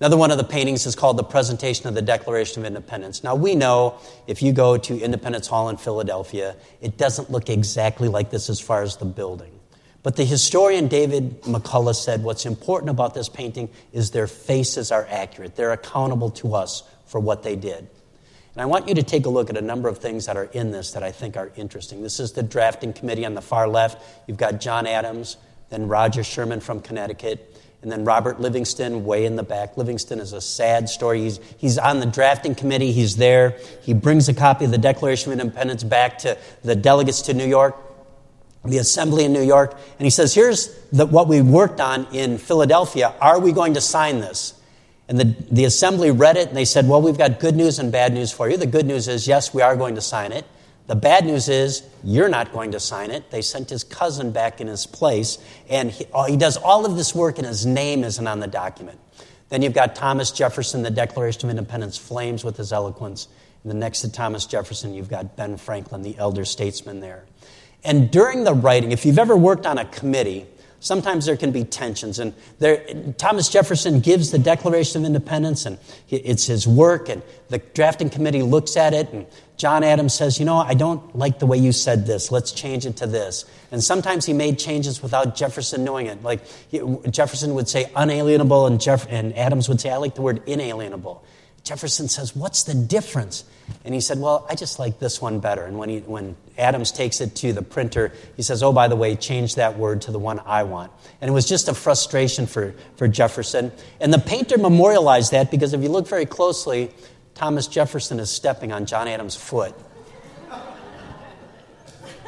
Another 0.00 0.16
one 0.16 0.32
of 0.32 0.38
the 0.38 0.44
paintings 0.44 0.86
is 0.86 0.96
called 0.96 1.16
The 1.16 1.24
Presentation 1.24 1.86
of 1.86 1.94
the 1.94 2.02
Declaration 2.02 2.60
of 2.60 2.66
Independence. 2.66 3.22
Now, 3.22 3.36
we 3.36 3.54
know 3.54 4.00
if 4.26 4.42
you 4.42 4.52
go 4.52 4.76
to 4.76 5.00
Independence 5.00 5.46
Hall 5.46 5.68
in 5.68 5.76
Philadelphia, 5.76 6.56
it 6.80 6.98
doesn't 6.98 7.30
look 7.30 7.48
exactly 7.48 8.08
like 8.08 8.30
this 8.30 8.50
as 8.50 8.60
far 8.60 8.82
as 8.82 8.96
the 8.96 9.04
building. 9.04 9.52
But 10.02 10.16
the 10.16 10.24
historian 10.24 10.88
David 10.88 11.42
McCullough 11.42 11.94
said 11.94 12.24
what's 12.24 12.44
important 12.44 12.90
about 12.90 13.14
this 13.14 13.28
painting 13.28 13.70
is 13.92 14.10
their 14.10 14.26
faces 14.26 14.90
are 14.90 15.06
accurate. 15.08 15.54
They're 15.54 15.72
accountable 15.72 16.30
to 16.32 16.54
us 16.56 16.82
for 17.06 17.20
what 17.20 17.42
they 17.44 17.54
did. 17.54 17.78
And 17.78 18.62
I 18.62 18.66
want 18.66 18.88
you 18.88 18.94
to 18.96 19.02
take 19.02 19.26
a 19.26 19.30
look 19.30 19.48
at 19.48 19.56
a 19.56 19.62
number 19.62 19.88
of 19.88 19.98
things 19.98 20.26
that 20.26 20.36
are 20.36 20.44
in 20.44 20.72
this 20.72 20.90
that 20.92 21.02
I 21.02 21.12
think 21.12 21.36
are 21.36 21.50
interesting. 21.56 22.02
This 22.02 22.20
is 22.20 22.32
the 22.32 22.42
drafting 22.42 22.92
committee 22.92 23.24
on 23.24 23.34
the 23.34 23.40
far 23.40 23.66
left. 23.66 24.02
You've 24.28 24.36
got 24.36 24.60
John 24.60 24.86
Adams, 24.86 25.36
then 25.70 25.88
Roger 25.88 26.22
Sherman 26.22 26.60
from 26.60 26.80
Connecticut, 26.80 27.56
and 27.84 27.92
then 27.92 28.04
Robert 28.04 28.40
Livingston 28.40 29.04
way 29.04 29.24
in 29.24 29.36
the 29.36 29.42
back. 29.44 29.76
Livingston 29.76 30.18
is 30.18 30.32
a 30.32 30.40
sad 30.40 30.88
story. 30.88 31.20
He's, 31.20 31.38
he's 31.58 31.78
on 31.78 32.00
the 32.00 32.06
drafting 32.06 32.56
committee, 32.56 32.90
he's 32.90 33.16
there. 33.16 33.58
He 33.82 33.94
brings 33.94 34.28
a 34.28 34.34
copy 34.34 34.64
of 34.64 34.72
the 34.72 34.78
Declaration 34.78 35.32
of 35.32 35.38
Independence 35.38 35.84
back 35.84 36.18
to 36.18 36.36
the 36.62 36.74
delegates 36.74 37.22
to 37.22 37.34
New 37.34 37.46
York 37.46 37.76
the 38.64 38.78
assembly 38.78 39.24
in 39.24 39.32
New 39.34 39.42
York, 39.42 39.72
and 39.98 40.06
he 40.06 40.10
says, 40.10 40.34
Here's 40.34 40.74
the, 40.90 41.04
what 41.04 41.28
we 41.28 41.42
worked 41.42 41.80
on 41.80 42.06
in 42.14 42.38
Philadelphia. 42.38 43.12
Are 43.20 43.38
we 43.38 43.52
going 43.52 43.74
to 43.74 43.80
sign 43.80 44.20
this? 44.20 44.54
And 45.06 45.20
the, 45.20 45.36
the 45.50 45.64
assembly 45.66 46.10
read 46.10 46.38
it, 46.38 46.48
and 46.48 46.56
they 46.56 46.64
said, 46.64 46.88
Well, 46.88 47.02
we've 47.02 47.18
got 47.18 47.40
good 47.40 47.56
news 47.56 47.78
and 47.78 47.92
bad 47.92 48.14
news 48.14 48.32
for 48.32 48.48
you. 48.48 48.56
The 48.56 48.66
good 48.66 48.86
news 48.86 49.06
is, 49.06 49.28
yes, 49.28 49.52
we 49.52 49.60
are 49.60 49.76
going 49.76 49.96
to 49.96 50.00
sign 50.00 50.32
it. 50.32 50.46
The 50.86 50.94
bad 50.94 51.24
news 51.24 51.48
is, 51.48 51.82
you're 52.02 52.28
not 52.28 52.52
going 52.52 52.72
to 52.72 52.80
sign 52.80 53.10
it. 53.10 53.30
They 53.30 53.40
sent 53.40 53.70
his 53.70 53.84
cousin 53.84 54.32
back 54.32 54.60
in 54.60 54.66
his 54.66 54.86
place, 54.86 55.38
and 55.70 55.90
he, 55.90 56.04
oh, 56.12 56.24
he 56.24 56.36
does 56.36 56.58
all 56.58 56.84
of 56.84 56.96
this 56.96 57.14
work, 57.14 57.38
and 57.38 57.46
his 57.46 57.64
name 57.64 58.04
isn't 58.04 58.26
on 58.26 58.40
the 58.40 58.46
document. 58.46 58.98
Then 59.48 59.62
you've 59.62 59.72
got 59.72 59.94
Thomas 59.94 60.30
Jefferson, 60.30 60.82
the 60.82 60.90
Declaration 60.90 61.44
of 61.44 61.50
Independence 61.50 61.96
flames 61.96 62.44
with 62.44 62.56
his 62.56 62.72
eloquence. 62.72 63.28
And 63.62 63.72
then 63.72 63.78
next 63.78 64.02
to 64.02 64.12
Thomas 64.12 64.44
Jefferson, 64.44 64.92
you've 64.92 65.08
got 65.08 65.36
Ben 65.36 65.56
Franklin, 65.56 66.02
the 66.02 66.18
elder 66.18 66.44
statesman 66.44 67.00
there. 67.00 67.24
And 67.82 68.10
during 68.10 68.44
the 68.44 68.52
writing, 68.52 68.92
if 68.92 69.06
you've 69.06 69.18
ever 69.18 69.36
worked 69.36 69.64
on 69.64 69.78
a 69.78 69.84
committee, 69.86 70.46
sometimes 70.84 71.24
there 71.24 71.36
can 71.36 71.50
be 71.50 71.64
tensions. 71.64 72.18
And 72.18 72.34
there, 72.58 72.84
Thomas 73.16 73.48
Jefferson 73.48 74.00
gives 74.00 74.30
the 74.30 74.38
Declaration 74.38 75.02
of 75.02 75.06
Independence, 75.06 75.64
and 75.66 75.78
it's 76.10 76.46
his 76.46 76.68
work, 76.68 77.08
and 77.08 77.22
the 77.48 77.58
drafting 77.58 78.10
committee 78.10 78.42
looks 78.42 78.76
at 78.76 78.92
it, 78.92 79.10
and 79.12 79.26
John 79.56 79.82
Adams 79.82 80.12
says, 80.12 80.38
You 80.38 80.44
know, 80.44 80.58
I 80.58 80.74
don't 80.74 81.16
like 81.16 81.38
the 81.38 81.46
way 81.46 81.56
you 81.56 81.72
said 81.72 82.06
this. 82.06 82.30
Let's 82.30 82.52
change 82.52 82.84
it 82.86 82.96
to 82.98 83.06
this. 83.06 83.46
And 83.72 83.82
sometimes 83.82 84.26
he 84.26 84.34
made 84.34 84.58
changes 84.58 85.02
without 85.02 85.34
Jefferson 85.34 85.84
knowing 85.84 86.06
it. 86.06 86.22
Like 86.22 86.42
Jefferson 87.10 87.54
would 87.54 87.68
say 87.68 87.90
unalienable, 87.96 88.66
and, 88.66 88.80
Jeff, 88.80 89.06
and 89.08 89.36
Adams 89.38 89.68
would 89.68 89.80
say, 89.80 89.90
I 89.90 89.96
like 89.96 90.14
the 90.14 90.22
word 90.22 90.42
inalienable. 90.46 91.24
Jefferson 91.64 92.08
says, 92.08 92.36
What's 92.36 92.62
the 92.64 92.74
difference? 92.74 93.44
And 93.84 93.94
he 93.94 94.00
said, 94.00 94.20
Well, 94.20 94.46
I 94.48 94.54
just 94.54 94.78
like 94.78 94.98
this 94.98 95.20
one 95.20 95.40
better. 95.40 95.64
And 95.64 95.78
when, 95.78 95.88
he, 95.88 96.00
when 96.00 96.36
Adams 96.58 96.92
takes 96.92 97.22
it 97.22 97.34
to 97.36 97.54
the 97.54 97.62
printer, 97.62 98.12
he 98.36 98.42
says, 98.42 98.62
Oh, 98.62 98.72
by 98.72 98.86
the 98.86 98.96
way, 98.96 99.16
change 99.16 99.54
that 99.54 99.78
word 99.78 100.02
to 100.02 100.12
the 100.12 100.18
one 100.18 100.40
I 100.44 100.64
want. 100.64 100.92
And 101.22 101.30
it 101.30 101.32
was 101.32 101.48
just 101.48 101.68
a 101.68 101.74
frustration 101.74 102.46
for, 102.46 102.74
for 102.96 103.08
Jefferson. 103.08 103.72
And 103.98 104.12
the 104.12 104.18
painter 104.18 104.58
memorialized 104.58 105.32
that 105.32 105.50
because 105.50 105.72
if 105.72 105.82
you 105.82 105.88
look 105.88 106.06
very 106.06 106.26
closely, 106.26 106.90
Thomas 107.34 107.66
Jefferson 107.66 108.20
is 108.20 108.30
stepping 108.30 108.70
on 108.70 108.84
John 108.84 109.08
Adams' 109.08 109.34
foot. 109.34 109.74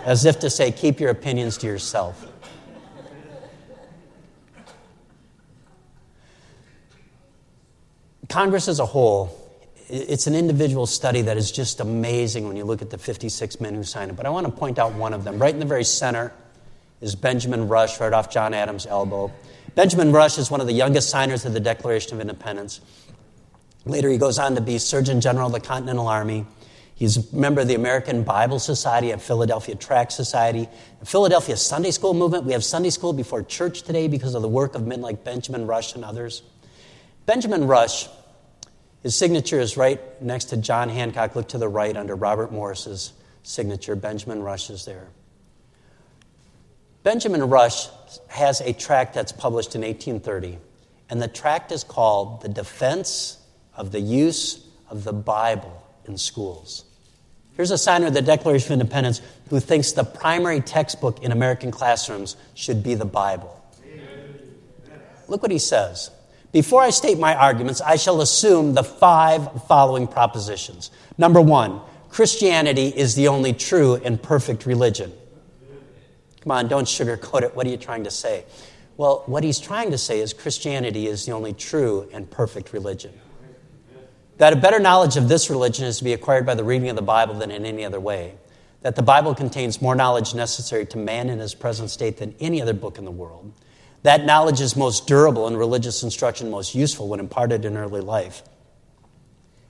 As 0.02 0.24
if 0.24 0.40
to 0.40 0.48
say, 0.48 0.72
Keep 0.72 0.98
your 0.98 1.10
opinions 1.10 1.58
to 1.58 1.66
yourself. 1.66 2.26
Congress 8.28 8.68
as 8.68 8.80
a 8.80 8.86
whole 8.86 9.46
it's 9.88 10.26
an 10.26 10.34
individual 10.34 10.86
study 10.86 11.22
that 11.22 11.36
is 11.36 11.52
just 11.52 11.80
amazing 11.80 12.48
when 12.48 12.56
you 12.56 12.64
look 12.64 12.82
at 12.82 12.90
the 12.90 12.98
56 12.98 13.60
men 13.60 13.74
who 13.74 13.84
signed 13.84 14.10
it. 14.10 14.16
But 14.16 14.26
I 14.26 14.30
want 14.30 14.46
to 14.46 14.52
point 14.52 14.78
out 14.78 14.94
one 14.94 15.12
of 15.12 15.24
them. 15.24 15.38
Right 15.38 15.54
in 15.54 15.60
the 15.60 15.66
very 15.66 15.84
center 15.84 16.32
is 17.00 17.14
Benjamin 17.14 17.68
Rush, 17.68 18.00
right 18.00 18.12
off 18.12 18.30
John 18.30 18.52
Adams' 18.52 18.86
elbow. 18.86 19.32
Benjamin 19.74 20.10
Rush 20.10 20.38
is 20.38 20.50
one 20.50 20.60
of 20.60 20.66
the 20.66 20.72
youngest 20.72 21.10
signers 21.10 21.44
of 21.44 21.52
the 21.52 21.60
Declaration 21.60 22.14
of 22.14 22.20
Independence. 22.20 22.80
Later, 23.84 24.10
he 24.10 24.18
goes 24.18 24.38
on 24.38 24.56
to 24.56 24.60
be 24.60 24.78
Surgeon 24.78 25.20
General 25.20 25.46
of 25.46 25.52
the 25.52 25.60
Continental 25.60 26.08
Army. 26.08 26.46
He's 26.96 27.18
a 27.18 27.36
member 27.36 27.60
of 27.60 27.68
the 27.68 27.74
American 27.74 28.24
Bible 28.24 28.58
Society 28.58 29.12
and 29.12 29.22
Philadelphia 29.22 29.74
Tract 29.76 30.10
Society. 30.10 30.66
The 30.98 31.06
Philadelphia 31.06 31.56
Sunday 31.56 31.90
School 31.90 32.14
movement. 32.14 32.44
We 32.44 32.54
have 32.54 32.64
Sunday 32.64 32.90
school 32.90 33.12
before 33.12 33.42
church 33.42 33.82
today 33.82 34.08
because 34.08 34.34
of 34.34 34.42
the 34.42 34.48
work 34.48 34.74
of 34.74 34.86
men 34.86 35.02
like 35.02 35.22
Benjamin 35.22 35.66
Rush 35.66 35.94
and 35.94 36.04
others. 36.04 36.42
Benjamin 37.26 37.66
Rush 37.66 38.08
his 39.06 39.14
signature 39.14 39.60
is 39.60 39.76
right 39.76 40.00
next 40.20 40.46
to 40.46 40.56
John 40.56 40.88
Hancock. 40.88 41.36
Look 41.36 41.50
to 41.50 41.58
the 41.58 41.68
right 41.68 41.96
under 41.96 42.16
Robert 42.16 42.50
Morris's 42.50 43.12
signature. 43.44 43.94
Benjamin 43.94 44.42
Rush 44.42 44.68
is 44.68 44.84
there. 44.84 45.06
Benjamin 47.04 47.48
Rush 47.48 47.86
has 48.26 48.60
a 48.60 48.72
tract 48.72 49.14
that's 49.14 49.30
published 49.30 49.76
in 49.76 49.82
1830, 49.82 50.58
and 51.08 51.22
the 51.22 51.28
tract 51.28 51.70
is 51.70 51.84
called 51.84 52.42
The 52.42 52.48
Defense 52.48 53.38
of 53.76 53.92
the 53.92 54.00
Use 54.00 54.66
of 54.90 55.04
the 55.04 55.12
Bible 55.12 55.86
in 56.06 56.18
Schools. 56.18 56.84
Here's 57.52 57.70
a 57.70 57.78
signer 57.78 58.08
of 58.08 58.14
the 58.14 58.22
Declaration 58.22 58.72
of 58.72 58.80
Independence 58.80 59.22
who 59.50 59.60
thinks 59.60 59.92
the 59.92 60.02
primary 60.02 60.60
textbook 60.60 61.22
in 61.22 61.30
American 61.30 61.70
classrooms 61.70 62.36
should 62.54 62.82
be 62.82 62.96
the 62.96 63.04
Bible. 63.04 63.52
Look 65.28 65.42
what 65.42 65.52
he 65.52 65.60
says. 65.60 66.10
Before 66.56 66.80
I 66.80 66.88
state 66.88 67.18
my 67.18 67.34
arguments, 67.34 67.82
I 67.82 67.96
shall 67.96 68.22
assume 68.22 68.72
the 68.72 68.82
five 68.82 69.64
following 69.64 70.06
propositions. 70.06 70.90
Number 71.18 71.38
one, 71.38 71.82
Christianity 72.08 72.86
is 72.86 73.14
the 73.14 73.28
only 73.28 73.52
true 73.52 73.96
and 73.96 74.22
perfect 74.22 74.64
religion. 74.64 75.12
Come 76.40 76.52
on, 76.52 76.66
don't 76.66 76.86
sugarcoat 76.86 77.42
it. 77.42 77.54
What 77.54 77.66
are 77.66 77.68
you 77.68 77.76
trying 77.76 78.04
to 78.04 78.10
say? 78.10 78.46
Well, 78.96 79.22
what 79.26 79.44
he's 79.44 79.58
trying 79.58 79.90
to 79.90 79.98
say 79.98 80.18
is 80.18 80.32
Christianity 80.32 81.08
is 81.08 81.26
the 81.26 81.32
only 81.32 81.52
true 81.52 82.08
and 82.10 82.30
perfect 82.30 82.72
religion. 82.72 83.12
that 84.38 84.54
a 84.54 84.56
better 84.56 84.78
knowledge 84.78 85.18
of 85.18 85.28
this 85.28 85.50
religion 85.50 85.84
is 85.84 85.98
to 85.98 86.04
be 86.04 86.14
acquired 86.14 86.46
by 86.46 86.54
the 86.54 86.64
reading 86.64 86.88
of 86.88 86.96
the 86.96 87.02
Bible 87.02 87.34
than 87.34 87.50
in 87.50 87.66
any 87.66 87.84
other 87.84 88.00
way, 88.00 88.32
that 88.80 88.96
the 88.96 89.02
Bible 89.02 89.34
contains 89.34 89.82
more 89.82 89.94
knowledge 89.94 90.34
necessary 90.34 90.86
to 90.86 90.96
man 90.96 91.28
in 91.28 91.38
his 91.38 91.54
present 91.54 91.90
state 91.90 92.16
than 92.16 92.34
any 92.40 92.62
other 92.62 92.72
book 92.72 92.96
in 92.96 93.04
the 93.04 93.10
world. 93.10 93.52
That 94.02 94.24
knowledge 94.24 94.60
is 94.60 94.76
most 94.76 95.06
durable 95.06 95.46
and 95.46 95.58
religious 95.58 96.02
instruction, 96.02 96.50
most 96.50 96.74
useful 96.74 97.08
when 97.08 97.20
imparted 97.20 97.64
in 97.64 97.76
early 97.76 98.00
life. 98.00 98.42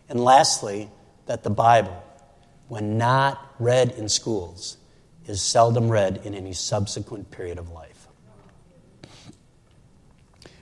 And 0.08 0.22
lastly, 0.22 0.90
that 1.26 1.42
the 1.42 1.50
Bible, 1.50 2.02
when 2.68 2.98
not 2.98 3.54
read 3.58 3.92
in 3.92 4.08
schools, 4.08 4.76
is 5.26 5.42
seldom 5.42 5.88
read 5.88 6.20
in 6.24 6.34
any 6.34 6.52
subsequent 6.52 7.30
period 7.30 7.58
of 7.58 7.70
life. 7.70 8.06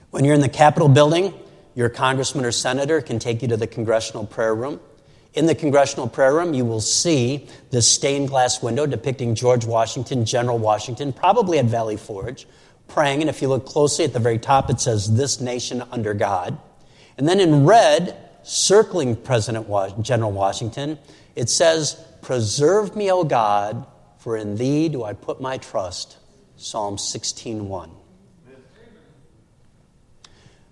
When 0.09 0.23
you're 0.25 0.33
in 0.33 0.41
the 0.41 0.49
Capitol 0.49 0.87
building, 0.87 1.33
your 1.75 1.89
congressman 1.89 2.45
or 2.45 2.51
senator 2.51 3.01
can 3.01 3.19
take 3.19 3.41
you 3.41 3.49
to 3.49 3.57
the 3.57 3.67
congressional 3.67 4.25
prayer 4.25 4.55
room. 4.55 4.79
In 5.33 5.45
the 5.45 5.55
congressional 5.55 6.07
prayer 6.07 6.33
room, 6.33 6.53
you 6.53 6.63
will 6.63 6.79
see 6.79 7.47
this 7.69 7.85
stained 7.85 8.29
glass 8.29 8.63
window 8.63 8.85
depicting 8.85 9.35
George 9.35 9.65
Washington, 9.65 10.23
General 10.23 10.57
Washington, 10.57 11.11
probably 11.11 11.59
at 11.59 11.65
Valley 11.65 11.97
Forge, 11.97 12.47
praying. 12.87 13.21
And 13.21 13.29
if 13.29 13.41
you 13.41 13.47
look 13.47 13.65
closely 13.65 14.05
at 14.05 14.13
the 14.13 14.19
very 14.19 14.39
top, 14.39 14.69
it 14.69 14.79
says, 14.79 15.15
This 15.15 15.41
nation 15.41 15.83
under 15.91 16.13
God. 16.13 16.57
And 17.17 17.27
then 17.27 17.39
in 17.39 17.65
red, 17.65 18.17
circling 18.43 19.15
President 19.15 19.67
General 20.03 20.31
Washington, 20.31 20.99
it 21.35 21.49
says, 21.49 22.01
Preserve 22.21 22.95
me, 22.95 23.11
O 23.11 23.23
God, 23.23 23.85
for 24.17 24.37
in 24.37 24.55
thee 24.55 24.89
do 24.89 25.03
I 25.03 25.13
put 25.13 25.39
my 25.41 25.57
trust. 25.57 26.17
Psalm 26.57 26.97
16:1. 26.97 27.89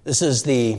This 0.03 0.21
is 0.21 0.43
the 0.43 0.77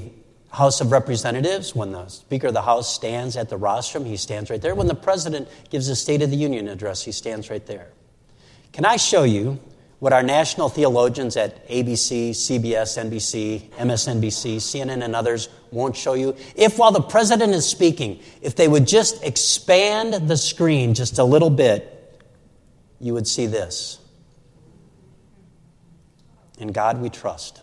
House 0.50 0.80
of 0.80 0.92
Representatives. 0.92 1.74
When 1.74 1.92
the 1.92 2.08
Speaker 2.08 2.48
of 2.48 2.54
the 2.54 2.62
House 2.62 2.94
stands 2.94 3.36
at 3.36 3.48
the 3.48 3.56
rostrum, 3.56 4.04
he 4.04 4.16
stands 4.16 4.50
right 4.50 4.60
there. 4.60 4.74
When 4.74 4.86
the 4.86 4.94
President 4.94 5.48
gives 5.70 5.86
his 5.86 6.00
State 6.00 6.22
of 6.22 6.30
the 6.30 6.36
Union 6.36 6.68
address, 6.68 7.02
he 7.02 7.12
stands 7.12 7.50
right 7.50 7.64
there. 7.66 7.88
Can 8.72 8.84
I 8.84 8.96
show 8.96 9.22
you 9.22 9.58
what 10.04 10.12
our 10.12 10.22
national 10.22 10.68
theologians 10.68 11.34
at 11.34 11.66
ABC, 11.66 12.32
CBS, 12.32 13.02
NBC, 13.02 13.70
MSNBC, 13.70 14.56
CNN, 14.56 15.02
and 15.02 15.16
others 15.16 15.48
won't 15.70 15.96
show 15.96 16.12
you? 16.12 16.36
If 16.54 16.76
while 16.76 16.92
the 16.92 17.00
President 17.00 17.54
is 17.54 17.66
speaking, 17.66 18.20
if 18.42 18.54
they 18.54 18.68
would 18.68 18.86
just 18.86 19.24
expand 19.24 20.28
the 20.28 20.36
screen 20.36 20.92
just 20.92 21.18
a 21.18 21.24
little 21.24 21.48
bit, 21.48 22.20
you 23.00 23.14
would 23.14 23.26
see 23.26 23.46
this. 23.46 23.98
In 26.58 26.68
God 26.68 27.00
we 27.00 27.08
trust. 27.08 27.62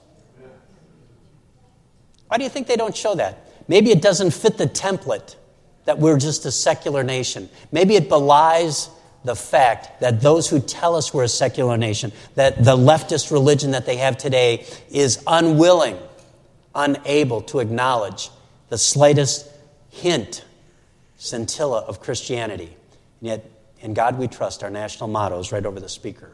Why 2.25 2.37
do 2.37 2.43
you 2.43 2.49
think 2.49 2.65
they 2.65 2.75
don't 2.75 2.97
show 2.97 3.13
that? 3.13 3.51
Maybe 3.67 3.91
it 3.91 4.01
doesn't 4.01 4.31
fit 4.31 4.57
the 4.57 4.65
template 4.65 5.35
that 5.85 5.99
we're 5.99 6.17
just 6.17 6.43
a 6.47 6.51
secular 6.51 7.03
nation. 7.03 7.51
Maybe 7.71 7.95
it 7.95 8.09
belies 8.09 8.89
the 9.23 9.35
fact 9.35 10.01
that 10.01 10.21
those 10.21 10.49
who 10.49 10.59
tell 10.59 10.95
us 10.95 11.13
we're 11.13 11.23
a 11.23 11.27
secular 11.27 11.77
nation, 11.77 12.11
that 12.35 12.63
the 12.63 12.75
leftist 12.75 13.31
religion 13.31 13.71
that 13.71 13.85
they 13.85 13.97
have 13.97 14.17
today 14.17 14.65
is 14.89 15.23
unwilling, 15.27 15.97
unable 16.73 17.41
to 17.41 17.59
acknowledge 17.59 18.29
the 18.69 18.77
slightest 18.77 19.47
hint, 19.89 20.43
scintilla 21.17 21.81
of 21.81 21.99
Christianity. 21.99 22.75
And 23.19 23.29
yet, 23.29 23.51
in 23.79 23.93
God 23.93 24.17
we 24.17 24.27
trust, 24.27 24.63
our 24.63 24.69
national 24.69 25.09
motto 25.09 25.39
is 25.39 25.51
right 25.51 25.65
over 25.65 25.79
the 25.79 25.89
speaker. 25.89 26.31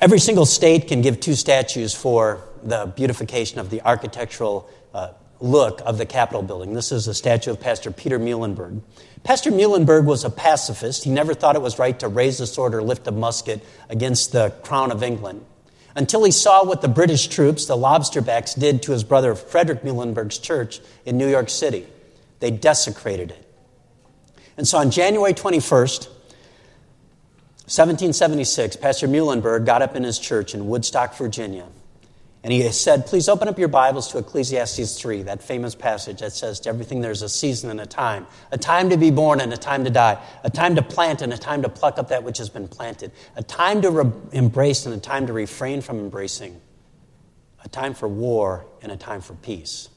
Every 0.00 0.18
single 0.18 0.46
state 0.46 0.88
can 0.88 1.00
give 1.00 1.20
two 1.20 1.34
statues 1.34 1.94
for 1.94 2.42
the 2.62 2.92
beautification 2.94 3.60
of 3.60 3.70
the 3.70 3.80
architectural 3.82 4.68
uh, 4.92 5.12
look 5.42 5.82
of 5.84 5.98
the 5.98 6.06
Capitol 6.06 6.42
building. 6.42 6.72
This 6.72 6.92
is 6.92 7.08
a 7.08 7.14
statue 7.14 7.50
of 7.50 7.60
Pastor 7.60 7.90
Peter 7.90 8.18
Muhlenberg. 8.18 8.80
Pastor 9.24 9.50
Muhlenberg 9.50 10.04
was 10.04 10.24
a 10.24 10.30
pacifist. 10.30 11.04
He 11.04 11.10
never 11.10 11.34
thought 11.34 11.56
it 11.56 11.62
was 11.62 11.78
right 11.78 11.98
to 12.00 12.08
raise 12.08 12.40
a 12.40 12.46
sword 12.46 12.74
or 12.74 12.82
lift 12.82 13.06
a 13.06 13.12
musket 13.12 13.62
against 13.90 14.32
the 14.32 14.50
crown 14.62 14.90
of 14.92 15.02
England 15.02 15.44
until 15.94 16.24
he 16.24 16.30
saw 16.30 16.64
what 16.64 16.80
the 16.80 16.88
British 16.88 17.26
troops, 17.26 17.66
the 17.66 17.76
lobsterbacks, 17.76 18.54
did 18.54 18.82
to 18.82 18.92
his 18.92 19.04
brother 19.04 19.34
Frederick 19.34 19.82
Muhlenberg's 19.82 20.38
church 20.38 20.80
in 21.04 21.18
New 21.18 21.28
York 21.28 21.50
City. 21.50 21.86
They 22.40 22.50
desecrated 22.50 23.32
it. 23.32 23.48
And 24.56 24.66
so 24.66 24.78
on 24.78 24.90
January 24.90 25.34
21st, 25.34 26.08
1776, 27.66 28.76
Pastor 28.76 29.08
Muhlenberg 29.08 29.66
got 29.66 29.82
up 29.82 29.96
in 29.96 30.04
his 30.04 30.18
church 30.18 30.54
in 30.54 30.66
Woodstock, 30.66 31.14
Virginia, 31.14 31.66
and 32.44 32.52
he 32.52 32.68
said, 32.72 33.06
Please 33.06 33.28
open 33.28 33.46
up 33.46 33.58
your 33.58 33.68
Bibles 33.68 34.08
to 34.08 34.18
Ecclesiastes 34.18 35.00
3, 35.00 35.22
that 35.22 35.42
famous 35.42 35.76
passage 35.76 36.20
that 36.20 36.32
says, 36.32 36.58
To 36.60 36.70
everything 36.70 37.00
there's 37.00 37.22
a 37.22 37.28
season 37.28 37.70
and 37.70 37.80
a 37.80 37.86
time, 37.86 38.26
a 38.50 38.58
time 38.58 38.90
to 38.90 38.96
be 38.96 39.12
born 39.12 39.40
and 39.40 39.52
a 39.52 39.56
time 39.56 39.84
to 39.84 39.90
die, 39.90 40.20
a 40.42 40.50
time 40.50 40.74
to 40.74 40.82
plant 40.82 41.22
and 41.22 41.32
a 41.32 41.38
time 41.38 41.62
to 41.62 41.68
pluck 41.68 41.98
up 41.98 42.08
that 42.08 42.24
which 42.24 42.38
has 42.38 42.48
been 42.48 42.66
planted, 42.66 43.12
a 43.36 43.44
time 43.44 43.80
to 43.82 43.90
re- 43.90 44.12
embrace 44.32 44.86
and 44.86 44.94
a 44.94 44.98
time 44.98 45.28
to 45.28 45.32
refrain 45.32 45.80
from 45.80 46.00
embracing, 46.00 46.60
a 47.64 47.68
time 47.68 47.94
for 47.94 48.08
war 48.08 48.66
and 48.82 48.90
a 48.90 48.96
time 48.96 49.20
for 49.20 49.34
peace. 49.34 49.88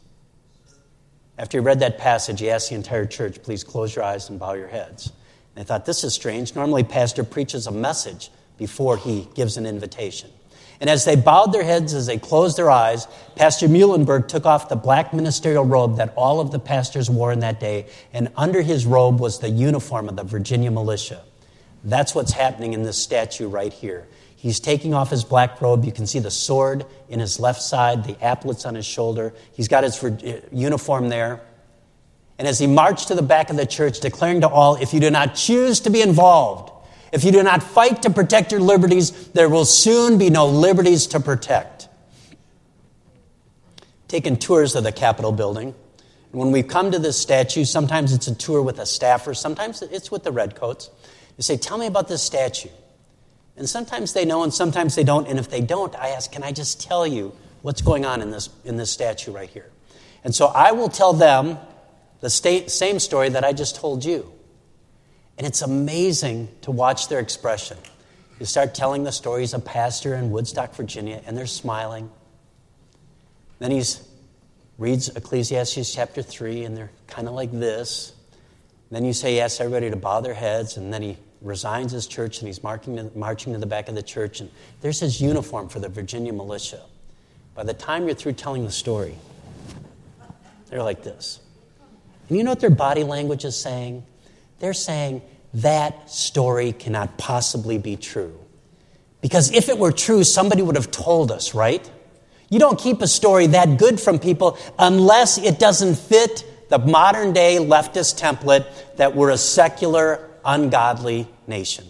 After 1.40 1.58
he 1.58 1.66
read 1.66 1.80
that 1.80 1.98
passage, 1.98 2.40
he 2.40 2.52
asked 2.52 2.70
the 2.70 2.76
entire 2.76 3.08
church, 3.08 3.42
Please 3.42 3.64
close 3.64 3.96
your 3.96 4.06
eyes 4.06 4.30
and 4.30 4.40
bow 4.40 4.54
your 4.54 4.68
heads. 4.68 5.12
And 5.56 5.64
I 5.64 5.66
thought, 5.66 5.86
this 5.86 6.04
is 6.04 6.14
strange. 6.14 6.54
Normally, 6.54 6.84
pastor 6.84 7.24
preaches 7.24 7.66
a 7.66 7.72
message 7.72 8.30
before 8.58 8.98
he 8.98 9.28
gives 9.34 9.58
an 9.58 9.66
invitation. 9.66 10.30
And 10.80 10.90
as 10.90 11.06
they 11.06 11.16
bowed 11.16 11.54
their 11.54 11.64
heads, 11.64 11.94
as 11.94 12.06
they 12.06 12.18
closed 12.18 12.58
their 12.58 12.70
eyes, 12.70 13.08
Pastor 13.36 13.68
Muhlenberg 13.68 14.28
took 14.28 14.46
off 14.46 14.70
the 14.70 14.76
black 14.76 15.14
ministerial 15.14 15.64
robe 15.64 15.98
that 15.98 16.14
all 16.16 16.40
of 16.40 16.52
the 16.52 16.60
pastors 16.60 17.10
wore 17.10 17.32
in 17.32 17.40
that 17.40 17.60
day, 17.60 17.88
and 18.14 18.30
under 18.36 18.62
his 18.62 18.86
robe 18.86 19.20
was 19.20 19.40
the 19.40 19.50
uniform 19.50 20.10
of 20.10 20.16
the 20.16 20.24
Virginia 20.24 20.72
militia. 20.72 21.24
That's 21.84 22.16
what's 22.16 22.34
happening 22.34 22.74
in 22.74 22.84
this 22.84 23.02
statue 23.02 23.48
right 23.48 23.72
here. 23.72 24.08
He's 24.36 24.60
taking 24.60 24.94
off 24.94 25.10
his 25.10 25.24
black 25.24 25.62
robe. 25.62 25.86
You 25.86 25.92
can 25.92 26.06
see 26.06 26.20
the 26.20 26.30
sword 26.30 26.86
in 27.10 27.20
his 27.20 27.40
left 27.40 27.62
side, 27.62 28.04
the 28.04 28.16
epaulets 28.22 28.66
on 28.66 28.76
his 28.76 28.86
shoulder. 28.86 29.34
He's 29.54 29.68
got 29.68 29.84
his 29.84 30.04
uh, 30.04 30.42
uniform 30.52 31.10
there. 31.10 31.42
And 32.38 32.48
as 32.48 32.60
he 32.60 32.68
marched 32.68 33.08
to 33.08 33.16
the 33.16 33.22
back 33.22 33.50
of 33.50 33.56
the 33.56 33.66
church, 33.66 34.02
declaring 34.02 34.42
to 34.42 34.50
all, 34.50 34.76
if 34.76 34.94
you 34.94 35.00
do 35.00 35.10
not 35.10 35.36
choose 35.36 35.80
to 35.82 35.90
be 35.90 36.02
involved, 36.02 36.72
if 37.12 37.24
you 37.24 37.32
do 37.32 37.44
not 37.44 37.64
fight 37.64 38.02
to 38.04 38.10
protect 38.10 38.52
your 38.52 38.62
liberties, 38.62 39.30
there 39.30 39.50
will 39.50 39.66
soon 39.66 40.18
be 40.18 40.30
no 40.30 40.48
liberties 40.48 41.08
to 41.08 41.20
protect. 41.20 41.88
Taken 44.08 44.38
tours 44.38 44.76
of 44.76 44.84
the 44.84 44.92
Capitol 44.92 45.32
building. 45.32 45.74
And 46.32 46.40
when 46.42 46.52
we 46.52 46.64
come 46.64 46.92
to 46.92 47.00
this 47.00 47.18
statue, 47.18 47.66
sometimes 47.66 48.12
it's 48.14 48.28
a 48.28 48.36
tour 48.36 48.62
with 48.62 48.80
a 48.80 48.86
staffer, 48.86 49.34
sometimes 49.34 49.82
it's 49.82 50.12
with 50.12 50.24
the 50.24 50.32
redcoats. 50.32 50.90
You 51.38 51.44
say, 51.44 51.58
Tell 51.58 51.78
me 51.78 51.88
about 51.88 52.08
this 52.08 52.22
statue. 52.22 52.70
And 53.58 53.70
sometimes 53.70 54.14
they 54.14 54.26
know 54.26 54.44
and 54.44 54.54
sometimes 54.54 54.96
they 54.96 55.04
don't. 55.04 55.28
And 55.28 55.40
if 55.40 55.50
they 55.50 55.62
don't, 55.62 55.96
I 55.96 56.10
ask, 56.10 56.32
Can 56.32 56.44
I 56.44 56.52
just 56.52 56.82
tell 56.82 57.08
you 57.08 57.34
what's 57.62 57.82
going 57.82 58.06
on 58.06 58.22
in 58.22 58.32
this, 58.32 58.50
in 58.64 58.78
this 58.78 58.92
statue 58.92 59.32
right 59.32 59.50
here? 59.50 59.72
And 60.24 60.36
so 60.36 60.48
I 60.48 60.72
will 60.72 60.90
tell 60.90 61.14
them 61.14 61.58
the 62.20 62.30
same 62.30 63.00
story 63.00 63.30
that 63.30 63.44
I 63.44 63.54
just 63.54 63.76
told 63.76 64.04
you. 64.04 64.32
And 65.38 65.46
it's 65.46 65.62
amazing 65.62 66.50
to 66.62 66.72
watch 66.72 67.10
their 67.10 67.20
expression. 67.20 67.78
You 68.40 68.46
start 68.46 68.74
telling 68.74 69.04
the 69.04 69.12
stories 69.12 69.54
of 69.54 69.64
pastor 69.64 70.16
in 70.16 70.32
Woodstock, 70.32 70.76
Virginia, 70.76 71.22
and 71.26 71.38
they're 71.38 71.46
smiling. 71.46 72.10
Then 73.60 73.72
he 73.72 73.84
reads 74.78 75.10
Ecclesiastes 75.10 75.94
chapter 75.94 76.22
3, 76.22 76.64
and 76.64 76.76
they're 76.76 76.92
kind 77.08 77.28
of 77.28 77.34
like 77.34 77.52
this. 77.52 78.14
Then 78.92 79.06
you 79.06 79.14
say, 79.14 79.36
yes, 79.36 79.60
everybody 79.60 79.90
to 79.90 79.96
bow 79.96 80.22
their 80.22 80.34
heads, 80.34 80.78
and 80.78 80.94
then 80.94 81.02
he 81.02 81.18
resigns 81.42 81.92
his 81.92 82.08
church 82.08 82.40
and 82.40 82.48
he's 82.48 82.60
to, 82.60 83.12
marching 83.16 83.54
to 83.54 83.60
the 83.60 83.66
back 83.66 83.88
of 83.88 83.96
the 83.96 84.04
church, 84.04 84.42
and 84.42 84.50
there's 84.82 85.00
his 85.00 85.22
uniform 85.22 85.70
for 85.70 85.80
the 85.80 85.90
Virginia 85.90 86.34
militia. 86.34 86.82
By 87.54 87.64
the 87.64 87.74
time 87.74 88.06
you're 88.06 88.16
through 88.16 88.34
telling 88.34 88.66
the 88.66 88.72
story, 88.72 89.16
they're 90.70 90.84
like 90.84 91.04
this. 91.04 91.40
And 92.28 92.38
you 92.38 92.44
know 92.44 92.52
what 92.52 92.60
their 92.60 92.70
body 92.70 93.04
language 93.04 93.46
is 93.46 93.56
saying? 93.56 94.04
They're 94.60 94.74
saying 94.74 95.22
that 95.56 96.10
story 96.10 96.74
cannot 96.74 97.18
possibly 97.18 97.78
be 97.78 97.96
true. 97.96 98.38
Because 99.22 99.52
if 99.52 99.70
it 99.70 99.78
were 99.78 99.92
true, 99.92 100.24
somebody 100.24 100.62
would 100.62 100.76
have 100.76 100.92
told 100.92 101.32
us, 101.32 101.56
right? 101.56 101.90
You 102.50 102.60
don't 102.60 102.80
keep 102.80 103.02
a 103.02 103.08
story 103.08 103.48
that 103.48 103.80
good 103.80 104.00
from 104.00 104.20
people 104.20 104.58
unless 104.78 105.38
it 105.38 105.58
doesn't 105.58 105.96
fit 105.96 106.46
the 106.70 106.80
modern 106.80 107.34
day 107.34 107.58
leftist 107.58 108.20
template 108.20 108.68
that 108.98 109.16
we're 109.16 109.32
a 109.32 109.38
secular, 109.38 110.30
ungodly 110.44 111.28
nation. 111.48 111.86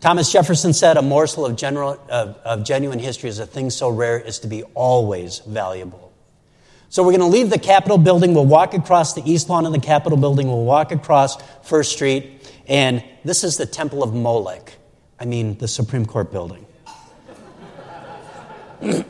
Thomas 0.00 0.30
Jefferson 0.30 0.72
said, 0.72 0.96
A 0.96 1.02
morsel 1.02 1.44
of, 1.44 1.56
general, 1.56 2.00
of, 2.08 2.36
of 2.44 2.64
genuine 2.64 2.98
history 2.98 3.28
is 3.28 3.38
a 3.38 3.46
thing 3.46 3.70
so 3.70 3.88
rare 3.88 4.24
as 4.24 4.38
to 4.40 4.46
be 4.46 4.62
always 4.74 5.40
valuable. 5.40 6.07
So 6.90 7.02
we're 7.02 7.12
going 7.12 7.20
to 7.20 7.26
leave 7.26 7.50
the 7.50 7.58
Capitol 7.58 7.98
building. 7.98 8.32
We'll 8.32 8.46
walk 8.46 8.72
across 8.72 9.12
the 9.12 9.22
east 9.30 9.50
lawn 9.50 9.66
of 9.66 9.72
the 9.72 9.78
Capitol 9.78 10.16
building. 10.16 10.48
We'll 10.48 10.64
walk 10.64 10.90
across 10.90 11.36
First 11.62 11.92
Street. 11.92 12.50
And 12.66 13.04
this 13.24 13.44
is 13.44 13.58
the 13.58 13.66
Temple 13.66 14.02
of 14.02 14.14
Molech. 14.14 14.72
I 15.20 15.26
mean, 15.26 15.58
the 15.58 15.68
Supreme 15.68 16.06
Court 16.06 16.32
building. 16.32 16.64
and 18.80 19.04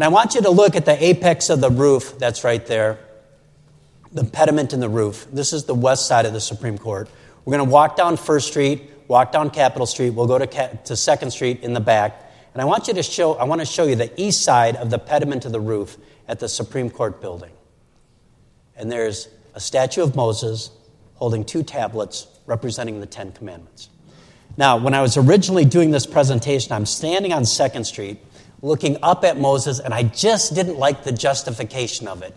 I 0.00 0.08
want 0.08 0.34
you 0.34 0.42
to 0.42 0.50
look 0.50 0.74
at 0.74 0.86
the 0.86 1.04
apex 1.04 1.50
of 1.50 1.60
the 1.60 1.70
roof 1.70 2.18
that's 2.18 2.42
right 2.42 2.66
there, 2.66 2.98
the 4.10 4.24
pediment 4.24 4.72
in 4.72 4.80
the 4.80 4.88
roof. 4.88 5.28
This 5.32 5.52
is 5.52 5.66
the 5.66 5.74
west 5.74 6.08
side 6.08 6.26
of 6.26 6.32
the 6.32 6.40
Supreme 6.40 6.78
Court. 6.78 7.08
We're 7.44 7.56
going 7.56 7.68
to 7.68 7.72
walk 7.72 7.94
down 7.94 8.16
First 8.16 8.48
Street, 8.48 8.90
walk 9.06 9.30
down 9.30 9.50
Capitol 9.50 9.86
Street. 9.86 10.10
We'll 10.10 10.26
go 10.26 10.38
to, 10.38 10.78
to 10.84 10.96
Second 10.96 11.30
Street 11.30 11.62
in 11.62 11.74
the 11.74 11.80
back. 11.80 12.28
And 12.54 12.60
I 12.60 12.64
want 12.64 12.88
you 12.88 12.94
to 12.94 13.04
show, 13.04 13.34
I 13.34 13.44
want 13.44 13.60
to 13.60 13.64
show 13.64 13.84
you 13.84 13.94
the 13.94 14.12
east 14.20 14.42
side 14.42 14.74
of 14.74 14.90
the 14.90 14.98
pediment 14.98 15.44
of 15.44 15.52
the 15.52 15.60
roof 15.60 15.96
at 16.30 16.38
the 16.38 16.48
Supreme 16.48 16.88
Court 16.88 17.20
building. 17.20 17.50
And 18.76 18.90
there's 18.90 19.28
a 19.54 19.60
statue 19.60 20.00
of 20.00 20.14
Moses 20.14 20.70
holding 21.14 21.44
two 21.44 21.64
tablets 21.64 22.28
representing 22.46 23.00
the 23.00 23.06
Ten 23.06 23.32
Commandments. 23.32 23.90
Now, 24.56 24.76
when 24.76 24.94
I 24.94 25.02
was 25.02 25.16
originally 25.16 25.64
doing 25.64 25.90
this 25.90 26.06
presentation, 26.06 26.72
I'm 26.72 26.86
standing 26.86 27.32
on 27.32 27.44
Second 27.44 27.84
Street 27.84 28.18
looking 28.62 28.96
up 29.02 29.24
at 29.24 29.38
Moses, 29.38 29.80
and 29.80 29.92
I 29.92 30.04
just 30.04 30.54
didn't 30.54 30.78
like 30.78 31.02
the 31.02 31.10
justification 31.10 32.06
of 32.06 32.22
it. 32.22 32.34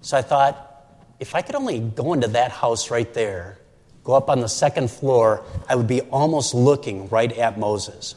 So 0.00 0.16
I 0.16 0.22
thought, 0.22 0.84
if 1.20 1.36
I 1.36 1.42
could 1.42 1.54
only 1.54 1.78
go 1.78 2.14
into 2.14 2.26
that 2.28 2.50
house 2.50 2.90
right 2.90 3.14
there, 3.14 3.56
go 4.02 4.14
up 4.14 4.30
on 4.30 4.40
the 4.40 4.48
second 4.48 4.90
floor, 4.90 5.44
I 5.68 5.76
would 5.76 5.86
be 5.86 6.00
almost 6.00 6.54
looking 6.54 7.08
right 7.08 7.30
at 7.38 7.56
Moses. 7.56 8.16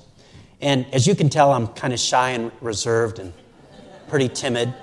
And 0.62 0.88
as 0.92 1.06
you 1.06 1.14
can 1.14 1.30
tell, 1.30 1.52
I'm 1.52 1.68
kind 1.68 1.94
of 1.94 2.00
shy 2.00 2.32
and 2.32 2.52
reserved 2.60 3.20
and 3.20 3.34
pretty 4.08 4.30
timid. 4.30 4.74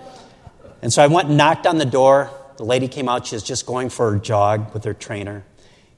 And 0.82 0.92
so 0.92 1.00
I 1.00 1.06
went 1.06 1.28
and 1.28 1.38
knocked 1.38 1.66
on 1.66 1.78
the 1.78 1.86
door. 1.86 2.28
The 2.56 2.64
lady 2.64 2.88
came 2.88 3.08
out. 3.08 3.28
She 3.28 3.36
was 3.36 3.44
just 3.44 3.66
going 3.66 3.88
for 3.88 4.16
a 4.16 4.18
jog 4.18 4.74
with 4.74 4.82
her 4.84 4.92
trainer. 4.92 5.44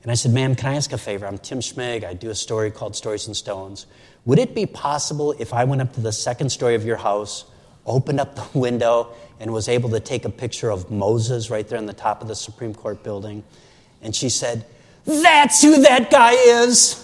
And 0.03 0.11
I 0.13 0.15
said, 0.15 0.33
Ma'am, 0.33 0.55
can 0.55 0.73
I 0.73 0.77
ask 0.77 0.93
a 0.93 0.99
favor? 0.99 1.27
I'm 1.27 1.39
Tim 1.39 1.61
Schmig. 1.61 2.05
I 2.05 2.13
do 2.13 2.29
a 2.29 2.35
story 2.35 2.71
called 2.71 2.95
Stories 2.95 3.27
and 3.27 3.35
Stones. 3.35 3.87
Would 4.27 4.39
it 4.39 4.55
be 4.55 4.67
possible 4.67 5.35
if 5.39 5.55
I 5.55 5.65
went 5.65 5.81
up 5.81 5.95
to 5.95 6.03
the 6.03 6.13
second 6.13 6.51
story 6.51 6.75
of 6.75 6.85
your 6.85 6.99
house, 6.99 7.47
opened 7.87 8.21
up 8.21 8.37
the 8.37 8.59
window, 8.59 9.15
and 9.41 9.55
was 9.55 9.69
able 9.69 9.89
to 9.91 10.01
take 10.01 10.27
a 10.27 10.31
picture 10.31 10.71
of 10.71 10.91
Moses 10.91 11.49
right 11.49 11.67
there 11.67 11.79
on 11.79 11.87
the 11.87 11.95
top 11.95 12.21
of 12.21 12.29
the 12.29 12.37
Supreme 12.37 12.75
Court 12.75 13.03
building? 13.03 13.43
And 14.03 14.15
she 14.15 14.29
said, 14.29 14.67
That's 15.07 15.63
who 15.63 15.83
that 15.83 16.11
guy 16.11 16.33
is. 16.33 17.01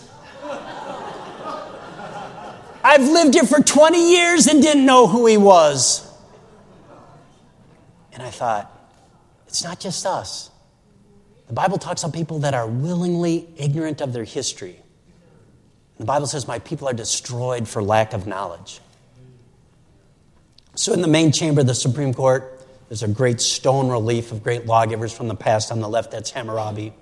I've 2.82 3.02
lived 3.02 3.34
here 3.34 3.44
for 3.44 3.62
20 3.62 4.12
years 4.12 4.46
and 4.46 4.62
didn't 4.62 4.84
know 4.84 5.06
who 5.06 5.26
he 5.26 5.38
was. 5.38 6.09
And 8.12 8.22
I 8.22 8.30
thought, 8.30 8.70
it's 9.46 9.64
not 9.64 9.80
just 9.80 10.06
us. 10.06 10.50
The 11.48 11.54
Bible 11.54 11.78
talks 11.78 12.02
about 12.02 12.14
people 12.14 12.40
that 12.40 12.54
are 12.54 12.66
willingly 12.66 13.48
ignorant 13.56 14.00
of 14.00 14.12
their 14.12 14.24
history. 14.24 14.76
The 15.98 16.04
Bible 16.04 16.26
says, 16.26 16.46
My 16.46 16.60
people 16.60 16.88
are 16.88 16.94
destroyed 16.94 17.68
for 17.68 17.82
lack 17.82 18.12
of 18.12 18.26
knowledge. 18.26 18.80
So, 20.76 20.92
in 20.92 21.02
the 21.02 21.08
main 21.08 21.32
chamber 21.32 21.60
of 21.60 21.66
the 21.66 21.74
Supreme 21.74 22.14
Court, 22.14 22.64
there's 22.88 23.02
a 23.02 23.08
great 23.08 23.40
stone 23.40 23.88
relief 23.88 24.32
of 24.32 24.42
great 24.42 24.66
lawgivers 24.66 25.12
from 25.12 25.28
the 25.28 25.34
past. 25.34 25.70
On 25.72 25.80
the 25.80 25.88
left, 25.88 26.12
that's 26.12 26.30
Hammurabi. 26.30 26.92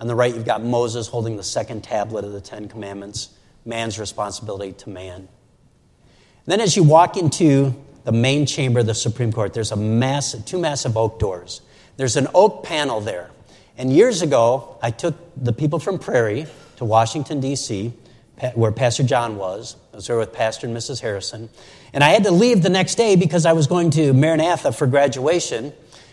On 0.00 0.06
the 0.06 0.14
right, 0.14 0.34
you've 0.34 0.44
got 0.44 0.62
Moses 0.62 1.06
holding 1.06 1.36
the 1.36 1.42
second 1.42 1.82
tablet 1.82 2.24
of 2.24 2.32
the 2.32 2.40
Ten 2.40 2.68
Commandments 2.68 3.30
man's 3.64 3.98
responsibility 3.98 4.72
to 4.72 4.90
man. 4.90 5.16
And 5.16 5.28
then, 6.46 6.60
as 6.60 6.76
you 6.76 6.82
walk 6.82 7.16
into 7.16 7.74
the 8.04 8.12
main 8.12 8.46
chamber 8.46 8.80
of 8.80 8.86
the 8.86 8.94
Supreme 8.94 9.32
Court, 9.32 9.54
there's 9.54 9.72
a 9.72 9.76
massive, 9.76 10.44
two 10.44 10.58
massive 10.58 10.96
oak 10.96 11.18
doors. 11.18 11.60
There's 11.96 12.16
an 12.16 12.28
oak 12.34 12.64
panel 12.64 13.00
there. 13.00 13.30
And 13.78 13.92
years 13.92 14.22
ago, 14.22 14.78
I 14.82 14.90
took 14.90 15.14
the 15.36 15.52
people 15.52 15.78
from 15.78 15.98
Prairie 15.98 16.46
to 16.76 16.84
Washington, 16.84 17.40
D.C., 17.40 17.92
where 18.54 18.72
Pastor 18.72 19.04
John 19.04 19.36
was. 19.36 19.76
I 19.92 19.96
was 19.96 20.06
there 20.08 20.18
with 20.18 20.32
Pastor 20.32 20.66
and 20.66 20.76
Mrs. 20.76 21.00
Harrison. 21.00 21.48
And 21.92 22.02
I 22.02 22.08
had 22.08 22.24
to 22.24 22.32
leave 22.32 22.62
the 22.62 22.70
next 22.70 22.96
day 22.96 23.14
because 23.14 23.46
I 23.46 23.52
was 23.52 23.66
going 23.66 23.90
to 23.90 24.12
Maranatha 24.12 24.72
for 24.72 24.86
graduation. 24.86 25.72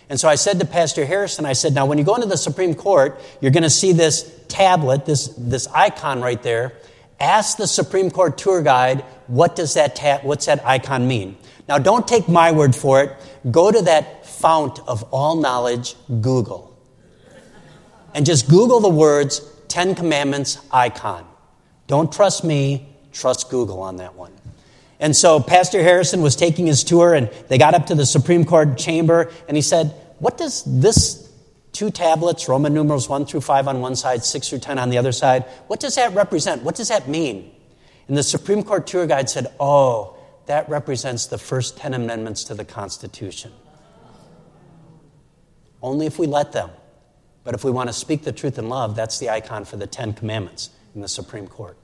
And 0.10 0.20
so 0.20 0.28
I 0.30 0.36
said 0.36 0.60
to 0.60 0.66
Pastor 0.66 1.06
Harrison, 1.06 1.46
I 1.46 1.54
said, 1.54 1.74
now 1.74 1.86
when 1.86 1.98
you 1.98 2.04
go 2.04 2.16
into 2.16 2.28
the 2.28 2.38
Supreme 2.38 2.76
Court, 2.76 3.20
you're 3.42 3.52
going 3.52 3.64
to 3.64 3.70
see 3.70 3.94
this 3.94 4.32
tablet, 4.48 5.06
this, 5.06 5.28
this 5.38 5.68
icon 5.68 6.22
right 6.22 6.42
there. 6.44 6.74
Ask 7.20 7.58
the 7.58 7.68
Supreme 7.68 8.12
Court 8.12 8.38
tour 8.38 8.62
guide, 8.62 9.02
what 9.28 9.56
does 9.56 9.74
that 9.74 9.96
ta- 9.96 10.20
what's 10.24 10.46
that 10.46 10.66
icon 10.66 11.08
mean? 11.08 11.38
Now, 11.70 11.78
don't 11.78 12.08
take 12.08 12.28
my 12.28 12.52
word 12.52 12.76
for 12.76 13.04
it. 13.04 13.16
Go 13.52 13.72
to 13.72 13.84
that 13.84 14.26
fount 14.26 14.80
of 14.88 15.04
all 15.14 15.36
knowledge, 15.36 15.96
Google. 16.20 16.76
And 18.16 18.26
just 18.26 18.50
Google 18.50 18.80
the 18.80 18.90
words 18.90 19.48
Ten 19.68 19.94
Commandments 19.94 20.58
icon. 20.72 21.28
Don't 21.86 22.12
trust 22.12 22.44
me, 22.44 22.90
trust 23.12 23.52
Google 23.52 23.82
on 23.82 23.98
that 23.98 24.16
one. 24.16 24.34
And 25.00 25.16
so 25.16 25.40
Pastor 25.40 25.84
Harrison 25.84 26.24
was 26.24 26.36
taking 26.36 26.66
his 26.66 26.84
tour, 26.84 27.14
and 27.14 27.30
they 27.50 27.60
got 27.60 27.76
up 27.76 27.86
to 27.86 27.96
the 27.96 28.06
Supreme 28.08 28.46
Court 28.46 28.76
chamber, 28.76 29.32
and 29.48 29.56
he 29.56 29.62
said, 29.62 29.94
What 30.18 30.40
does 30.40 30.64
this 30.66 31.32
two 31.72 31.92
tablets, 31.92 32.50
Roman 32.50 32.74
numerals 32.74 33.08
1 33.08 33.28
through 33.28 33.42
5 33.42 33.68
on 33.68 33.80
one 33.80 33.96
side, 33.96 34.24
6 34.24 34.50
through 34.50 34.60
10 34.60 34.80
on 34.80 34.90
the 34.90 34.98
other 34.98 35.12
side, 35.12 35.44
what 35.68 35.80
does 35.80 35.94
that 35.96 36.16
represent? 36.16 36.64
What 36.64 36.74
does 36.74 36.88
that 36.88 37.08
mean? 37.08 37.52
And 38.08 38.18
the 38.18 38.24
Supreme 38.24 38.64
Court 38.64 38.88
tour 38.88 39.06
guide 39.06 39.30
said, 39.30 39.46
Oh, 39.60 40.16
that 40.50 40.68
represents 40.68 41.28
the 41.28 41.38
first 41.38 41.78
10 41.78 41.94
amendments 41.94 42.46
to 42.46 42.56
the 42.56 42.66
Constitution. 42.66 43.52
Only 45.80 46.08
if 46.08 46.18
we 46.18 46.26
let 46.26 46.54
them. 46.54 46.72
But 47.44 47.54
if 47.54 47.64
we 47.64 47.70
want 47.70 47.88
to 47.88 47.94
speak 47.94 48.24
the 48.24 48.32
truth 48.32 48.58
in 48.58 48.68
love, 48.68 48.96
that's 48.96 49.20
the 49.20 49.30
icon 49.30 49.64
for 49.64 49.78
the 49.78 49.86
Ten 49.86 50.12
Commandments 50.12 50.72
in 50.96 51.02
the 51.02 51.08
Supreme 51.08 51.46
Court. 51.46 51.78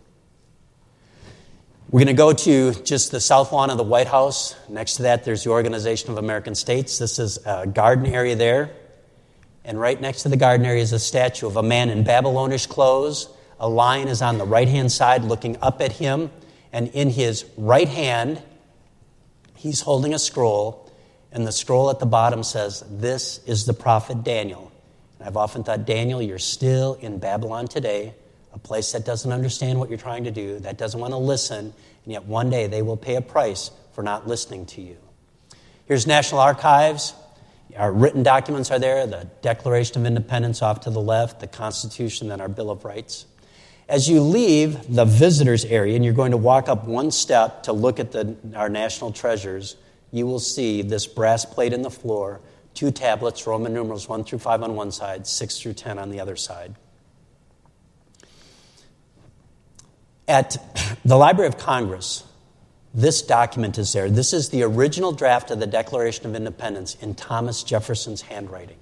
We're 1.92 2.00
going 2.00 2.08
to 2.08 2.14
go 2.14 2.34
to 2.34 2.74
just 2.82 3.12
the 3.12 3.20
south 3.20 3.52
lawn 3.52 3.70
of 3.70 3.78
the 3.78 3.84
White 3.84 4.08
House. 4.08 4.56
Next 4.68 4.96
to 4.96 5.04
that, 5.04 5.26
there's 5.26 5.44
the 5.44 5.52
Organization 5.52 6.10
of 6.10 6.18
American 6.18 6.56
States. 6.56 6.98
This 6.98 7.20
is 7.20 7.38
a 7.46 7.68
garden 7.68 8.08
area 8.08 8.36
there. 8.36 8.72
And 9.64 9.80
right 9.80 10.02
next 10.02 10.24
to 10.24 10.30
the 10.30 10.38
garden 10.38 10.66
area 10.66 10.82
is 10.82 10.92
a 10.92 10.98
statue 10.98 11.46
of 11.46 11.56
a 11.56 11.64
man 11.64 11.92
in 11.92 12.04
Babylonish 12.04 12.66
clothes. 12.66 13.30
A 13.60 13.70
lion 13.70 14.08
is 14.08 14.24
on 14.24 14.40
the 14.40 14.46
right 14.46 14.68
hand 14.68 14.92
side 14.92 15.24
looking 15.24 15.56
up 15.62 15.82
at 15.82 15.92
him. 15.92 16.32
And 16.74 16.88
in 16.90 17.12
his 17.12 17.46
right 17.58 17.88
hand, 17.88 18.42
he's 19.66 19.82
holding 19.82 20.14
a 20.14 20.20
scroll, 20.20 20.92
and 21.32 21.46
the 21.46 21.52
scroll 21.52 21.90
at 21.90 21.98
the 22.00 22.06
bottom 22.06 22.44
says, 22.44 22.84
This 22.88 23.40
is 23.48 23.66
the 23.66 23.74
prophet 23.74 24.24
Daniel. 24.24 24.72
And 25.18 25.28
I've 25.28 25.38
often 25.38 25.64
thought, 25.64 25.88
Daniel, 25.88 26.22
you're 26.22 26.38
still 26.38 26.94
in 26.94 27.18
Babylon 27.18 27.68
today, 27.68 28.14
a 28.54 28.60
place 28.60 28.92
that 28.92 29.06
doesn't 29.06 29.32
understand 29.32 29.80
what 29.80 29.90
you're 29.90 29.98
trying 29.98 30.26
to 30.26 30.32
do, 30.32 30.60
that 30.60 30.78
doesn't 30.78 31.00
want 31.00 31.14
to 31.14 31.18
listen, 31.18 31.74
and 32.04 32.14
yet 32.14 32.26
one 32.26 32.52
day 32.52 32.68
they 32.68 32.84
will 32.84 32.96
pay 32.96 33.16
a 33.16 33.22
price 33.22 33.72
for 33.94 34.04
not 34.04 34.28
listening 34.28 34.68
to 34.68 34.82
you. 34.82 34.98
Here's 35.88 36.06
National 36.06 36.42
Archives. 36.42 37.16
Our 37.76 37.92
written 37.92 38.22
documents 38.22 38.70
are 38.70 38.78
there 38.78 39.08
the 39.08 39.28
Declaration 39.42 40.00
of 40.00 40.06
Independence 40.06 40.62
off 40.62 40.82
to 40.82 40.92
the 40.92 41.02
left, 41.02 41.40
the 41.40 41.48
Constitution, 41.48 42.32
and 42.32 42.40
our 42.40 42.50
Bill 42.50 42.70
of 42.70 42.86
Rights. 42.86 43.26
As 43.88 44.10
you 44.10 44.22
leave 44.22 44.94
the 44.94 45.06
visitors 45.06 45.64
area 45.64 45.96
and 45.96 46.04
you're 46.04 46.14
going 46.14 46.32
to 46.32 46.38
walk 46.38 46.68
up 46.68 46.86
one 46.86 47.12
step 47.12 47.64
to 47.64 47.74
look 47.74 48.00
at 48.00 48.12
the, 48.12 48.36
our 48.56 48.70
national 48.70 49.12
treasures, 49.12 49.76
you 50.12 50.26
will 50.26 50.40
see 50.40 50.82
this 50.82 51.06
brass 51.06 51.46
plate 51.46 51.72
in 51.72 51.84
the 51.84 51.92
floor, 51.92 52.42
two 52.74 52.90
tablets, 52.90 53.46
Roman 53.46 53.74
numerals 53.74 54.10
1 54.10 54.24
through 54.24 54.40
5 54.40 54.64
on 54.64 54.76
one 54.76 54.92
side, 54.92 55.28
6 55.28 55.60
through 55.60 55.74
10 55.74 56.00
on 56.00 56.10
the 56.10 56.20
other 56.20 56.36
side. 56.36 56.76
At 60.28 60.58
the 61.06 61.16
Library 61.16 61.48
of 61.48 61.60
Congress, 61.60 62.24
this 62.92 63.22
document 63.22 63.78
is 63.78 63.94
there. 63.94 64.10
This 64.10 64.34
is 64.34 64.50
the 64.50 64.64
original 64.64 65.12
draft 65.12 65.52
of 65.52 65.60
the 65.60 65.68
Declaration 65.68 66.26
of 66.26 66.34
Independence 66.34 66.96
in 67.02 67.14
Thomas 67.14 67.62
Jefferson's 67.62 68.22
handwriting. 68.22 68.78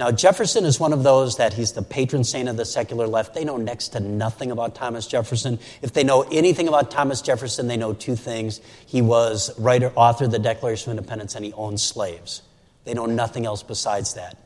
Now, 0.00 0.10
Jefferson 0.10 0.64
is 0.64 0.80
one 0.80 0.94
of 0.94 1.02
those 1.02 1.36
that 1.36 1.52
he's 1.52 1.72
the 1.72 1.82
patron 1.82 2.24
saint 2.24 2.48
of 2.48 2.56
the 2.56 2.64
secular 2.64 3.06
left. 3.06 3.34
They 3.34 3.44
know 3.44 3.58
next 3.58 3.88
to 3.88 4.00
nothing 4.00 4.50
about 4.50 4.74
Thomas 4.74 5.06
Jefferson. 5.06 5.58
If 5.82 5.92
they 5.92 6.04
know 6.04 6.22
anything 6.32 6.68
about 6.68 6.90
Thomas 6.90 7.20
Jefferson, 7.20 7.68
they 7.68 7.76
know 7.76 7.92
two 7.92 8.16
things. 8.16 8.62
He 8.86 9.02
was 9.02 9.50
writer, 9.60 9.92
author 9.94 10.24
of 10.24 10.30
the 10.30 10.38
Declaration 10.38 10.90
of 10.90 10.96
Independence, 10.96 11.34
and 11.34 11.44
he 11.44 11.52
owned 11.52 11.80
slaves. 11.80 12.40
They 12.86 12.94
know 12.94 13.04
nothing 13.04 13.44
else 13.44 13.62
besides 13.62 14.14
that. 14.14 14.38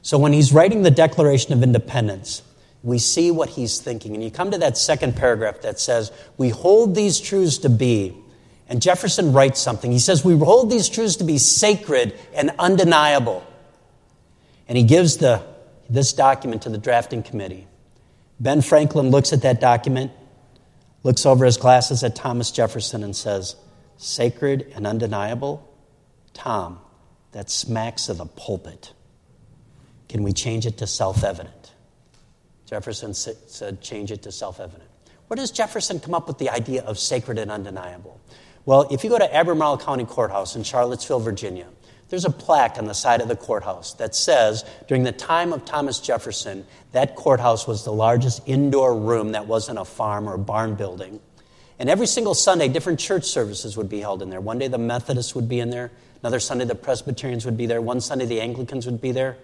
So 0.00 0.16
when 0.16 0.32
he's 0.32 0.52
writing 0.52 0.84
the 0.84 0.92
Declaration 0.92 1.52
of 1.54 1.64
Independence, 1.64 2.42
we 2.84 3.00
see 3.00 3.32
what 3.32 3.48
he's 3.48 3.80
thinking. 3.80 4.14
And 4.14 4.22
you 4.22 4.30
come 4.30 4.52
to 4.52 4.58
that 4.58 4.78
second 4.78 5.16
paragraph 5.16 5.62
that 5.62 5.80
says, 5.80 6.12
We 6.36 6.50
hold 6.50 6.94
these 6.94 7.18
truths 7.18 7.58
to 7.58 7.68
be. 7.68 8.14
And 8.68 8.80
Jefferson 8.80 9.32
writes 9.32 9.58
something. 9.60 9.90
He 9.90 9.98
says, 9.98 10.24
We 10.24 10.38
hold 10.38 10.70
these 10.70 10.88
truths 10.88 11.16
to 11.16 11.24
be 11.24 11.38
sacred 11.38 12.16
and 12.32 12.52
undeniable 12.60 13.44
and 14.70 14.78
he 14.78 14.84
gives 14.84 15.16
the, 15.16 15.42
this 15.88 16.12
document 16.12 16.62
to 16.62 16.68
the 16.68 16.78
drafting 16.78 17.24
committee. 17.24 17.66
Ben 18.38 18.62
Franklin 18.62 19.10
looks 19.10 19.32
at 19.32 19.42
that 19.42 19.60
document, 19.60 20.12
looks 21.02 21.26
over 21.26 21.44
his 21.44 21.56
glasses 21.56 22.04
at 22.04 22.14
Thomas 22.14 22.52
Jefferson, 22.52 23.02
and 23.02 23.14
says, 23.16 23.56
Sacred 23.96 24.72
and 24.76 24.86
undeniable? 24.86 25.68
Tom, 26.34 26.78
that 27.32 27.50
smacks 27.50 28.08
of 28.08 28.18
the 28.18 28.26
pulpit. 28.26 28.92
Can 30.08 30.22
we 30.22 30.32
change 30.32 30.66
it 30.66 30.78
to 30.78 30.86
self 30.86 31.24
evident? 31.24 31.72
Jefferson 32.66 33.12
said, 33.12 33.82
Change 33.82 34.12
it 34.12 34.22
to 34.22 34.30
self 34.30 34.60
evident. 34.60 34.88
Where 35.26 35.36
does 35.36 35.50
Jefferson 35.50 35.98
come 35.98 36.14
up 36.14 36.28
with 36.28 36.38
the 36.38 36.48
idea 36.48 36.84
of 36.84 36.96
sacred 36.96 37.38
and 37.38 37.50
undeniable? 37.50 38.20
Well, 38.66 38.86
if 38.92 39.02
you 39.02 39.10
go 39.10 39.18
to 39.18 39.36
Albemarle 39.36 39.78
County 39.78 40.04
Courthouse 40.04 40.54
in 40.54 40.62
Charlottesville, 40.62 41.18
Virginia, 41.18 41.66
there's 42.10 42.24
a 42.24 42.30
plaque 42.30 42.76
on 42.76 42.86
the 42.86 42.94
side 42.94 43.20
of 43.20 43.28
the 43.28 43.36
courthouse 43.36 43.94
that 43.94 44.14
says 44.14 44.64
during 44.88 45.04
the 45.04 45.12
time 45.12 45.52
of 45.52 45.64
Thomas 45.64 46.00
Jefferson, 46.00 46.66
that 46.92 47.14
courthouse 47.14 47.66
was 47.66 47.84
the 47.84 47.92
largest 47.92 48.42
indoor 48.46 48.96
room 48.96 49.32
that 49.32 49.46
wasn't 49.46 49.78
a 49.78 49.84
farm 49.84 50.28
or 50.28 50.34
a 50.34 50.38
barn 50.38 50.74
building. 50.74 51.20
And 51.78 51.88
every 51.88 52.06
single 52.06 52.34
Sunday, 52.34 52.68
different 52.68 52.98
church 52.98 53.24
services 53.24 53.76
would 53.76 53.88
be 53.88 54.00
held 54.00 54.22
in 54.22 54.28
there. 54.28 54.40
One 54.40 54.58
day 54.58 54.68
the 54.68 54.76
Methodists 54.76 55.34
would 55.34 55.48
be 55.48 55.60
in 55.60 55.70
there, 55.70 55.90
another 56.20 56.40
Sunday 56.40 56.64
the 56.64 56.74
Presbyterians 56.74 57.44
would 57.46 57.56
be 57.56 57.66
there, 57.66 57.80
one 57.80 58.00
Sunday 58.00 58.26
the 58.26 58.40
Anglicans 58.40 58.86
would 58.86 59.00
be 59.00 59.12
there. 59.12 59.38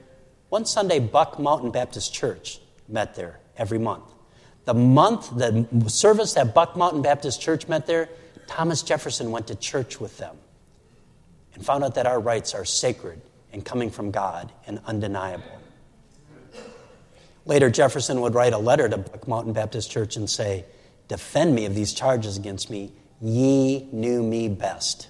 One 0.48 0.64
Sunday, 0.64 1.00
Buck 1.00 1.40
Mountain 1.40 1.72
Baptist 1.72 2.14
Church 2.14 2.60
met 2.88 3.16
there 3.16 3.40
every 3.56 3.78
month. 3.78 4.04
The 4.64 4.74
month, 4.74 5.30
the 5.36 5.66
service 5.88 6.34
that 6.34 6.54
Buck 6.54 6.76
Mountain 6.76 7.02
Baptist 7.02 7.40
Church 7.40 7.66
met 7.66 7.86
there, 7.86 8.08
Thomas 8.46 8.82
Jefferson 8.82 9.32
went 9.32 9.48
to 9.48 9.56
church 9.56 10.00
with 10.00 10.18
them 10.18 10.36
and 11.56 11.64
found 11.64 11.82
out 11.82 11.94
that 11.96 12.06
our 12.06 12.20
rights 12.20 12.54
are 12.54 12.64
sacred 12.64 13.20
and 13.52 13.64
coming 13.64 13.90
from 13.90 14.10
God 14.10 14.52
and 14.66 14.78
undeniable. 14.86 15.60
Later, 17.46 17.70
Jefferson 17.70 18.20
would 18.20 18.34
write 18.34 18.52
a 18.52 18.58
letter 18.58 18.88
to 18.88 18.98
Buck 18.98 19.26
Mountain 19.26 19.54
Baptist 19.54 19.90
Church 19.90 20.16
and 20.16 20.28
say, 20.28 20.64
Defend 21.08 21.54
me 21.54 21.64
of 21.64 21.74
these 21.74 21.92
charges 21.92 22.36
against 22.36 22.68
me. 22.68 22.92
Ye 23.20 23.88
knew 23.92 24.22
me 24.22 24.48
best. 24.48 25.08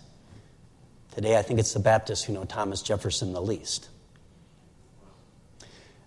Today, 1.12 1.38
I 1.38 1.42
think 1.42 1.59
it's 1.59 1.72
the 1.72 1.80
Baptists 1.80 2.22
who 2.22 2.34
know 2.34 2.44
Thomas 2.44 2.82
Jefferson 2.82 3.32
the 3.32 3.40
least. 3.40 3.88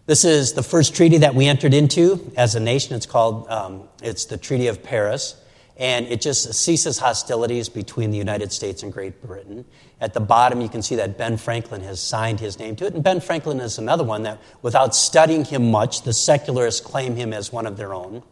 This 0.06 0.24
is 0.24 0.54
the 0.54 0.64
first 0.64 0.96
treaty 0.96 1.18
that 1.18 1.34
we 1.34 1.48
entered 1.48 1.74
into 1.74 2.32
as 2.38 2.54
a 2.54 2.60
nation. 2.60 2.96
It's 2.96 3.08
called, 3.08 3.50
um, 3.50 3.90
it's 4.02 4.26
the 4.26 4.38
Treaty 4.38 4.68
of 4.68 4.84
Paris 4.84 5.36
and 5.80 6.08
it 6.08 6.20
just 6.20 6.54
ceases 6.54 7.00
hostilities 7.00 7.70
between 7.70 8.12
the 8.12 8.18
United 8.18 8.52
States 8.52 8.84
and 8.84 8.92
Great 8.92 9.22
Britain. 9.26 9.66
At 10.02 10.14
the 10.14 10.22
bottom, 10.22 10.62
you 10.62 10.70
can 10.70 10.82
see 10.82 10.96
that 10.96 11.18
Ben 11.18 11.38
Franklin 11.38 11.82
has 11.82 12.00
signed 12.00 12.40
his 12.40 12.58
name 12.58 12.76
to 12.78 12.86
it. 12.86 12.94
And 12.94 13.04
Ben 13.04 13.20
Franklin 13.20 13.60
is 13.60 13.78
another 13.78 14.04
one 14.04 14.24
that, 14.24 14.40
without 14.62 14.96
studying 14.96 15.44
him 15.44 15.72
much, 15.72 16.04
the 16.04 16.14
secularists 16.14 16.80
claim 16.80 17.16
him 17.16 17.34
as 17.34 17.52
one 17.52 17.66
of 17.66 17.76
their 17.76 17.94
own. 17.94 18.24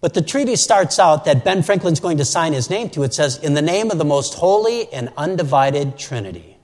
But 0.00 0.12
the 0.12 0.20
treaty 0.20 0.54
starts 0.56 0.98
out 0.98 1.24
that 1.24 1.44
Ben 1.44 1.62
Franklin's 1.62 2.00
going 2.00 2.18
to 2.18 2.24
sign 2.24 2.52
his 2.52 2.68
name 2.68 2.90
to. 2.90 3.02
It 3.04 3.14
says, 3.14 3.38
In 3.38 3.54
the 3.54 3.62
name 3.62 3.90
of 3.90 3.96
the 3.96 4.04
most 4.04 4.34
holy 4.34 4.92
and 4.92 5.10
undivided 5.16 5.98
Trinity. 5.98 6.58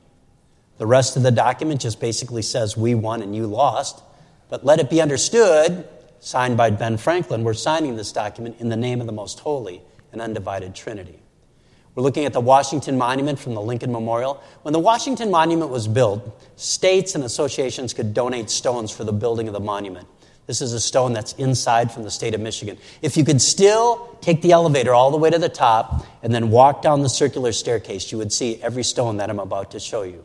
The 0.77 0.87
rest 0.87 1.17
of 1.17 1.23
the 1.23 1.31
document 1.31 1.81
just 1.81 1.99
basically 1.99 2.43
says, 2.43 2.77
We 2.77 2.95
won 2.95 3.23
and 3.23 3.35
you 3.35 3.47
lost. 3.47 4.03
But 4.51 4.65
let 4.67 4.79
it 4.79 4.91
be 4.91 5.01
understood 5.01 5.89
signed 6.23 6.57
by 6.57 6.71
Ben 6.71 6.97
Franklin, 6.97 7.43
we're 7.43 7.53
signing 7.53 7.97
this 7.97 8.13
document 8.13 8.57
in 8.61 8.69
the 8.69 8.77
name 8.77 9.01
of 9.01 9.07
the 9.07 9.13
most 9.13 9.41
holy 9.41 9.83
and 10.13 10.21
undivided 10.21 10.73
Trinity. 10.73 11.21
We're 11.95 12.03
looking 12.03 12.25
at 12.25 12.33
the 12.33 12.41
Washington 12.41 12.97
Monument 12.97 13.39
from 13.39 13.55
the 13.55 13.61
Lincoln 13.61 13.93
Memorial. 13.93 14.43
When 14.63 14.73
the 14.73 14.79
Washington 14.79 15.31
Monument 15.31 15.71
was 15.71 15.87
built, 15.87 16.43
states 16.57 17.15
and 17.15 17.23
associations 17.23 17.93
could 17.93 18.15
donate 18.15 18.49
stones 18.49 18.91
for 18.91 19.05
the 19.05 19.13
building 19.13 19.47
of 19.47 19.53
the 19.53 19.61
monument. 19.61 20.09
This 20.47 20.63
is 20.63 20.73
a 20.73 20.81
stone 20.81 21.13
that's 21.13 21.35
inside 21.35 21.93
from 21.93 22.03
the 22.03 22.11
state 22.11 22.35
of 22.35 22.41
Michigan. 22.41 22.79
If 23.03 23.17
you 23.17 23.25
could 23.25 23.43
still 23.43 24.17
take 24.23 24.41
the 24.41 24.53
elevator 24.53 24.95
all 24.95 25.11
the 25.11 25.19
way 25.19 25.29
to 25.31 25.39
the 25.39 25.51
top 25.51 26.07
and 26.23 26.35
then 26.35 26.51
walk 26.51 26.81
down 26.81 27.03
the 27.03 27.11
circular 27.11 27.53
staircase, 27.53 28.11
you 28.11 28.19
would 28.19 28.33
see 28.33 28.61
every 28.63 28.83
stone 28.83 29.19
that 29.19 29.29
I'm 29.29 29.39
about 29.39 29.71
to 29.73 29.81
show 29.81 30.03
you. 30.03 30.25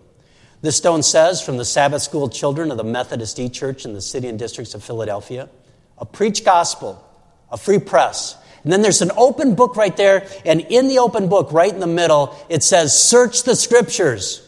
This 0.61 0.77
stone 0.77 1.03
says, 1.03 1.41
from 1.41 1.57
the 1.57 1.65
Sabbath 1.65 2.01
school 2.01 2.29
children 2.29 2.71
of 2.71 2.77
the 2.77 2.83
Methodist 2.83 3.39
E 3.39 3.49
Church 3.49 3.85
in 3.85 3.93
the 3.93 4.01
city 4.01 4.27
and 4.27 4.39
districts 4.39 4.73
of 4.73 4.83
Philadelphia, 4.83 5.49
a 5.97 6.05
preach 6.05 6.43
gospel, 6.43 7.03
a 7.51 7.57
free 7.57 7.79
press. 7.79 8.37
And 8.67 8.73
then 8.73 8.81
there's 8.81 9.01
an 9.01 9.11
open 9.15 9.55
book 9.55 9.77
right 9.77 9.95
there, 9.95 10.27
and 10.43 10.59
in 10.59 10.89
the 10.89 10.99
open 10.99 11.29
book, 11.29 11.53
right 11.53 11.73
in 11.73 11.79
the 11.79 11.87
middle, 11.87 12.35
it 12.49 12.63
says, 12.63 12.93
Search 12.93 13.43
the 13.43 13.55
scriptures. 13.55 14.45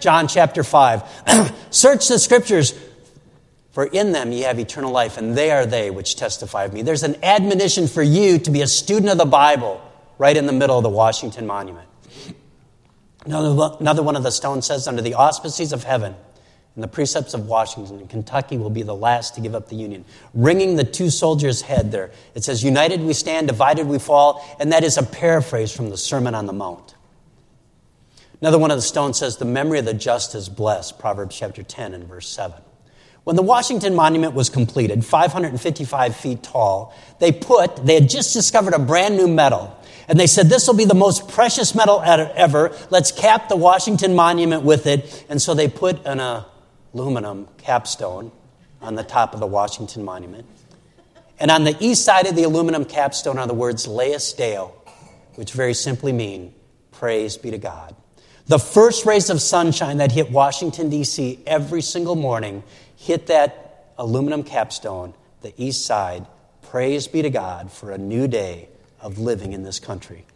John 0.00 0.26
chapter 0.26 0.64
5. 0.64 1.54
Search 1.70 2.08
the 2.08 2.18
scriptures, 2.18 2.76
for 3.70 3.86
in 3.86 4.10
them 4.10 4.32
ye 4.32 4.40
have 4.40 4.58
eternal 4.58 4.90
life, 4.90 5.18
and 5.18 5.36
they 5.36 5.52
are 5.52 5.66
they 5.66 5.92
which 5.92 6.16
testify 6.16 6.64
of 6.64 6.72
me. 6.72 6.82
There's 6.82 7.04
an 7.04 7.14
admonition 7.22 7.86
for 7.86 8.02
you 8.02 8.40
to 8.40 8.50
be 8.50 8.62
a 8.62 8.66
student 8.66 9.08
of 9.12 9.18
the 9.18 9.24
Bible 9.24 9.80
right 10.18 10.36
in 10.36 10.46
the 10.46 10.52
middle 10.52 10.76
of 10.76 10.82
the 10.82 10.90
Washington 10.90 11.46
Monument. 11.46 11.86
Another 13.24 14.02
one 14.02 14.16
of 14.16 14.24
the 14.24 14.32
stones 14.32 14.66
says, 14.66 14.88
Under 14.88 15.00
the 15.00 15.14
auspices 15.14 15.72
of 15.72 15.84
heaven, 15.84 16.16
and 16.80 16.84
the 16.84 16.88
precepts 16.88 17.34
of 17.34 17.46
Washington 17.46 17.98
and 17.98 18.08
Kentucky 18.08 18.56
will 18.56 18.70
be 18.70 18.82
the 18.82 18.94
last 18.94 19.34
to 19.34 19.42
give 19.42 19.54
up 19.54 19.68
the 19.68 19.76
Union. 19.76 20.02
Ringing 20.32 20.76
the 20.76 20.84
two 20.84 21.10
soldiers' 21.10 21.60
head 21.60 21.92
there. 21.92 22.10
It 22.34 22.42
says, 22.42 22.64
United 22.64 23.02
we 23.02 23.12
stand, 23.12 23.48
divided 23.48 23.86
we 23.86 23.98
fall, 23.98 24.42
and 24.58 24.72
that 24.72 24.82
is 24.82 24.96
a 24.96 25.02
paraphrase 25.02 25.70
from 25.70 25.90
the 25.90 25.98
Sermon 25.98 26.34
on 26.34 26.46
the 26.46 26.54
Mount. 26.54 26.94
Another 28.40 28.58
one 28.58 28.70
of 28.70 28.78
the 28.78 28.82
stones 28.82 29.18
says, 29.18 29.36
The 29.36 29.44
memory 29.44 29.78
of 29.80 29.84
the 29.84 29.92
just 29.92 30.34
is 30.34 30.48
blessed, 30.48 30.98
Proverbs 30.98 31.36
chapter 31.36 31.62
10 31.62 31.92
and 31.92 32.04
verse 32.04 32.26
7. 32.30 32.58
When 33.24 33.36
the 33.36 33.42
Washington 33.42 33.94
Monument 33.94 34.32
was 34.32 34.48
completed, 34.48 35.04
555 35.04 36.16
feet 36.16 36.42
tall, 36.42 36.94
they 37.18 37.30
put, 37.30 37.76
they 37.84 37.92
had 37.92 38.08
just 38.08 38.32
discovered 38.32 38.72
a 38.72 38.78
brand 38.78 39.18
new 39.18 39.28
metal. 39.28 39.76
And 40.08 40.18
they 40.18 40.26
said, 40.26 40.48
This 40.48 40.66
will 40.66 40.74
be 40.74 40.86
the 40.86 40.94
most 40.94 41.28
precious 41.28 41.74
metal 41.74 42.02
ever. 42.02 42.74
Let's 42.88 43.12
cap 43.12 43.50
the 43.50 43.56
Washington 43.56 44.14
Monument 44.14 44.62
with 44.62 44.86
it. 44.86 45.26
And 45.28 45.42
so 45.42 45.54
they 45.54 45.68
put 45.68 46.04
an 46.06 46.18
uh, 46.18 46.44
aluminum 46.94 47.48
capstone 47.58 48.32
on 48.80 48.94
the 48.94 49.04
top 49.04 49.34
of 49.34 49.40
the 49.40 49.46
Washington 49.46 50.04
Monument. 50.04 50.46
And 51.38 51.50
on 51.50 51.64
the 51.64 51.76
east 51.80 52.04
side 52.04 52.26
of 52.26 52.36
the 52.36 52.42
aluminum 52.42 52.84
capstone 52.84 53.38
are 53.38 53.46
the 53.46 53.54
words 53.54 53.86
Laus 53.86 54.32
Deo, 54.32 54.74
which 55.36 55.52
very 55.52 55.74
simply 55.74 56.12
mean 56.12 56.54
praise 56.90 57.36
be 57.36 57.50
to 57.50 57.58
God. 57.58 57.96
The 58.46 58.58
first 58.58 59.06
rays 59.06 59.30
of 59.30 59.40
sunshine 59.40 59.98
that 59.98 60.12
hit 60.12 60.30
Washington, 60.30 60.90
D.C. 60.90 61.38
every 61.46 61.82
single 61.82 62.16
morning 62.16 62.62
hit 62.96 63.28
that 63.28 63.92
aluminum 63.96 64.42
capstone, 64.42 65.14
the 65.40 65.54
east 65.56 65.86
side. 65.86 66.26
Praise 66.62 67.06
be 67.06 67.22
to 67.22 67.30
God 67.30 67.70
for 67.70 67.90
a 67.90 67.98
new 67.98 68.26
day 68.28 68.68
of 69.00 69.18
living 69.18 69.52
in 69.52 69.62
this 69.62 69.78
country. 69.78 70.26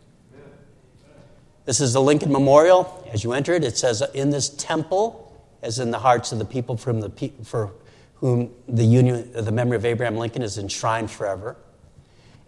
This 1.64 1.80
is 1.80 1.92
the 1.92 2.00
Lincoln 2.00 2.30
Memorial. 2.30 3.06
As 3.12 3.24
you 3.24 3.32
enter 3.32 3.54
it, 3.54 3.64
it 3.64 3.76
says, 3.76 4.02
In 4.14 4.30
this 4.30 4.48
temple, 4.48 5.23
as 5.64 5.78
in 5.78 5.90
the 5.90 5.98
hearts 5.98 6.30
of 6.30 6.38
the 6.38 6.44
people 6.44 6.76
from 6.76 7.00
the, 7.00 7.32
for 7.42 7.72
whom 8.16 8.50
the, 8.68 8.84
union, 8.84 9.32
the 9.32 9.50
memory 9.50 9.76
of 9.76 9.84
Abraham 9.84 10.16
Lincoln 10.16 10.42
is 10.42 10.58
enshrined 10.58 11.10
forever. 11.10 11.56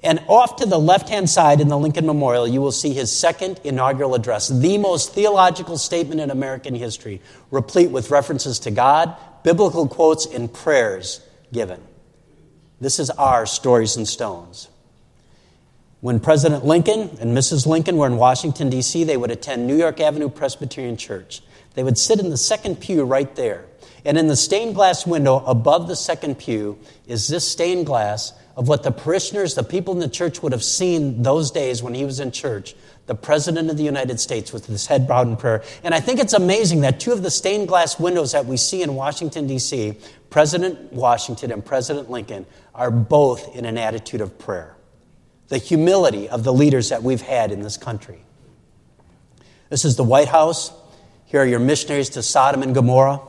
And 0.03 0.23
off 0.29 0.57
to 0.57 0.67
the 0.67 0.79
left 0.79 1.09
hand 1.09 1.29
side 1.29 1.61
in 1.61 1.69
the 1.69 1.79
Lincoln 1.79 2.07
Memorial, 2.07 2.47
you 2.47 2.61
will 2.61 2.73
see 2.73 2.93
his 2.93 3.11
second 3.11 3.61
inaugural 3.64 4.14
address, 4.14 4.49
the 4.49 4.77
most 4.79 5.14
theological 5.14 5.79
statement 5.79 6.21
in 6.21 6.31
American 6.31 6.75
history, 6.75 7.23
replete 7.51 7.91
with 7.91 8.11
references 8.11 8.59
to 8.61 8.71
God, 8.71 9.17
biblical 9.43 9.89
quotes, 9.89 10.27
and 10.27 10.53
prayers 10.53 11.21
given. 11.53 11.81
This 12.81 12.99
is 12.99 13.09
our 13.11 13.47
Stories 13.47 13.97
and 13.97 14.07
Stones. 14.07 14.69
When 16.01 16.21
President 16.21 16.64
Lincoln 16.64 17.17
and 17.21 17.37
Mrs. 17.37 17.67
Lincoln 17.67 17.97
were 17.97 18.07
in 18.07 18.19
Washington, 18.19 18.69
D.C., 18.69 19.03
they 19.05 19.17
would 19.17 19.31
attend 19.31 19.67
New 19.67 19.77
York 19.77 19.99
Avenue 19.99 20.29
Presbyterian 20.29 20.99
Church. 20.99 21.41
They 21.77 21.85
would 21.85 21.99
sit 21.99 22.18
in 22.18 22.31
the 22.31 22.39
second 22.39 22.81
pew 22.81 23.05
right 23.05 23.33
there. 23.37 23.66
And 24.05 24.16
in 24.16 24.29
the 24.29 24.37
stained 24.37 24.74
glass 24.74 25.07
window 25.07 25.45
above 25.45 25.89
the 25.89 25.97
second 25.97 26.39
pew 26.39 26.79
is 27.07 27.29
this 27.29 27.47
stained 27.47 27.85
glass 27.85 28.33
of 28.57 28.66
what 28.66 28.83
the 28.83 28.91
parishioners, 28.91 29.55
the 29.55 29.62
people 29.62 29.93
in 29.93 30.01
the 30.01 30.09
church 30.09 30.43
would 30.43 30.53
have 30.53 30.64
seen 30.64 31.22
those 31.22 31.51
days 31.51 31.83
when 31.83 31.93
he 31.93 32.07
was 32.07 32.18
in 32.18 32.31
church. 32.31 32.74
The 33.05 33.14
President 33.14 33.68
of 33.68 33.77
the 33.77 33.83
United 33.83 34.18
States 34.18 34.55
with 34.55 34.64
his 34.64 34.87
head 34.87 35.07
bowed 35.07 35.29
in 35.29 35.37
prayer. 35.37 35.62
And 35.85 35.95
I 35.95 36.01
think 36.01 36.18
it's 36.18 36.33
amazing 36.33 36.81
that 36.81 36.99
two 36.99 37.12
of 37.12 37.22
the 37.22 37.31
stained 37.31 37.68
glass 37.68 38.01
windows 38.01 38.33
that 38.33 38.47
we 38.47 38.57
see 38.57 38.83
in 38.83 38.95
Washington, 38.95 39.47
D.C., 39.47 39.97
President 40.31 40.95
Washington 40.95 41.53
and 41.53 41.62
President 41.62 42.11
Lincoln, 42.11 42.47
are 42.74 42.91
both 42.91 43.55
in 43.55 43.66
an 43.66 43.77
attitude 43.77 44.22
of 44.22 44.39
prayer. 44.39 44.74
The 45.49 45.59
humility 45.59 46.29
of 46.29 46.43
the 46.43 46.55
leaders 46.55 46.89
that 46.89 47.03
we've 47.03 47.20
had 47.20 47.53
in 47.53 47.61
this 47.61 47.77
country. 47.77 48.18
This 49.68 49.85
is 49.85 49.97
the 49.97 50.05
White 50.05 50.29
House. 50.29 50.72
Here 51.27 51.43
are 51.43 51.47
your 51.47 51.59
missionaries 51.59 52.11
to 52.11 52.22
Sodom 52.22 52.62
and 52.62 52.74
Gomorrah. 52.74 53.20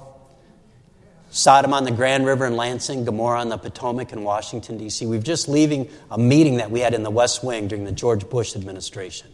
Sodom 1.31 1.73
on 1.73 1.83
the 1.83 1.91
Grand 1.91 2.25
River 2.25 2.45
in 2.45 2.55
Lansing, 2.55 3.05
Gomorrah 3.05 3.41
on 3.41 3.49
the 3.49 3.57
Potomac 3.57 4.13
in 4.13 4.23
Washington, 4.23 4.77
D.C. 4.77 5.05
We've 5.07 5.23
just 5.23 5.49
leaving 5.49 5.89
a 6.09 6.17
meeting 6.17 6.57
that 6.57 6.71
we 6.71 6.79
had 6.79 6.93
in 6.93 7.03
the 7.03 7.09
West 7.09 7.43
Wing 7.43 7.67
during 7.67 7.85
the 7.85 7.91
George 7.91 8.29
Bush 8.29 8.55
administration. 8.55 9.27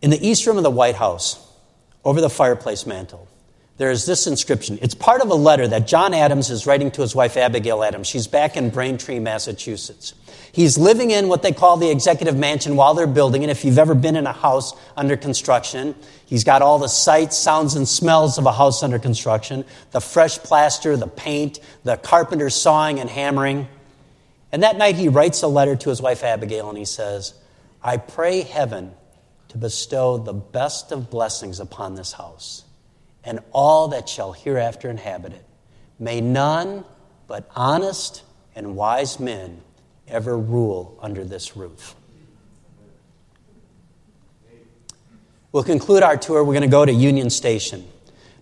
In 0.00 0.10
the 0.10 0.26
East 0.26 0.46
Room 0.46 0.56
of 0.56 0.62
the 0.62 0.70
White 0.70 0.96
House, 0.96 1.46
over 2.02 2.20
the 2.20 2.30
fireplace 2.30 2.86
mantle, 2.86 3.28
there 3.78 3.90
is 3.90 4.06
this 4.06 4.26
inscription. 4.26 4.78
It's 4.80 4.94
part 4.94 5.20
of 5.20 5.28
a 5.28 5.34
letter 5.34 5.68
that 5.68 5.86
John 5.86 6.14
Adams 6.14 6.48
is 6.48 6.66
writing 6.66 6.90
to 6.92 7.02
his 7.02 7.14
wife 7.14 7.36
Abigail 7.36 7.84
Adams. 7.84 8.06
She's 8.06 8.26
back 8.26 8.56
in 8.56 8.70
Braintree, 8.70 9.18
Massachusetts. 9.18 10.14
He's 10.50 10.78
living 10.78 11.10
in 11.10 11.28
what 11.28 11.42
they 11.42 11.52
call 11.52 11.76
the 11.76 11.90
executive 11.90 12.38
mansion 12.38 12.76
while 12.76 12.94
they're 12.94 13.06
building 13.06 13.42
it. 13.42 13.50
If 13.50 13.66
you've 13.66 13.78
ever 13.78 13.94
been 13.94 14.16
in 14.16 14.26
a 14.26 14.32
house 14.32 14.72
under 14.96 15.14
construction, 15.14 15.94
he's 16.24 16.42
got 16.42 16.62
all 16.62 16.78
the 16.78 16.88
sights, 16.88 17.36
sounds, 17.36 17.76
and 17.76 17.86
smells 17.86 18.38
of 18.38 18.46
a 18.46 18.52
house 18.52 18.82
under 18.82 18.98
construction 18.98 19.66
the 19.90 20.00
fresh 20.00 20.38
plaster, 20.38 20.96
the 20.96 21.06
paint, 21.06 21.60
the 21.84 21.98
carpenter 21.98 22.48
sawing 22.48 22.98
and 22.98 23.10
hammering. 23.10 23.68
And 24.52 24.62
that 24.62 24.78
night 24.78 24.94
he 24.94 25.10
writes 25.10 25.42
a 25.42 25.48
letter 25.48 25.76
to 25.76 25.90
his 25.90 26.00
wife 26.00 26.24
Abigail 26.24 26.70
and 26.70 26.78
he 26.78 26.86
says, 26.86 27.34
I 27.82 27.98
pray 27.98 28.40
heaven 28.40 28.94
to 29.48 29.58
bestow 29.58 30.16
the 30.16 30.32
best 30.32 30.92
of 30.92 31.10
blessings 31.10 31.60
upon 31.60 31.94
this 31.94 32.12
house 32.12 32.65
and 33.26 33.40
all 33.52 33.88
that 33.88 34.08
shall 34.08 34.32
hereafter 34.32 34.88
inhabit 34.88 35.32
it. 35.32 35.44
May 35.98 36.20
none 36.20 36.84
but 37.26 37.50
honest 37.54 38.22
and 38.54 38.76
wise 38.76 39.18
men 39.18 39.60
ever 40.06 40.38
rule 40.38 40.96
under 41.02 41.24
this 41.24 41.56
roof. 41.56 41.96
We'll 45.50 45.64
conclude 45.64 46.02
our 46.02 46.16
tour. 46.16 46.44
We're 46.44 46.52
going 46.52 46.62
to 46.62 46.68
go 46.68 46.84
to 46.84 46.92
Union 46.92 47.28
Station. 47.28 47.86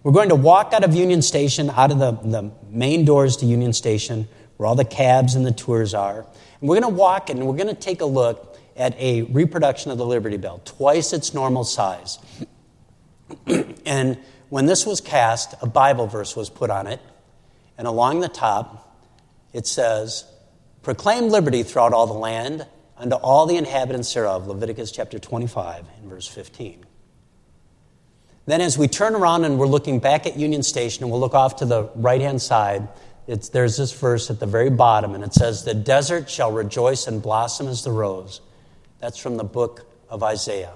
We're 0.03 0.13
going 0.13 0.29
to 0.29 0.35
walk 0.35 0.75
out 0.75 0.85
of 0.85 0.95
Union 0.95 1.23
Station, 1.23 1.71
out 1.71 1.91
of 1.91 1.99
the, 1.99 2.13
the 2.13 2.51
main 2.69 3.07
doors 3.07 3.39
to 3.39 3.47
Union 3.47 3.73
Station, 3.73 4.29
where 4.59 4.67
all 4.67 4.75
the 4.75 4.85
cabs 4.85 5.35
and 5.35 5.47
the 5.47 5.53
tours 5.53 5.95
are. 5.95 6.27
And 6.61 6.69
we're 6.69 6.81
going 6.81 6.93
to 6.93 6.99
walk 6.99 7.31
and 7.31 7.47
we're 7.47 7.57
going 7.57 7.75
to 7.75 7.81
take 7.81 8.03
a 8.03 8.07
look 8.07 8.59
at 8.77 8.99
a 8.99 9.23
reproduction 9.23 9.93
of 9.93 9.99
the 9.99 10.05
Liberty 10.05 10.37
Bell, 10.37 10.61
twice 10.65 11.13
its 11.13 11.33
normal 11.33 11.65
size. 11.65 12.19
and 13.87 14.19
when 14.55 14.67
this 14.67 14.87
was 14.87 15.01
cast, 15.01 15.53
a 15.63 15.67
Bible 15.67 16.07
verse 16.07 16.37
was 16.37 16.49
put 16.49 16.71
on 16.71 16.87
it, 16.87 17.01
and 17.77 17.89
along 17.89 18.21
the 18.21 18.29
top 18.29 18.97
it 19.53 19.67
says, 19.67 20.25
Proclaim 20.81 21.29
liberty 21.29 21.65
throughout 21.65 21.93
all 21.93 22.07
the 22.07 22.13
land 22.13 22.65
unto 22.97 23.17
all 23.17 23.47
the 23.47 23.57
inhabitants 23.57 24.15
thereof. 24.15 24.47
Leviticus 24.47 24.93
chapter 24.93 25.19
25 25.19 25.85
and 25.99 26.09
verse 26.09 26.29
15. 26.29 26.87
Then, 28.47 28.61
as 28.61 28.79
we 28.79 28.87
turn 28.87 29.17
around 29.17 29.45
and 29.45 29.59
we're 29.59 29.67
looking 29.67 29.99
back 29.99 30.25
at 30.25 30.37
Union 30.37 30.63
Station, 30.63 31.03
and 31.03 31.11
we'll 31.11 31.19
look 31.19 31.35
off 31.35 31.57
to 31.57 31.65
the 31.65 31.91
right 31.97 32.21
hand 32.21 32.41
side, 32.41 32.87
there's 33.27 33.77
this 33.77 33.91
verse 33.91 34.31
at 34.31 34.39
the 34.39 34.47
very 34.47 34.71
bottom, 34.71 35.17
and 35.17 35.25
it 35.25 35.35
says, 35.35 35.65
The 35.65 35.75
desert 35.75 36.31
shall 36.31 36.53
rejoice 36.53 37.09
and 37.09 37.21
blossom 37.21 37.67
as 37.67 37.83
the 37.83 37.91
rose. 37.91 38.41
That's 39.01 39.19
from 39.19 39.37
the 39.37 39.43
book 39.43 39.91
of 40.09 40.23
Isaiah. 40.23 40.75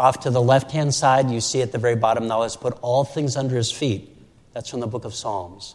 Off 0.00 0.20
to 0.20 0.30
the 0.30 0.40
left 0.40 0.70
hand 0.70 0.94
side, 0.94 1.30
you 1.30 1.42
see 1.42 1.60
at 1.60 1.72
the 1.72 1.78
very 1.78 1.94
bottom, 1.94 2.26
Thou 2.26 2.40
hast 2.40 2.62
put 2.62 2.78
all 2.80 3.04
things 3.04 3.36
under 3.36 3.54
his 3.54 3.70
feet. 3.70 4.16
That's 4.54 4.70
from 4.70 4.80
the 4.80 4.86
book 4.86 5.04
of 5.04 5.14
Psalms. 5.14 5.74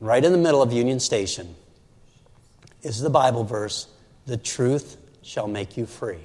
And 0.00 0.08
right 0.08 0.24
in 0.24 0.32
the 0.32 0.38
middle 0.38 0.60
of 0.60 0.72
Union 0.72 0.98
Station 0.98 1.54
is 2.82 3.00
the 3.00 3.10
Bible 3.10 3.44
verse, 3.44 3.86
The 4.26 4.38
truth 4.38 4.96
shall 5.22 5.46
make 5.46 5.76
you 5.76 5.86
free. 5.86 6.18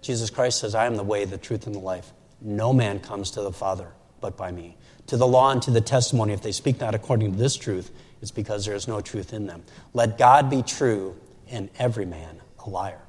Jesus 0.00 0.30
Christ 0.30 0.58
says, 0.58 0.74
I 0.74 0.86
am 0.86 0.96
the 0.96 1.04
way, 1.04 1.26
the 1.26 1.36
truth, 1.36 1.66
and 1.66 1.74
the 1.74 1.80
life. 1.80 2.10
No 2.40 2.72
man 2.72 2.98
comes 2.98 3.32
to 3.32 3.42
the 3.42 3.52
Father 3.52 3.88
but 4.22 4.38
by 4.38 4.50
me. 4.50 4.78
To 5.08 5.18
the 5.18 5.26
law 5.26 5.50
and 5.50 5.60
to 5.60 5.70
the 5.70 5.82
testimony, 5.82 6.32
if 6.32 6.40
they 6.40 6.52
speak 6.52 6.80
not 6.80 6.94
according 6.94 7.32
to 7.32 7.38
this 7.38 7.56
truth, 7.56 7.90
it's 8.22 8.30
because 8.30 8.64
there 8.64 8.74
is 8.74 8.88
no 8.88 9.02
truth 9.02 9.34
in 9.34 9.46
them. 9.46 9.64
Let 9.92 10.16
God 10.16 10.48
be 10.48 10.62
true 10.62 11.14
and 11.50 11.68
every 11.78 12.06
man 12.06 12.40
a 12.64 12.70
liar. 12.70 13.02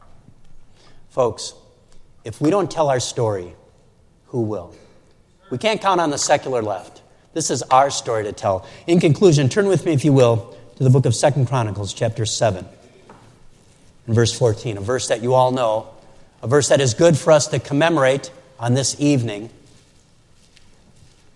Folks, 1.09 1.53
if 2.23 2.39
we 2.39 2.49
don't 2.49 2.69
tell 2.69 2.89
our 2.89 2.99
story, 2.99 3.53
who 4.27 4.41
will? 4.41 4.73
We 5.49 5.57
can't 5.57 5.81
count 5.81 5.99
on 5.99 6.09
the 6.09 6.17
secular 6.17 6.61
left. 6.61 7.01
This 7.33 7.49
is 7.49 7.61
our 7.63 7.89
story 7.89 8.23
to 8.23 8.31
tell. 8.31 8.65
In 8.87 8.99
conclusion, 8.99 9.49
turn 9.49 9.67
with 9.67 9.85
me, 9.85 9.93
if 9.93 10.05
you 10.05 10.13
will, 10.13 10.57
to 10.77 10.83
the 10.83 10.89
book 10.89 11.05
of 11.05 11.15
Second 11.15 11.47
Chronicles, 11.47 11.93
chapter 11.93 12.25
7, 12.25 12.65
and 14.07 14.15
verse 14.15 14.37
14, 14.37 14.77
a 14.77 14.81
verse 14.81 15.07
that 15.07 15.21
you 15.21 15.33
all 15.33 15.51
know, 15.51 15.87
a 16.41 16.47
verse 16.47 16.69
that 16.69 16.81
is 16.81 16.93
good 16.93 17.17
for 17.17 17.31
us 17.31 17.47
to 17.47 17.59
commemorate 17.59 18.31
on 18.59 18.73
this 18.73 18.99
evening. 18.99 19.49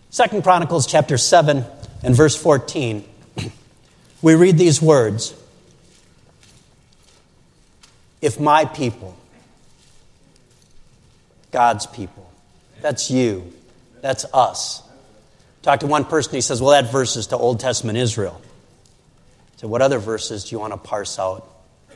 Second 0.09 0.43
Chronicles, 0.43 0.87
chapter 0.87 1.17
7, 1.17 1.65
and 2.03 2.15
verse 2.15 2.35
14, 2.35 3.03
we 4.21 4.35
read 4.35 4.57
these 4.57 4.81
words 4.81 5.33
if 8.21 8.39
my 8.39 8.65
people, 8.65 9.15
God's 11.55 11.85
people, 11.85 12.29
that's 12.81 13.09
you, 13.09 13.53
that's 14.01 14.25
us. 14.33 14.83
Talk 15.61 15.79
to 15.79 15.87
one 15.87 16.03
person, 16.03 16.33
he 16.33 16.41
says, 16.41 16.61
Well, 16.61 16.71
that 16.71 16.91
verse 16.91 17.15
is 17.15 17.27
to 17.27 17.37
Old 17.37 17.61
Testament 17.61 17.97
Israel. 17.97 18.41
So, 19.55 19.69
what 19.69 19.81
other 19.81 19.97
verses 19.97 20.43
do 20.43 20.53
you 20.53 20.59
want 20.59 20.73
to 20.73 20.77
parse 20.77 21.17
out? 21.17 21.49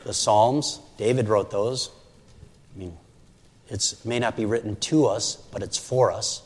The 0.04 0.14
Psalms, 0.14 0.80
David 0.96 1.28
wrote 1.28 1.50
those. 1.50 1.90
I 2.74 2.78
mean, 2.78 2.96
it 3.68 3.96
may 4.02 4.18
not 4.18 4.34
be 4.34 4.46
written 4.46 4.76
to 4.76 5.04
us, 5.04 5.36
but 5.52 5.62
it's 5.62 5.76
for 5.76 6.10
us. 6.10 6.40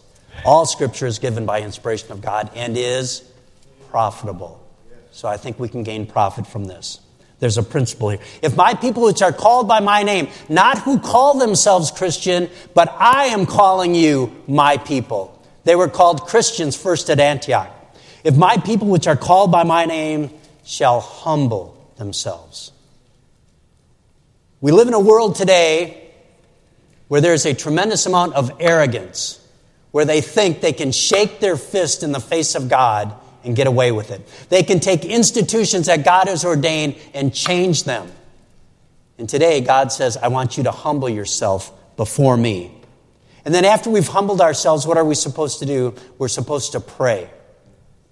All 0.44 0.66
scripture 0.66 1.06
is 1.06 1.20
given 1.20 1.46
by 1.46 1.60
inspiration 1.60 2.10
of 2.10 2.20
God 2.20 2.50
and 2.56 2.76
is 2.76 3.22
profitable. 3.90 4.60
So 5.12 5.28
I 5.28 5.36
think 5.36 5.60
we 5.60 5.68
can 5.68 5.84
gain 5.84 6.06
profit 6.06 6.48
from 6.48 6.64
this. 6.64 6.98
There's 7.44 7.58
a 7.58 7.62
principle 7.62 8.08
here. 8.08 8.20
If 8.40 8.56
my 8.56 8.72
people 8.72 9.02
which 9.02 9.20
are 9.20 9.30
called 9.30 9.68
by 9.68 9.80
my 9.80 10.02
name, 10.02 10.28
not 10.48 10.78
who 10.78 10.98
call 10.98 11.38
themselves 11.38 11.90
Christian, 11.90 12.48
but 12.72 12.90
I 12.98 13.26
am 13.26 13.44
calling 13.44 13.94
you 13.94 14.34
my 14.48 14.78
people. 14.78 15.38
They 15.64 15.76
were 15.76 15.90
called 15.90 16.22
Christians 16.22 16.74
first 16.74 17.10
at 17.10 17.20
Antioch. 17.20 17.68
If 18.24 18.34
my 18.34 18.56
people 18.56 18.88
which 18.88 19.06
are 19.06 19.14
called 19.14 19.52
by 19.52 19.62
my 19.62 19.84
name 19.84 20.30
shall 20.64 21.00
humble 21.00 21.76
themselves. 21.98 22.72
We 24.62 24.72
live 24.72 24.88
in 24.88 24.94
a 24.94 24.98
world 24.98 25.36
today 25.36 26.12
where 27.08 27.20
there's 27.20 27.44
a 27.44 27.52
tremendous 27.52 28.06
amount 28.06 28.36
of 28.36 28.52
arrogance, 28.58 29.38
where 29.90 30.06
they 30.06 30.22
think 30.22 30.62
they 30.62 30.72
can 30.72 30.92
shake 30.92 31.40
their 31.40 31.58
fist 31.58 32.02
in 32.02 32.12
the 32.12 32.20
face 32.20 32.54
of 32.54 32.70
God 32.70 33.14
and 33.44 33.54
get 33.54 33.66
away 33.66 33.92
with 33.92 34.10
it. 34.10 34.26
They 34.48 34.62
can 34.62 34.80
take 34.80 35.04
institutions 35.04 35.86
that 35.86 36.04
God 36.04 36.28
has 36.28 36.44
ordained 36.44 36.96
and 37.12 37.34
change 37.34 37.84
them. 37.84 38.10
And 39.18 39.28
today, 39.28 39.60
God 39.60 39.92
says, 39.92 40.16
I 40.16 40.28
want 40.28 40.56
you 40.56 40.64
to 40.64 40.70
humble 40.70 41.08
yourself 41.08 41.72
before 41.96 42.36
me. 42.36 42.72
And 43.44 43.54
then, 43.54 43.64
after 43.64 43.90
we've 43.90 44.08
humbled 44.08 44.40
ourselves, 44.40 44.86
what 44.86 44.96
are 44.96 45.04
we 45.04 45.14
supposed 45.14 45.60
to 45.60 45.66
do? 45.66 45.94
We're 46.18 46.28
supposed 46.28 46.72
to 46.72 46.80
pray. 46.80 47.30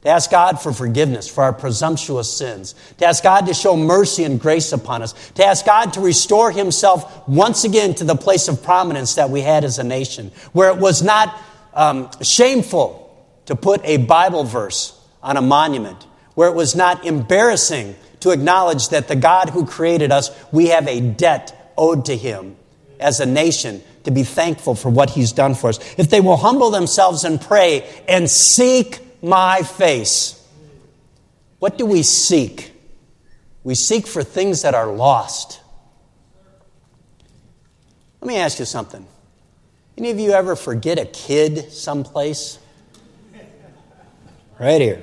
To 0.02 0.08
ask 0.08 0.30
God 0.30 0.60
for 0.60 0.72
forgiveness 0.72 1.28
for 1.28 1.44
our 1.44 1.52
presumptuous 1.52 2.32
sins. 2.32 2.74
To 2.98 3.06
ask 3.06 3.22
God 3.22 3.46
to 3.46 3.54
show 3.54 3.76
mercy 3.76 4.24
and 4.24 4.38
grace 4.38 4.72
upon 4.72 5.02
us. 5.02 5.12
To 5.32 5.44
ask 5.44 5.64
God 5.64 5.94
to 5.94 6.00
restore 6.00 6.50
Himself 6.50 7.26
once 7.28 7.64
again 7.64 7.94
to 7.94 8.04
the 8.04 8.16
place 8.16 8.48
of 8.48 8.62
prominence 8.62 9.14
that 9.14 9.30
we 9.30 9.40
had 9.40 9.64
as 9.64 9.78
a 9.78 9.84
nation, 9.84 10.30
where 10.52 10.70
it 10.70 10.78
was 10.78 11.02
not 11.02 11.40
um, 11.72 12.10
shameful 12.20 12.98
to 13.46 13.56
put 13.56 13.80
a 13.84 13.96
Bible 13.96 14.44
verse 14.44 14.98
on 15.22 15.36
a 15.36 15.42
monument, 15.42 16.06
where 16.34 16.48
it 16.48 16.54
was 16.54 16.74
not 16.74 17.04
embarrassing 17.04 17.94
to 18.20 18.30
acknowledge 18.30 18.88
that 18.88 19.08
the 19.08 19.16
God 19.16 19.50
who 19.50 19.66
created 19.66 20.12
us, 20.12 20.30
we 20.52 20.68
have 20.68 20.86
a 20.86 21.00
debt 21.00 21.72
owed 21.76 22.06
to 22.06 22.16
him 22.16 22.56
as 23.00 23.20
a 23.20 23.26
nation 23.26 23.82
to 24.04 24.10
be 24.10 24.22
thankful 24.22 24.74
for 24.74 24.90
what 24.90 25.10
he's 25.10 25.32
done 25.32 25.54
for 25.54 25.68
us. 25.68 25.78
If 25.98 26.10
they 26.10 26.20
will 26.20 26.36
humble 26.36 26.70
themselves 26.70 27.24
and 27.24 27.40
pray 27.40 27.88
and 28.08 28.30
seek 28.30 29.00
my 29.22 29.62
face, 29.62 30.38
what 31.58 31.78
do 31.78 31.86
we 31.86 32.02
seek? 32.02 32.72
We 33.64 33.74
seek 33.74 34.06
for 34.06 34.24
things 34.24 34.62
that 34.62 34.74
are 34.74 34.92
lost. 34.92 35.60
Let 38.20 38.28
me 38.28 38.36
ask 38.36 38.58
you 38.58 38.64
something. 38.64 39.06
Any 39.96 40.10
of 40.10 40.18
you 40.18 40.32
ever 40.32 40.56
forget 40.56 40.98
a 40.98 41.04
kid 41.04 41.72
someplace? 41.72 42.58
Right 44.58 44.80
here. 44.80 45.02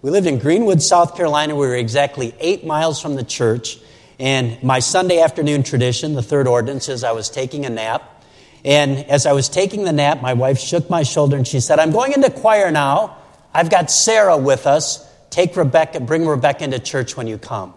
We 0.00 0.10
lived 0.10 0.28
in 0.28 0.38
Greenwood, 0.38 0.80
South 0.80 1.16
Carolina. 1.16 1.56
We 1.56 1.66
were 1.66 1.74
exactly 1.74 2.32
eight 2.38 2.64
miles 2.64 3.02
from 3.02 3.16
the 3.16 3.24
church. 3.24 3.78
And 4.20 4.62
my 4.62 4.78
Sunday 4.78 5.20
afternoon 5.20 5.64
tradition, 5.64 6.14
the 6.14 6.22
third 6.22 6.46
ordinance, 6.46 6.88
is 6.88 7.02
I 7.02 7.10
was 7.10 7.28
taking 7.28 7.66
a 7.66 7.70
nap. 7.70 8.24
And 8.64 8.98
as 9.06 9.26
I 9.26 9.32
was 9.32 9.48
taking 9.48 9.82
the 9.82 9.92
nap, 9.92 10.22
my 10.22 10.34
wife 10.34 10.60
shook 10.60 10.88
my 10.88 11.02
shoulder 11.02 11.36
and 11.36 11.46
she 11.46 11.58
said, 11.58 11.80
I'm 11.80 11.90
going 11.90 12.12
into 12.12 12.30
choir 12.30 12.70
now. 12.70 13.16
I've 13.52 13.70
got 13.70 13.90
Sarah 13.90 14.36
with 14.36 14.68
us. 14.68 15.04
Take 15.30 15.56
Rebecca, 15.56 15.98
bring 15.98 16.26
Rebecca 16.26 16.62
into 16.62 16.78
church 16.78 17.16
when 17.16 17.26
you 17.26 17.36
come. 17.36 17.74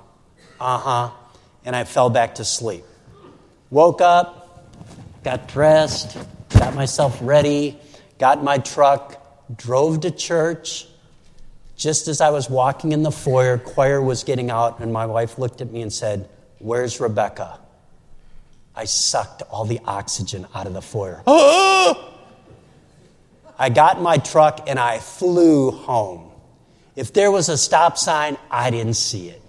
Uh 0.60 0.78
huh. 0.78 1.12
And 1.66 1.76
I 1.76 1.86
fell 1.86 2.12
back 2.12 2.36
to 2.36 2.46
sleep. 2.46 2.84
Woke 3.72 4.02
up, 4.02 4.68
got 5.24 5.48
dressed, 5.48 6.18
got 6.50 6.76
myself 6.76 7.18
ready, 7.22 7.80
got 8.20 8.44
my 8.44 8.60
truck, 8.60 9.58
drove 9.58 10.02
to 10.02 10.12
church 10.12 10.88
just 11.82 12.08
as 12.08 12.22
I 12.22 12.30
was 12.30 12.48
walking 12.48 12.92
in 12.92 13.02
the 13.02 13.12
foyer, 13.12 13.58
choir 13.58 14.00
was 14.00 14.24
getting 14.24 14.52
out, 14.52 14.82
and 14.82 14.94
my 14.94 15.08
wife 15.08 15.40
looked 15.40 15.62
at 15.62 15.72
me 15.72 15.82
and 15.82 15.92
said, 15.92 16.30
Where's 16.60 17.00
Rebecca? 17.00 17.58
I 18.76 18.86
sucked 18.86 19.42
all 19.50 19.66
the 19.66 19.80
oxygen 19.86 20.46
out 20.54 20.68
of 20.68 20.74
the 20.74 20.82
foyer. 20.84 21.24
I 21.28 21.96
got 23.74 23.98
in 23.98 24.04
my 24.04 24.18
truck 24.18 24.70
and 24.70 24.78
I 24.78 25.00
flew 25.00 25.72
home. 25.72 26.32
If 26.96 27.14
there 27.14 27.32
was 27.32 27.50
a 27.50 27.58
stop 27.58 27.98
sign, 27.98 28.38
I 28.52 28.70
didn't 28.70 28.94
see 28.94 29.30
it. 29.30 29.42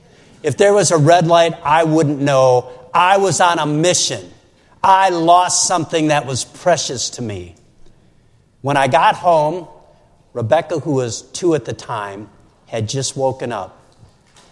If 0.43 0.57
there 0.57 0.73
was 0.73 0.91
a 0.91 0.97
red 0.97 1.27
light, 1.27 1.53
I 1.63 1.85
wouldn't 1.85 2.19
know. 2.19 2.89
I 2.95 3.19
was 3.19 3.43
on 3.43 3.59
a 3.59 3.67
mission. 3.67 4.33
I 4.83 5.11
lost 5.11 5.69
something 5.69 6.07
that 6.09 6.25
was 6.25 6.45
precious 6.45 7.11
to 7.11 7.23
me. 7.23 7.57
When 8.63 8.79
I 8.79 8.89
got 8.89 9.17
home, 9.17 9.69
Rebecca, 10.33 10.81
who 10.81 10.93
was 10.93 11.23
two 11.23 11.55
at 11.55 11.65
the 11.65 11.73
time, 11.73 12.31
had 12.67 12.89
just 12.89 13.17
woken 13.17 13.53
up. 13.53 13.79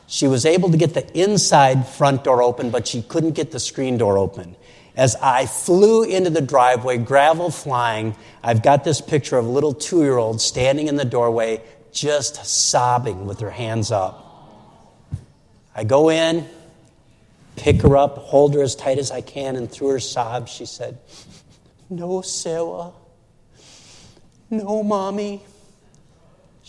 She 0.07 0.27
was 0.27 0.45
able 0.45 0.71
to 0.71 0.77
get 0.77 0.95
the 0.95 1.19
inside 1.19 1.87
front 1.87 2.25
door 2.25 2.43
open, 2.43 2.71
but 2.71 2.87
she 2.87 3.03
couldn't 3.03 3.33
get 3.33 3.53
the 3.53 3.61
screen 3.61 3.97
door 3.97 4.19
open. 4.19 4.57
As 4.97 5.17
I 5.17 5.47
flew 5.47 6.03
into 6.03 6.31
the 6.31 6.41
driveway, 6.41 6.99
gravel 6.99 7.51
flying, 7.51 8.17
I've 8.43 8.63
got 8.63 8.85
this 8.85 9.01
picture 9.01 9.39
of 9.39 9.47
a 9.47 9.49
little 9.49 9.73
two 9.73 10.03
year 10.03 10.19
old 10.19 10.41
standing 10.41 10.89
in 10.89 10.97
the 10.97 11.05
doorway, 11.05 11.63
just 11.93 12.45
sobbing 12.45 13.27
with 13.27 13.41
her 13.41 13.51
hands 13.51 13.93
up. 13.93 14.27
I 15.75 15.85
go 15.85 16.11
in, 16.11 16.47
pick 17.57 17.83
her 17.83 17.97
up, 17.97 18.19
hold 18.19 18.55
her 18.55 18.63
as 18.63 18.75
tight 18.75 18.99
as 18.99 19.11
I 19.11 19.21
can, 19.21 19.57
and 19.57 19.71
through 19.71 19.91
her 19.91 20.01
sobs, 20.01 20.51
she 20.51 20.67
said, 20.67 20.99
No, 21.89 22.21
Sarah. 22.21 22.91
No, 24.51 24.83
mommy. 24.83 25.43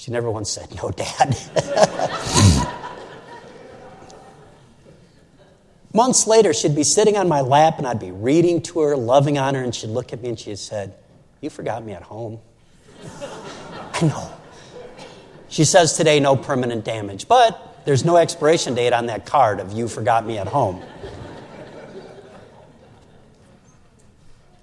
She 0.01 0.09
never 0.09 0.31
once 0.31 0.49
said, 0.49 0.73
No, 0.81 0.89
dad. 0.89 1.37
Months 5.93 6.25
later, 6.25 6.53
she'd 6.53 6.73
be 6.73 6.81
sitting 6.83 7.17
on 7.17 7.27
my 7.27 7.41
lap 7.41 7.77
and 7.77 7.85
I'd 7.85 7.99
be 7.99 8.09
reading 8.09 8.63
to 8.63 8.79
her, 8.79 8.97
loving 8.97 9.37
on 9.37 9.53
her, 9.53 9.61
and 9.61 9.75
she'd 9.75 9.91
look 9.91 10.11
at 10.11 10.23
me 10.23 10.29
and 10.29 10.39
she'd 10.39 10.57
said, 10.57 10.95
You 11.39 11.51
forgot 11.51 11.85
me 11.85 11.93
at 11.93 12.01
home. 12.01 12.39
I 13.93 14.01
know. 14.01 14.33
She 15.49 15.65
says 15.65 15.93
today, 15.95 16.19
no 16.19 16.35
permanent 16.35 16.83
damage, 16.83 17.27
but 17.27 17.85
there's 17.85 18.03
no 18.03 18.17
expiration 18.17 18.73
date 18.73 18.93
on 18.93 19.05
that 19.05 19.27
card 19.27 19.59
of 19.59 19.71
You 19.71 19.87
forgot 19.87 20.25
me 20.25 20.39
at 20.39 20.47
home. 20.47 20.81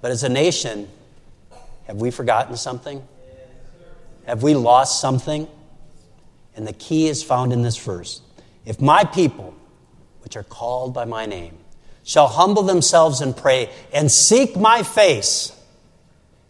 But 0.01 0.11
as 0.11 0.24
a 0.24 0.28
nation, 0.28 0.89
have 1.86 1.99
we 1.99 2.11
forgotten 2.11 2.57
something? 2.57 3.07
Have 4.28 4.42
we 4.42 4.52
lost 4.52 5.00
something? 5.00 5.48
And 6.54 6.66
the 6.66 6.74
key 6.74 7.08
is 7.08 7.22
found 7.22 7.50
in 7.50 7.62
this 7.62 7.78
verse. 7.78 8.20
If 8.66 8.78
my 8.78 9.04
people, 9.04 9.54
which 10.20 10.36
are 10.36 10.42
called 10.42 10.92
by 10.92 11.06
my 11.06 11.24
name, 11.24 11.56
shall 12.02 12.28
humble 12.28 12.62
themselves 12.62 13.22
and 13.22 13.34
pray 13.34 13.70
and 13.90 14.12
seek 14.12 14.54
my 14.54 14.82
face 14.82 15.58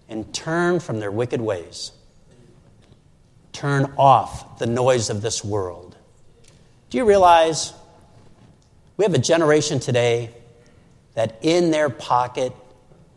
and 0.08 0.34
turn 0.34 0.80
from 0.80 0.98
their 0.98 1.12
wicked 1.12 1.40
ways. 1.40 1.92
Turn 3.52 3.94
off 3.96 4.58
the 4.58 4.66
noise 4.66 5.08
of 5.08 5.22
this 5.22 5.44
world. 5.44 5.96
Do 6.90 6.98
you 6.98 7.04
realize 7.04 7.72
we 8.96 9.04
have 9.04 9.14
a 9.14 9.18
generation 9.18 9.78
today 9.78 10.34
that 11.14 11.38
in 11.42 11.70
their 11.70 11.90
pocket 11.90 12.52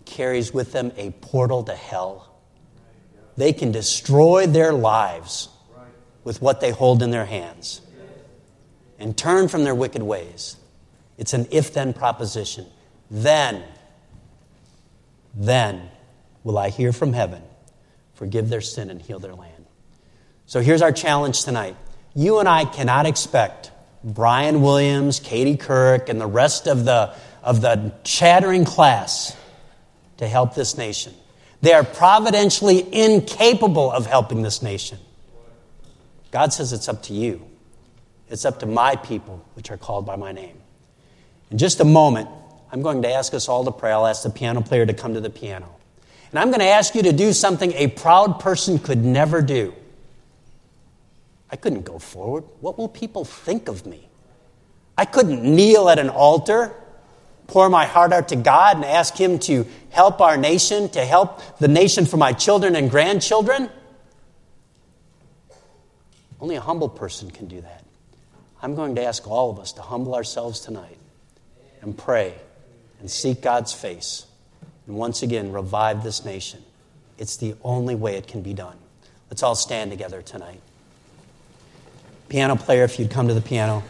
carries 0.05 0.53
with 0.53 0.72
them 0.72 0.91
a 0.97 1.09
portal 1.09 1.64
to 1.64 1.74
hell? 1.74 2.31
They 3.38 3.54
can 3.54 3.72
destroy 3.72 4.48
their 4.48 4.74
lives 4.74 5.50
with 6.24 6.42
what 6.42 6.62
they 6.62 6.72
hold 6.72 7.02
in 7.02 7.12
their 7.12 7.26
hands 7.26 7.82
and 9.00 9.18
turn 9.18 9.48
from 9.48 9.64
their 9.64 9.74
wicked 9.74 10.04
ways. 10.04 10.56
It's 11.18 11.34
an 11.34 11.48
if 11.52 11.74
then 11.74 11.94
proposition. 11.94 12.66
Then, 13.10 13.64
then 15.34 15.90
will 16.44 16.58
I 16.58 16.70
hear 16.70 16.94
from 16.94 17.14
heaven, 17.14 17.42
forgive 18.14 18.50
their 18.50 18.62
sin, 18.62 18.90
and 18.90 19.02
heal 19.02 19.20
their 19.20 19.34
land. 19.34 19.66
So 20.46 20.62
here's 20.62 20.82
our 20.82 20.92
challenge 20.92 21.44
tonight. 21.44 21.76
You 22.14 22.40
and 22.40 22.48
I 22.48 22.66
cannot 22.66 23.06
expect 23.06 23.72
Brian 24.04 24.62
Williams, 24.62 25.20
Katie 25.20 25.58
Couric, 25.58 26.10
and 26.10 26.20
the 26.20 26.28
rest 26.28 26.68
of 26.68 26.86
the, 26.86 27.14
of 27.44 27.62
the 27.62 27.94
chattering 28.04 28.66
class 28.66 29.36
to 30.18 30.28
help 30.28 30.54
this 30.54 30.78
nation. 30.78 31.14
They 31.62 31.74
are 31.74 31.84
providentially 31.84 32.88
incapable 32.93 33.91
of 33.91 34.05
helping 34.05 34.41
this 34.41 34.62
nation. 34.62 34.97
God 36.32 36.53
says 36.53 36.74
it's 36.74 36.89
up 36.89 37.03
to 37.03 37.14
you. 37.14 37.45
It's 38.30 38.45
up 38.45 38.59
to 38.62 38.66
my 38.66 38.95
people, 38.95 39.45
which 39.55 39.70
are 39.70 39.78
called 39.78 40.05
by 40.05 40.16
my 40.16 40.32
name. 40.32 40.57
In 41.51 41.57
just 41.57 41.80
a 41.82 41.86
moment, 41.86 42.30
I'm 42.72 42.82
going 42.82 43.01
to 43.01 43.12
ask 43.12 43.34
us 43.34 43.49
all 43.49 43.66
to 43.66 43.72
pray. 43.72 43.91
I'll 43.91 44.07
ask 44.07 44.24
the 44.24 44.30
piano 44.30 44.62
player 44.62 44.86
to 44.86 44.93
come 44.93 45.14
to 45.14 45.22
the 45.22 45.30
piano. 45.30 45.68
And 46.32 46.39
I'm 46.39 46.47
going 46.47 46.62
to 46.62 46.66
ask 46.66 46.95
you 46.95 47.03
to 47.03 47.12
do 47.12 47.34
something 47.34 47.74
a 47.74 47.88
proud 47.88 48.39
person 48.39 48.80
could 48.80 49.03
never 49.03 49.41
do. 49.41 49.74
I 51.49 51.57
couldn't 51.57 51.84
go 51.84 51.99
forward. 51.99 52.45
What 52.62 52.78
will 52.78 52.88
people 52.88 53.26
think 53.26 53.68
of 53.68 53.86
me? 53.86 54.07
I 54.97 55.03
couldn't 55.03 55.43
kneel 55.43 55.89
at 55.89 55.99
an 55.99 56.09
altar, 56.09 56.74
pour 57.52 57.70
my 57.70 57.86
heart 57.86 58.14
out 58.14 58.30
to 58.30 58.38
God, 58.38 58.78
and 58.78 58.86
ask 58.86 59.16
Him 59.18 59.38
to 59.39 59.68
help 59.89 60.22
our 60.22 60.38
nation, 60.38 60.88
to 60.89 61.04
help 61.04 61.60
the 61.60 61.68
nation 61.68 62.06
for 62.06 62.16
my 62.16 62.32
children 62.32 62.78
and 62.78 62.89
grandchildren. 62.89 63.70
Only 66.39 66.56
a 66.56 66.62
humble 66.62 66.88
person 66.88 67.30
can 67.30 67.47
do 67.47 67.60
that. 67.60 67.84
I'm 68.62 68.74
going 68.74 68.95
to 68.95 69.04
ask 69.04 69.28
all 69.28 69.52
of 69.52 69.60
us 69.60 69.74
to 69.74 69.82
humble 69.82 70.16
ourselves 70.16 70.62
tonight 70.62 70.97
and 71.82 71.97
pray 71.97 72.36
and 73.02 73.12
seek 73.12 73.41
God's 73.41 73.74
face 73.74 74.26
and 74.88 74.95
once 74.95 75.22
again 75.22 75.52
revive 75.52 76.04
this 76.04 76.24
nation. 76.24 76.64
It's 77.18 77.36
the 77.36 77.56
only 77.64 77.95
way 77.95 78.16
it 78.16 78.28
can 78.28 78.41
be 78.41 78.54
done. 78.54 78.78
Let's 79.30 79.43
all 79.43 79.56
stand 79.56 79.91
together 79.91 80.22
tonight. 80.22 80.62
Piano 82.30 82.56
player, 82.56 82.86
if 82.86 82.97
you'd 82.97 83.12
come 83.12 83.28
to 83.28 83.34
the 83.34 83.41
piano. 83.41 83.84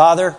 Father, 0.00 0.34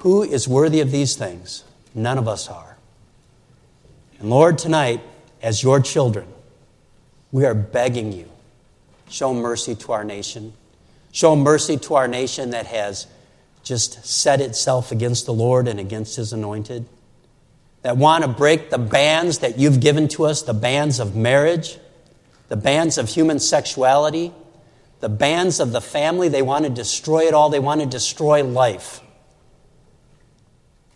who 0.00 0.22
is 0.22 0.46
worthy 0.46 0.82
of 0.82 0.90
these 0.90 1.16
things? 1.16 1.64
None 1.94 2.18
of 2.18 2.28
us 2.28 2.46
are. 2.46 2.76
And 4.20 4.28
Lord, 4.28 4.58
tonight, 4.58 5.00
as 5.40 5.62
your 5.62 5.80
children, 5.80 6.26
we 7.32 7.46
are 7.46 7.54
begging 7.54 8.12
you, 8.12 8.28
show 9.08 9.32
mercy 9.32 9.74
to 9.76 9.92
our 9.92 10.04
nation. 10.04 10.52
Show 11.10 11.34
mercy 11.36 11.78
to 11.78 11.94
our 11.94 12.06
nation 12.06 12.50
that 12.50 12.66
has 12.66 13.06
just 13.62 14.04
set 14.04 14.42
itself 14.42 14.92
against 14.92 15.24
the 15.24 15.32
Lord 15.32 15.68
and 15.68 15.80
against 15.80 16.16
his 16.16 16.34
anointed. 16.34 16.84
That 17.80 17.96
want 17.96 18.24
to 18.24 18.28
break 18.28 18.68
the 18.68 18.76
bands 18.76 19.38
that 19.38 19.58
you've 19.58 19.80
given 19.80 20.08
to 20.08 20.26
us 20.26 20.42
the 20.42 20.52
bands 20.52 21.00
of 21.00 21.16
marriage, 21.16 21.78
the 22.48 22.56
bands 22.56 22.98
of 22.98 23.08
human 23.08 23.38
sexuality, 23.38 24.34
the 25.00 25.08
bands 25.08 25.60
of 25.60 25.72
the 25.72 25.80
family. 25.80 26.28
They 26.28 26.42
want 26.42 26.64
to 26.64 26.70
destroy 26.70 27.26
it 27.26 27.34
all, 27.34 27.50
they 27.50 27.60
want 27.60 27.80
to 27.80 27.86
destroy 27.86 28.44
life. 28.44 29.00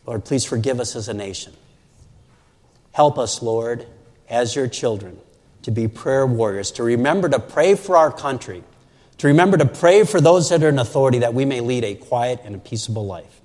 Lord, 0.07 0.25
please 0.25 0.45
forgive 0.45 0.81
us 0.81 0.97
as 0.97 1.09
a 1.09 1.15
nation. 1.15 1.53
Help 2.93 3.19
us, 3.19 3.43
Lord, 3.43 3.87
as 4.29 4.57
your 4.57 4.67
children, 4.67 5.19
to 5.63 5.71
be 5.71 5.87
prayer 5.87 6.27
warriors, 6.27 6.73
to 6.73 6.83
remember 6.83 7.29
to 7.29 7.39
pray 7.39 7.75
for 7.75 7.97
our 7.97 8.11
country, 8.11 8.65
to 9.19 9.27
remember 9.29 9.57
to 9.59 9.67
pray 9.67 10.05
for 10.05 10.21
those 10.21 10.49
that 10.49 10.63
are 10.63 10.69
in 10.69 10.79
authority 10.79 11.19
that 11.21 11.35
we 11.35 11.45
may 11.45 11.61
lead 11.61 11.85
a 11.85 11.95
quiet 11.95 12.41
and 12.45 12.55
a 12.55 12.59
peaceable 12.59 13.07
life. 13.07 13.41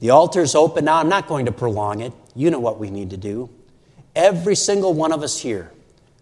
The 0.00 0.10
altar 0.10 0.42
is 0.42 0.54
open 0.54 0.86
now. 0.86 0.96
I'm 0.96 1.08
not 1.08 1.28
going 1.28 1.46
to 1.46 1.52
prolong 1.52 2.00
it. 2.00 2.12
You 2.34 2.50
know 2.50 2.60
what 2.60 2.78
we 2.78 2.90
need 2.90 3.10
to 3.10 3.16
do. 3.16 3.50
Every 4.16 4.56
single 4.56 4.94
one 4.94 5.12
of 5.12 5.22
us 5.22 5.38
here, 5.38 5.72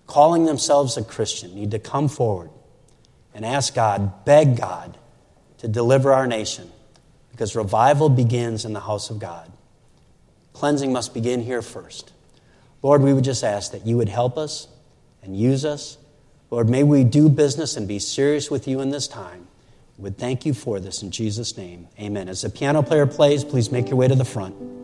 calling 0.06 0.44
themselves 0.44 0.96
a 0.96 1.04
Christian, 1.04 1.54
need 1.54 1.70
to 1.70 1.78
come 1.78 2.08
forward 2.08 2.50
and 3.36 3.44
ask 3.44 3.74
God, 3.74 4.24
beg 4.24 4.56
God 4.56 4.96
to 5.58 5.68
deliver 5.68 6.10
our 6.12 6.26
nation 6.26 6.72
because 7.30 7.54
revival 7.54 8.08
begins 8.08 8.64
in 8.64 8.72
the 8.72 8.80
house 8.80 9.10
of 9.10 9.18
God. 9.18 9.52
Cleansing 10.54 10.90
must 10.90 11.12
begin 11.12 11.42
here 11.42 11.60
first. 11.60 12.12
Lord, 12.82 13.02
we 13.02 13.12
would 13.12 13.24
just 13.24 13.44
ask 13.44 13.72
that 13.72 13.86
you 13.86 13.98
would 13.98 14.08
help 14.08 14.38
us 14.38 14.68
and 15.22 15.36
use 15.36 15.66
us. 15.66 15.98
Lord, 16.50 16.70
may 16.70 16.82
we 16.82 17.04
do 17.04 17.28
business 17.28 17.76
and 17.76 17.86
be 17.86 17.98
serious 17.98 18.50
with 18.50 18.66
you 18.66 18.80
in 18.80 18.88
this 18.88 19.06
time. 19.06 19.46
We 19.98 20.04
would 20.04 20.16
thank 20.16 20.46
you 20.46 20.54
for 20.54 20.80
this 20.80 21.02
in 21.02 21.10
Jesus' 21.10 21.58
name. 21.58 21.88
Amen. 22.00 22.30
As 22.30 22.40
the 22.40 22.48
piano 22.48 22.82
player 22.82 23.06
plays, 23.06 23.44
please 23.44 23.70
make 23.70 23.88
your 23.88 23.96
way 23.96 24.08
to 24.08 24.14
the 24.14 24.24
front. 24.24 24.75